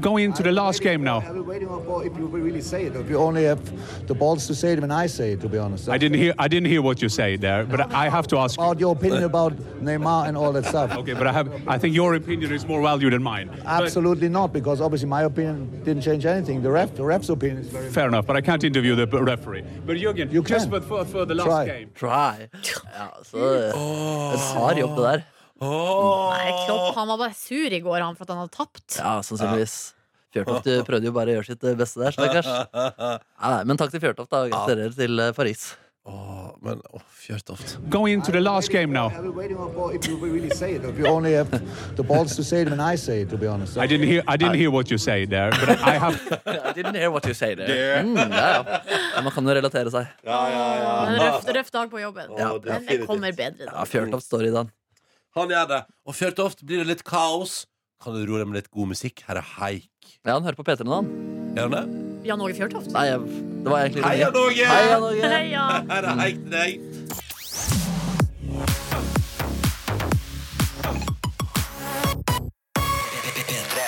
[0.00, 1.20] Going into the last game now.
[1.20, 2.96] I've been waiting for if you really say it.
[2.96, 3.60] If you only have
[4.06, 5.88] the balls to say it when I say it, to be honest.
[5.88, 8.58] I didn't hear I didn't hear what you say there, but I have to ask.
[8.58, 9.52] About your opinion about
[9.82, 10.96] Neymar and all that stuff.
[10.98, 13.48] Okay, but I have I think your opinion is more valued than mine.
[13.48, 16.62] But- Absolutely not, because obviously my opinion didn't change anything.
[16.62, 17.90] The ref, the ref's opinion is very.
[17.90, 19.64] Fair enough, but I can't interview the referee.
[19.86, 21.64] But Jürgen, You just but for, for the last Try.
[21.66, 21.90] game.
[21.94, 22.48] Try.
[22.98, 23.38] Ja, så
[24.34, 25.24] En hard jobb, det der.
[25.64, 28.98] Nei, Klopp han var bare sur i går han, for at han hadde tapt.
[28.98, 29.94] Ja, sannsynligvis.
[30.34, 32.48] Fjørtoft prøvde jo bare å gjøre sitt beste der, stakkars.
[33.68, 34.40] Men takk til Fjørtoft, da.
[34.50, 35.30] Gratulerer til eh,
[36.04, 36.44] Paris.
[36.64, 37.78] men åh, Fjørtoft.
[37.90, 39.08] Going into the last game now.
[39.08, 40.84] I've been waiting for if you really say it.
[40.84, 41.50] If you only have
[41.96, 43.76] the balls to say it when I say it, to be honest.
[43.76, 46.94] I didn't hear I didn't hear what you say there, but I have I didn't
[46.94, 48.02] hear what you say there.
[48.02, 48.80] Mm, ja, ja.
[49.16, 50.06] ja, man kan jo relatere seg.
[50.24, 50.38] Ja,
[51.08, 52.32] En røff, røff dag på jobben.
[52.38, 53.68] Ja, Men det kommer bedre.
[53.68, 53.84] Ja, Da.
[53.84, 54.70] Fjørtoft står i den.
[55.34, 55.82] Han gjør det.
[56.06, 57.64] Og Fjørtoft, blir det litt kaos,
[58.02, 59.24] kan du roe deg med litt god musikk.
[59.28, 59.90] Her er Haik.
[60.24, 61.14] Ja, han hører på P3 nå, han.
[61.56, 62.03] Gjør han det?
[62.24, 62.92] Jan Åge Fjørtoft.
[62.94, 63.20] Nei, jeg,
[63.64, 64.66] det var egentlig Hei, Jan Åge!
[64.70, 65.32] Hei, Jan Åge!
[65.36, 65.64] Heia!
[65.92, 66.54] Her er Haik til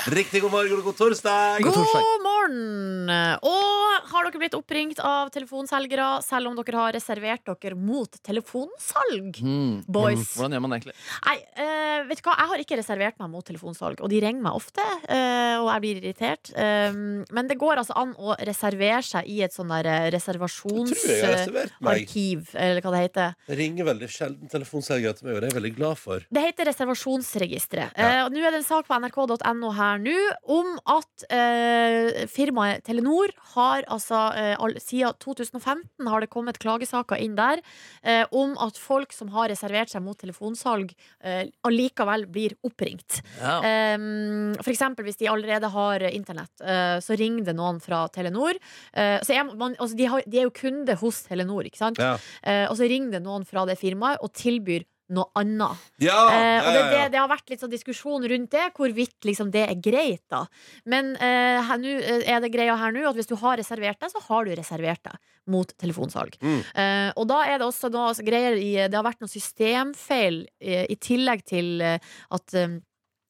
[0.07, 1.65] Riktig god morgen og god torsdag.
[1.67, 3.09] God morgen!
[3.43, 9.41] Og har dere blitt oppringt av telefonselgere selv om dere har reservert dere mot telefonsalg?
[9.43, 9.81] Mm.
[9.91, 10.37] Boys.
[10.37, 10.95] Hvordan gjør man det egentlig?
[11.27, 12.37] Nei, eh, vet du hva?
[12.39, 15.83] Jeg har ikke reservert meg mot telefonsalg, og de ringer meg ofte, eh, og jeg
[15.83, 16.53] blir irritert.
[16.55, 20.23] Um, men det går altså an å reservere seg i et sånn der eh, Jeg
[20.23, 22.07] tror jeg har reservert meg.
[22.07, 23.35] reservasjonsarkiv, eller hva det heter.
[23.51, 26.31] Det ringer veldig sjelden telefonselgere til meg, og det er jeg veldig glad for.
[26.31, 27.99] Det heter reservasjonsregisteret.
[27.99, 30.17] Eh, og nå er det en sak på nrk.no her nå
[30.53, 37.21] om at eh, firmaet Telenor har altså eh, all, Siden 2015 har det kommet klagesaker
[37.23, 37.63] inn der
[38.03, 40.93] eh, om at folk som har reservert seg mot telefonsalg,
[41.25, 43.21] eh, allikevel blir oppringt.
[43.41, 43.59] Ja.
[43.97, 48.59] Um, for eksempel hvis de allerede har internett, eh, så ringer det noen fra Telenor.
[48.93, 52.03] Eh, så er man, altså de, har, de er jo kunde hos Telenor, ikke sant?
[52.03, 52.17] Ja.
[52.43, 55.85] Eh, og så ringer det noen fra det firmaet og tilbyr noe annet.
[56.03, 59.53] Ja, Eh, og det, det, det har vært litt sånn diskusjon rundt det, hvorvidt liksom
[59.55, 60.25] det er greit.
[60.33, 60.45] da
[60.85, 64.13] Men eh, nå, eh, er det greia her nå at hvis du har reservert deg,
[64.13, 65.21] så har du reservert deg
[65.53, 66.37] mot telefonsalg.
[66.43, 66.59] Mm.
[66.59, 70.43] Eh, og da er det også noe altså, greier i Det har vært noen systemfeil
[70.59, 72.79] i, i tillegg til eh, at eh,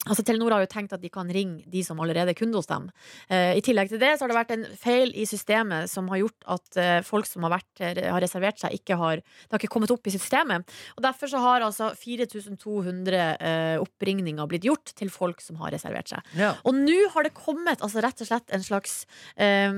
[0.06, 2.68] Altså Telenor har jo tenkt at de kan ringe de som allerede er kunde hos
[2.70, 2.88] dem.
[3.28, 6.22] Eh, I tillegg til det så har det vært en feil i systemet som har
[6.22, 9.72] gjort at eh, folk som har, vært, har reservert seg, ikke har Det har ikke
[9.72, 10.66] kommet opp i systemet.
[10.96, 16.10] Og Derfor så har altså 4200 eh, oppringninger blitt gjort til folk som har reservert
[16.10, 16.34] seg.
[16.38, 16.54] Ja.
[16.66, 19.04] Og nå har det kommet altså rett og slett en slags
[19.36, 19.70] eh,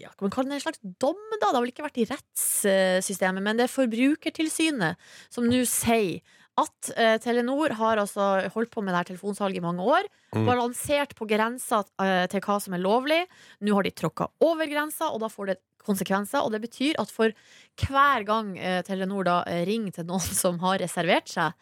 [0.00, 1.44] ja, Kan man kalle det en slags dom, da?
[1.44, 6.22] Det har vel ikke vært i rettssystemet, men det er Forbrukertilsynet som nå sier
[6.60, 8.24] at eh, Telenor har altså
[8.54, 10.06] holdt på med det her telefonsalget i mange år.
[10.36, 10.44] Mm.
[10.46, 13.22] Balansert på grensa eh, til hva som er lovlig.
[13.66, 16.44] Nå har de tråkka over grensa, og da får det konsekvenser.
[16.46, 17.34] Og det betyr at for
[17.82, 21.56] hver gang eh, Telenor da eh, ringer til noen som har reservert seg,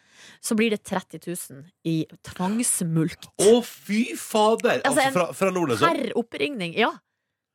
[0.45, 1.95] så blir det 30 000 i
[2.29, 3.31] tvangsmulkt.
[3.41, 4.77] Å, fy fader!
[4.83, 5.89] Altså, Altså, en fra, fra nord, liksom?
[5.89, 6.77] Per oppringning.
[6.77, 6.91] Ja.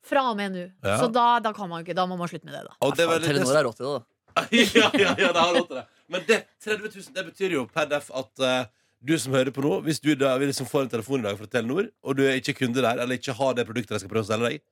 [0.08, 0.66] Fra og med nå.
[0.82, 0.98] Ja.
[0.98, 2.74] Så da, da, kan man ikke, da må man slutte med det, da.
[2.82, 4.04] Og det er veldig- Telenor er rått til det, da.
[4.78, 5.86] ja, ja, ja, det har råd til det.
[6.08, 8.68] Men det, 30 000, det betyr jo per def at eh,
[9.04, 11.48] du som hører på nå, hvis du da liksom får en telefon i dag fra
[11.52, 14.26] Telenor, og du er ikke kunde der, eller ikke har det produktet de skal prøve
[14.26, 14.64] å selge deg,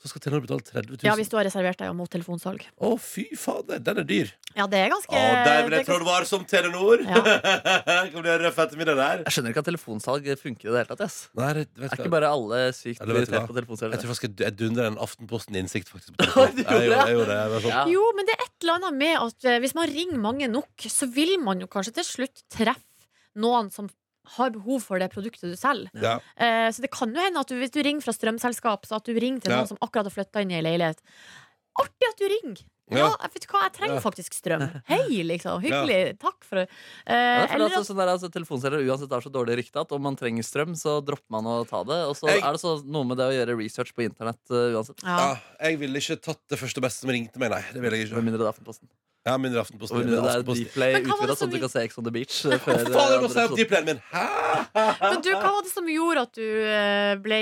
[0.00, 1.04] så skal Telenor betale 30 000.
[1.04, 2.62] Ja, hvis du har reservert deg mot telefonsalg.
[2.80, 4.30] Å, fy fader, den er dyr.
[4.56, 7.02] Ja, det er ganske Å, det er jeg ganske- det var som Telenor.
[8.14, 9.22] kan bli en røff ettermiddag der.
[9.26, 11.04] Jeg skjønner ikke at telefonsalg funker i det hele tatt.
[11.04, 11.18] Yes.
[11.36, 12.14] Nei, det, vet Er du ikke hva?
[12.16, 13.94] bare alle sykt irritert på telefonsalg?
[13.96, 16.96] Jeg tror faktisk jeg, jeg dundrer en Aftenposten-innsikt faktisk på Jeg gjorde- det?
[16.96, 17.62] jeg gjorde det.
[17.68, 20.48] Sånn, Jo, men det er et eller annet med at eh, hvis man ringer mange
[20.50, 22.80] nok, så vil man jo kanskje til slutt treffe
[23.40, 23.86] noen som
[24.36, 25.90] har behov for det produktet du selger.
[25.94, 26.18] Ja.
[26.36, 29.04] Eh, så det kan jo hende at du, hvis du ringer fra strømselskap, så at
[29.04, 29.56] du ringer til Ja.
[29.62, 30.98] noen som akkurat har flytta inn i ei leilighet.
[31.80, 32.60] Artig at du ringer!
[32.90, 33.06] Ja.
[33.06, 34.00] Ja, vet du hva, jeg trenger Ja.
[34.02, 34.64] faktisk strøm.
[34.90, 35.60] Hei, liksom.
[35.62, 36.18] Hyggelig.
[36.18, 36.68] Takk for det.
[37.06, 40.02] Eh, Ja, for altså, sånn der, altså, Telefonselgere uansett har så dårlig rykte at om
[40.02, 42.00] man trenger strøm, så dropper man å ta det.
[42.10, 44.74] Og så Jeg- er det så noe med det å gjøre research på internett uh,
[44.74, 44.98] uansett.
[45.06, 47.62] ja, jeg ville ikke tatt det første beste som ringte meg, nei.
[47.72, 48.16] Det ville jeg ikke.
[48.18, 48.88] Med mindre det er Aftenposten.
[49.26, 49.98] Ja, mindre Aftenposten.
[49.98, 50.68] Og mindre det er Aftenposten.
[50.70, 52.12] Dplay Men hva var utvida, det som sånn at du kan se Ex on the
[52.14, 52.36] Beach.
[52.46, 54.00] uh, før, Hva faen, jeg må opp min!
[54.12, 54.22] Hæ?
[55.04, 57.40] men du, hva var det som gjorde at du eh, ble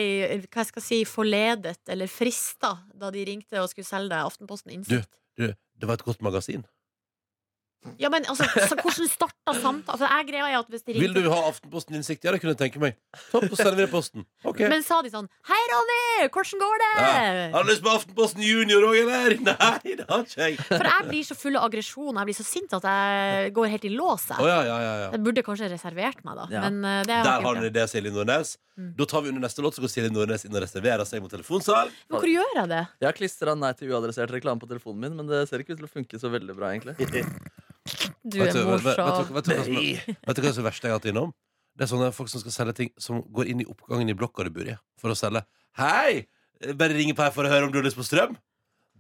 [0.49, 4.75] hva jeg skal si, forledet eller frista da de ringte og skulle selge deg Aftenposten
[4.75, 5.13] Du, Innsikt?
[5.39, 6.67] du, det var et godt magasin.
[7.99, 9.85] Ja, men altså, så hvordan starta samtalen?
[9.87, 12.25] Altså, jeg greia er at hvis de Vil du ha Aftenposten innsikt?
[12.27, 12.99] Ja, det kunne jeg tenke meg.
[13.31, 14.27] Topp, så sender vi det posten.
[14.47, 14.61] Ok.
[14.71, 16.29] Men sa de sånn Hei, Ronny!
[16.35, 16.91] Hvordan går det?
[16.99, 17.47] Ja.
[17.55, 19.37] Har du lyst på Aftenposten Junior òg, eller?
[19.49, 20.59] Nei, det har ikke jeg.
[20.69, 22.13] For jeg blir så full av aggresjon.
[22.21, 24.29] Jeg blir så sint at jeg går helt i lås.
[24.33, 24.43] jeg.
[24.43, 25.11] Å, ja, ja, ja, ja.
[25.15, 26.49] Jeg burde kanskje reservert meg, da.
[26.55, 26.65] Ja.
[26.67, 28.57] Men uh, det har Der har du en idé, Silje Nordnes.
[28.79, 28.93] Mm.
[28.99, 31.33] Da tar vi under neste låt, så går Silje Nordnes inn og reserverer seg mot
[31.33, 31.95] telefonsalg.
[32.11, 32.85] Men hvor gjør jeg det?
[33.01, 35.83] Jeg har klistra nei til uadressert reklame på telefonen min, men det ser ikke ut
[35.83, 36.99] til å funke så veldig bra, egentlig.
[38.29, 38.85] Du er morsom.
[38.89, 41.33] vet du hva som er- er verste jeg har hatt innom?
[41.79, 44.45] Det er sånne folk som skal selge ting som går inn i oppgangen i blokka
[44.45, 45.45] du bor i, for å selge.
[45.79, 46.27] Hei!
[46.75, 48.35] Bare ringe på her for å høre om du har lyst på strøm.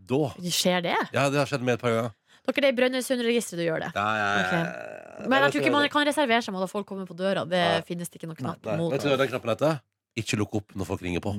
[0.08, 0.94] Da Skjer det?
[1.12, 2.12] Ja, det har skjedd med et par ganger.
[2.48, 3.90] Dere, det er i Brønnøysundregisteret du gjør det.
[3.98, 5.28] Ja, ja, ja, okay.
[5.28, 7.42] Men jeg tror ikke man kan reservere seg mot at folk kommer på døra.
[7.50, 8.92] Det finnes det ikke noen knapp mot.
[8.94, 9.80] vet du hva den knappen heter?
[10.16, 11.34] Ikke lukk opp når folk ringer på.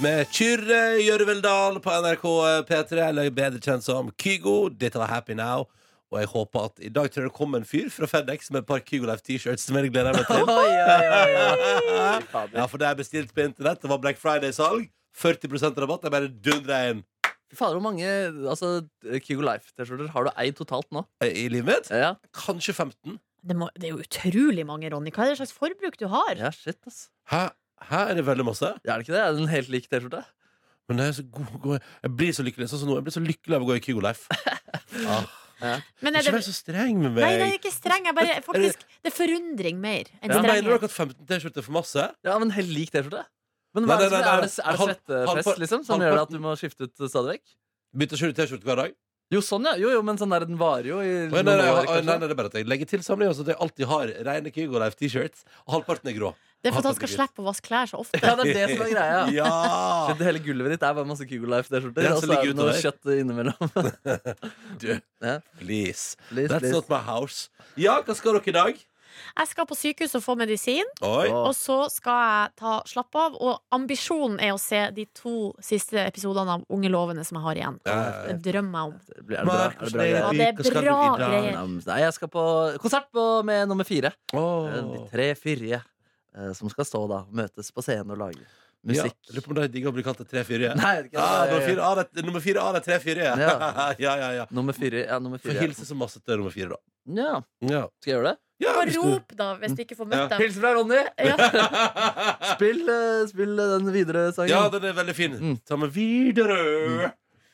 [0.00, 2.22] Med Kyrre Gjørveldal på NRK
[2.70, 4.70] P3, eller bedre kjent som Kygo.
[4.72, 5.66] Dette var Happy Now.
[6.10, 8.62] Og jeg håper at i dag tror jeg det kom en fyr fra FedEx med
[8.62, 10.48] et par Kygo Life T-shirts som jeg gleder meg til.
[12.56, 13.82] Ja, for det er bestilt på internett.
[13.84, 14.88] Det var Black Friday-salg.
[15.20, 16.08] 40% rabatt.
[16.08, 17.04] Jeg bare dundra inn.
[17.50, 18.72] Fy fader, hvor mange altså,
[19.26, 21.04] Kygo Life-T-skjorter har du eid totalt nå?
[21.26, 21.92] I livet mitt?
[21.92, 22.14] Ja.
[22.40, 23.20] Kanskje 15.
[23.44, 25.12] Det, må, det er jo utrolig mange, Ronny.
[25.12, 26.32] Hva er det slags forbruk du har?
[26.40, 27.08] Ja, shit, ass.
[27.28, 27.50] Hæ?
[27.88, 28.68] Her er det veldig masse.
[28.84, 29.22] Ja, er det ikke det?
[29.24, 30.24] Er det en helt lik T-skjorte?
[30.90, 32.96] Men det er så god, god Jeg blir så lykkelig sånn som nå.
[32.98, 34.26] Jeg blir så lykkelig av å gå i Kygo Life.
[35.60, 35.76] Ah.
[36.00, 37.20] Men er Ikke det- så streng med meg.
[37.20, 38.06] Nei, det er ikke streng.
[38.08, 40.84] Jeg bare, faktisk, det er forundring mer enn Ja, mener strenghet.
[40.88, 42.04] at 15 T-skjorter er for masse?
[42.24, 43.26] Ja, men helt lik T-skjorte.
[43.76, 44.40] Men Nei, hva er det, nei, som- nei, er nei.
[44.40, 47.44] det, er det Halv- svettepress liksom, som gjør at du må skifte ut stadig vekk?
[47.94, 48.94] Bytter ikke du T-skjorte hver dag?
[49.30, 49.74] Jo, sånn, ja.
[49.76, 51.76] Jo, jo, men sånn der, den varer jo i Å, Nei, noen nei, nei, år,
[51.76, 52.04] nei, kanskje.
[52.08, 53.28] nei, det er bare at jeg legger til samling.
[53.36, 55.44] så at jeg alltid har rene Kygo Life T-shirts.
[55.68, 56.32] Og halvparten er grå.
[56.60, 58.20] Det er for at han skal slippe å vaske klær så ofte.
[58.24, 59.20] Ja, det er det som er greia.
[59.40, 59.50] Ja.
[60.10, 62.04] Shit, hele gulvet ditt er bare masse Kygo Life-T-skjorter.
[62.04, 64.20] Ja, Og så så er ligger det noe kjøtt innimellom.
[64.80, 64.92] Du,
[65.24, 65.38] Ja.
[65.58, 66.16] please.
[66.28, 66.72] Please, That's please.
[66.76, 67.48] not my house.
[67.80, 68.86] Ja, hva skal dere i dag?
[69.36, 71.26] Jeg skal på sykehus og få medisin, Oi.
[71.34, 73.34] og så skal jeg ta slappe av.
[73.42, 77.58] Og ambisjonen er å se de to siste episodene av Unge lovende som jeg har
[77.60, 77.80] igjen.
[77.90, 78.36] Ja, ja, ja.
[78.38, 78.94] Det drømmer jeg om.
[79.10, 81.42] Det blir- Er det bra, er det bra Ja, greier?
[81.42, 81.66] det er bra.
[81.90, 82.44] Nei, jeg skal på
[82.86, 84.12] konsert på, med nummer fire.
[84.32, 85.82] Eh, De tre fyrige
[86.54, 88.44] som skal stå da, møtes på scenen og lage
[88.86, 89.16] musikk.
[89.28, 90.74] Ja, lurer på om de digger å bli kalt det tre fyrige.
[90.80, 91.18] Nei, ikke.
[91.20, 93.32] Ah, nummer, fire av det, nummer fire av de tre fyrige.
[93.42, 93.50] Ja.
[94.06, 94.46] ja, ja, ja.
[94.56, 95.02] Nummer fire.
[95.06, 96.80] Ja, nummer Får Få hilse så masse til nummer fire, da.
[97.20, 97.34] Ja.
[97.66, 97.82] Ja.
[98.00, 98.38] Skal jeg gjøre det?
[98.60, 100.26] Ja, Bare du- rop, da, hvis du ikke får møtt Ja.
[100.32, 100.42] dem.
[100.44, 101.00] Hils fra Ronny!
[101.30, 101.36] Ja.
[102.54, 104.52] Spill, eh, spill eh, den videre sangen.
[104.52, 105.36] Ja, den er veldig fin.
[105.40, 105.54] Mm.
[105.64, 106.58] Ta med videre.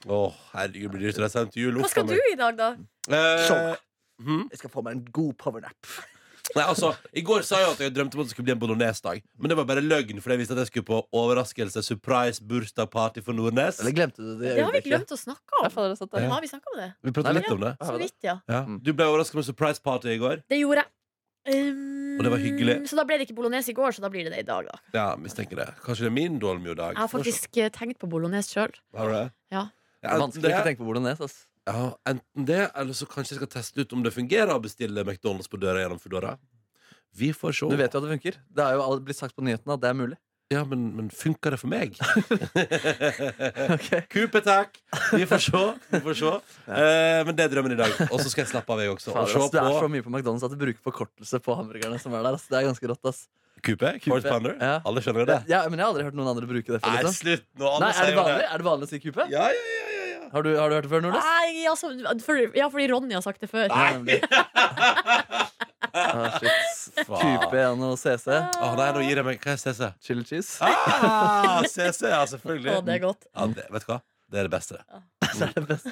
[0.07, 0.19] Å,
[0.55, 1.79] herregud, blir det dyrt å reise hjem til jul?
[1.83, 2.73] Hva skal du i dag, da?
[3.07, 3.73] Eh, Show.
[4.27, 4.45] Hmm?
[4.51, 5.95] Jeg skal få meg en god powernap.
[6.57, 8.61] Nei, altså, I går sa jeg at jeg drømte om at det skulle bli en
[8.63, 9.23] bolognese-dag.
[9.37, 13.23] Men det var bare løgn, for jeg visste at jeg skulle på overraskelse surprise bursdag-party
[13.27, 13.81] for Nordnes.
[13.85, 14.55] Eller glemte du det?
[14.57, 15.97] Det har vi glemt å snakke Ja, om.
[16.17, 16.29] Ja.
[16.33, 16.91] Har vi snakka om det?
[17.05, 17.75] Vi pratet litt om det.
[17.85, 18.39] Så vidt, ja.
[18.49, 18.63] Ja.
[18.65, 18.79] Mm.
[18.83, 20.45] Du ble overrasket med surprise-party i går.
[20.49, 20.93] Det gjorde jeg.
[21.47, 22.75] Um, Og det var hyggelig.
[22.91, 24.67] Så da ble det ikke bolognese i går, så da blir det det i dag,
[24.67, 24.81] da.
[24.97, 25.69] Ja, mistenker det.
[25.85, 26.97] Kanskje det er min Dolmio-dag.
[26.97, 28.73] Jeg har faktisk eh, tenkt på bolognese sjøl.
[28.99, 29.27] Har du det?
[29.55, 29.69] Ja.
[30.03, 31.29] Det er vanskelig å ikke tenke på bolognese.
[31.29, 31.37] ass.
[31.67, 35.03] Ja, enten det, eller så kanskje jeg skal teste ut om det fungerer å bestille
[35.03, 36.37] McDonald's på døra gjennom Foodora.
[37.17, 37.69] Vi får se.
[37.73, 38.39] Du vet jo at det funker.
[38.55, 40.19] Det er jo blitt sagt på nyhetene at det er mulig.
[40.53, 41.97] Ja, men, men funker det for meg?
[44.13, 44.79] Kupe, takk!
[45.11, 45.63] Vi får se.
[45.91, 46.35] Vi får se.
[46.77, 47.93] Eh, men det er drømmen i dag.
[48.11, 49.11] Og så skal jeg slappe av, jeg også.
[49.11, 51.99] Og Fader, ass, det er så mye på McDonald's at du bruker forkortelse på hamburgerne
[52.03, 52.39] som er der.
[52.39, 52.47] ass.
[52.51, 53.11] Det er ganske rått.
[53.11, 53.25] ass
[53.67, 53.93] Kupe.
[54.05, 54.53] Quarter.
[54.61, 54.75] Ja.
[54.87, 55.41] Alle skjønner det.
[55.51, 56.93] Ja, men jeg har aldri hørt noen andre bruke det før.
[56.93, 57.17] Nei, Liksom.
[57.23, 57.73] slutt nå.
[57.83, 58.37] Nei, er, det vanlig?
[58.39, 58.49] det.
[58.53, 59.27] er det vanlig å si kupe?
[59.33, 59.96] Ja, ja, ja, ja, ja.
[60.33, 61.25] Har du, har du hørt det før, Nordnes?
[61.25, 61.93] Nei, altså,
[62.25, 63.69] for, ja, fordi Ronny har sagt det før.
[63.73, 64.21] Nei!
[65.97, 66.51] Ah, shit.
[67.09, 68.29] QP1 og CC.
[68.61, 69.87] Å nei, nå gir jeg meg Hva er CC?
[70.05, 70.59] Chili cheese.
[70.61, 72.75] Ah, CC, ja, selvfølgelig.
[72.75, 73.25] Å, det er godt.
[73.31, 73.99] Ja, det, vet du hva?
[74.29, 74.77] Det er det beste.
[75.37, 75.91] Det er det beste.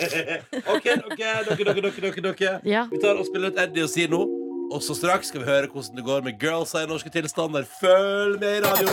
[0.74, 2.52] OK, dere, dere, dere, dere, dere.
[2.68, 2.82] Ja.
[2.90, 4.20] Vi tar og spiller ut Eddie og Sino.
[4.66, 7.62] Og så straks skal vi høre hvordan det går med girlsa i norske tilstander.
[7.80, 8.88] Følg med i radio.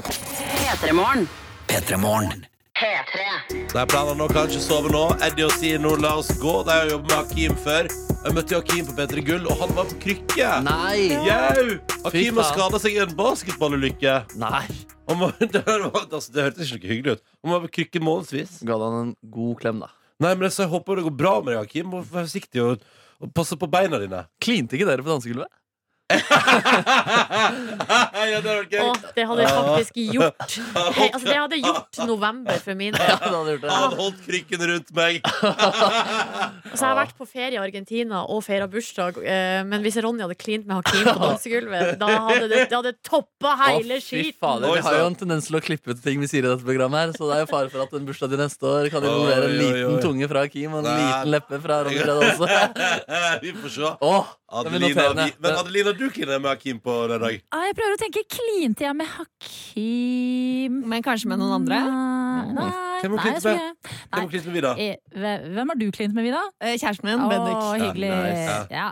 [2.84, 3.44] P3morgen.
[3.48, 3.68] P3morgen.
[3.74, 5.04] De planene nå kan ikke sove nå.
[5.24, 6.56] Eddie og Sino, la oss gå.
[6.68, 7.88] De har jobbet med Hakim før.
[8.24, 10.50] Jeg møtte Hakim på P3 Gull, og han var på krykke.
[10.68, 11.08] Nei!
[11.28, 11.66] Jau!
[12.06, 14.18] Hakim har skada seg i en basketballulykke.
[14.44, 14.66] Nei.
[15.54, 17.24] Det, var- altså, det hørtes ikke noe hyggelig ut.
[17.44, 18.54] Han var på krykke månedsvis.
[18.68, 19.90] Ga han en god klem, da.
[20.24, 21.92] Nei, men så jeg håper det går bra med deg, Hakim.
[21.92, 22.84] Vær forsiktig og,
[23.20, 24.22] og passe på beina dine.
[24.44, 25.52] Klinte ikke dere på dansegulvet?
[28.30, 28.80] ja, det var gøy.
[28.84, 30.56] Å, det hadde jeg faktisk gjort.
[30.98, 33.08] Hei, altså, det hadde gjort november for min del.
[33.10, 33.72] Ja, det hadde gjort det.
[34.02, 35.14] Holdt krykken rundt meg.
[36.74, 40.24] Altså, jeg har vært på ferie i Argentina og feira bursdag, eh, men hvis Ronny
[40.24, 44.34] hadde klint med Hakim på dansegulvet, da hadde det, det hadde toppa hele skiten.
[44.42, 46.66] fader, Vi har jo en tendens til å klippe ut ting vi sier i dette
[46.66, 49.02] programmet, her så det er jo fare for at en bursdag til neste år kan
[49.06, 50.00] involvere en liten oi.
[50.02, 50.96] tunge fra Hakim og en Nei.
[51.04, 52.46] liten leppe fra Ronny Brede også.
[53.46, 53.88] Vi får se.
[54.10, 57.20] Åh, Adelina, vi, men Adelina, du kliner med Hakim på lørdag.
[57.22, 57.42] dag.
[57.52, 60.80] Ah, Jeg prøver å tenke, klinte jeg med Hakim?
[60.90, 61.80] Men kanskje med noen andre?
[62.54, 62.70] Nei,
[63.02, 63.62] Hvem har nei, klint jeg tror med?
[63.62, 64.76] ikke- Hvem har klint med Vida?
[64.78, 64.96] Eh,
[65.56, 66.42] Hvem har du klint med, Vida?
[66.62, 67.64] Eh, Kjæresten min, Å, Bendik.
[67.82, 68.10] hyggelig.
[68.10, 68.68] Ja, nice.
[68.72, 68.92] Ja.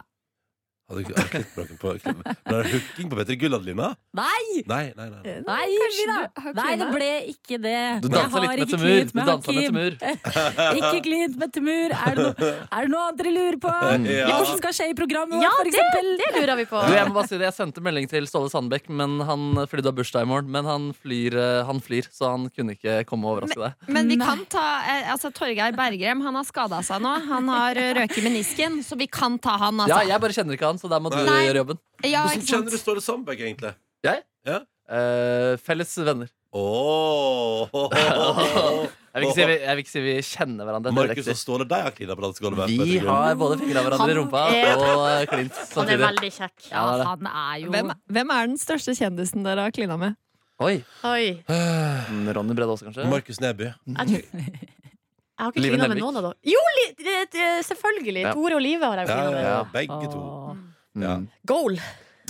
[0.91, 1.13] Hadde du
[1.55, 3.91] noen på Ble det hooking på Petter Gull, Adelina?
[4.18, 4.63] Nei!
[4.68, 5.22] Nei, nei, nei.
[5.23, 5.35] nei.
[5.47, 7.76] Nei, Kanskje du har Nei, det ble ikke det.
[8.03, 8.91] Du Jeg dansa har litt med ikke Temur.
[8.91, 9.72] klint Du dansa med Hakim.
[9.72, 9.93] Temur.
[10.81, 11.93] Ikke klint med Temur.
[11.95, 13.72] Er det, noe, er det noe annet dere lurer på?
[14.11, 14.27] Ja.
[14.31, 16.09] Hva som skal skje i programmet Ja, for det, eksempel?
[16.22, 16.81] det lurer vi på.
[16.88, 19.85] Du, jeg må bare si det, jeg sendte melding til Ståle Sandbekk, men han fordi
[19.85, 20.51] du har bursdag i morgen.
[20.53, 23.88] Men han flyr, eh, han flyr, så han kunne ikke komme og overraske deg.
[23.95, 27.15] Men vi kan ta eh, altså, Torgeir Bergrem han har skada seg nå.
[27.31, 29.80] Han har eh, røket menisken, så vi kan ta han.
[29.85, 30.07] Ja, Altså.
[30.11, 31.39] jeg bare kjenner ikke han, så der må du Nei.
[31.47, 31.79] gjøre jobben.
[32.03, 32.77] Ja, Hvordan ikke kjenner du?
[32.81, 33.73] Ståle Sandberg, egentlig?
[34.07, 34.23] Jeg?
[34.49, 34.59] Ja.
[34.91, 36.29] Eh, felles venner.
[36.51, 37.69] Åh
[39.11, 40.91] Jeg vil, ikke si vi, jeg vil ikke si vi kjenner hverandre.
[40.91, 42.69] er Markus og Ståle, de har klina på dansegulvet.
[42.71, 45.97] Vi har både fingra hverandre i Han rumpa er- og eh, klint Han er samtidig.
[46.05, 46.67] veldig kjekk.
[46.71, 47.07] Ja, det er det.
[47.09, 50.15] Han er jo Hvem, hvem er den største kjendisen dere har klina med?
[50.63, 50.77] Oi.
[51.09, 51.25] Oi.
[51.51, 53.07] Ronny Brede også, kanskje?
[53.11, 53.67] Markus Neby.
[53.67, 56.03] Jeg, tror, jeg har ikke Live klina med Nelvik.
[56.07, 56.39] noen av dem.
[56.53, 58.23] Jo, li, det, det, selvfølgelig!
[58.29, 58.33] Ja.
[58.37, 59.47] Tore og Live har jeg Ja, klina ja, med.
[59.51, 60.21] ja, begge to.
[60.23, 60.55] Åh.
[60.93, 61.18] Ja.
[61.18, 61.30] Mm.
[61.45, 61.77] Goal!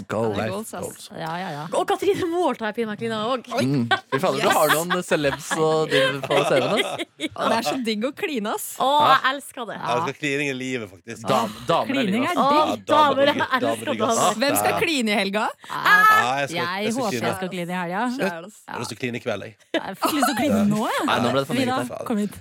[0.08, 0.32] Goal.
[0.36, 0.72] life goals.
[0.72, 1.10] Goals.
[1.14, 1.64] Ja, ja, ja.
[1.78, 3.48] Og Katrine Moholt har jeg pinadø klina òg.
[3.62, 3.86] Mm.
[4.14, 7.06] Fy fader, du har noen celebs og div på CV-en.
[7.22, 8.66] Det er så digg å kline, ass.
[8.82, 9.78] Å, jeg elsker det.
[9.78, 11.22] Jeg skal klining i livet, faktisk.
[11.30, 12.40] Dam, damer er digg, ass.
[12.42, 14.22] Å, damer, jeg damer elsker digg, ass.
[14.22, 14.40] damer.
[14.42, 15.46] Hvem skal kline i helga?
[15.70, 15.96] Ja,
[16.42, 18.02] jeg skal, Jeg jeg håper jeg skal kline i helga.
[18.22, 19.58] Jeg har lyst til å kline i kveld, jeg.
[19.78, 21.06] Jeg fikk lyst til å kline nå, jeg.
[21.12, 22.04] Nei, nå ble det for meget.
[22.10, 22.36] kom hit.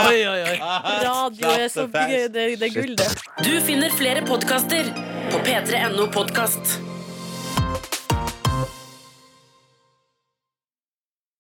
[0.00, 0.56] Oi, oi, oi.
[1.06, 2.28] Radio er så gøy.
[2.34, 3.10] Det, det er gull, det.
[3.46, 4.90] Du finner flere podkaster
[5.30, 6.89] på p3.no podkast.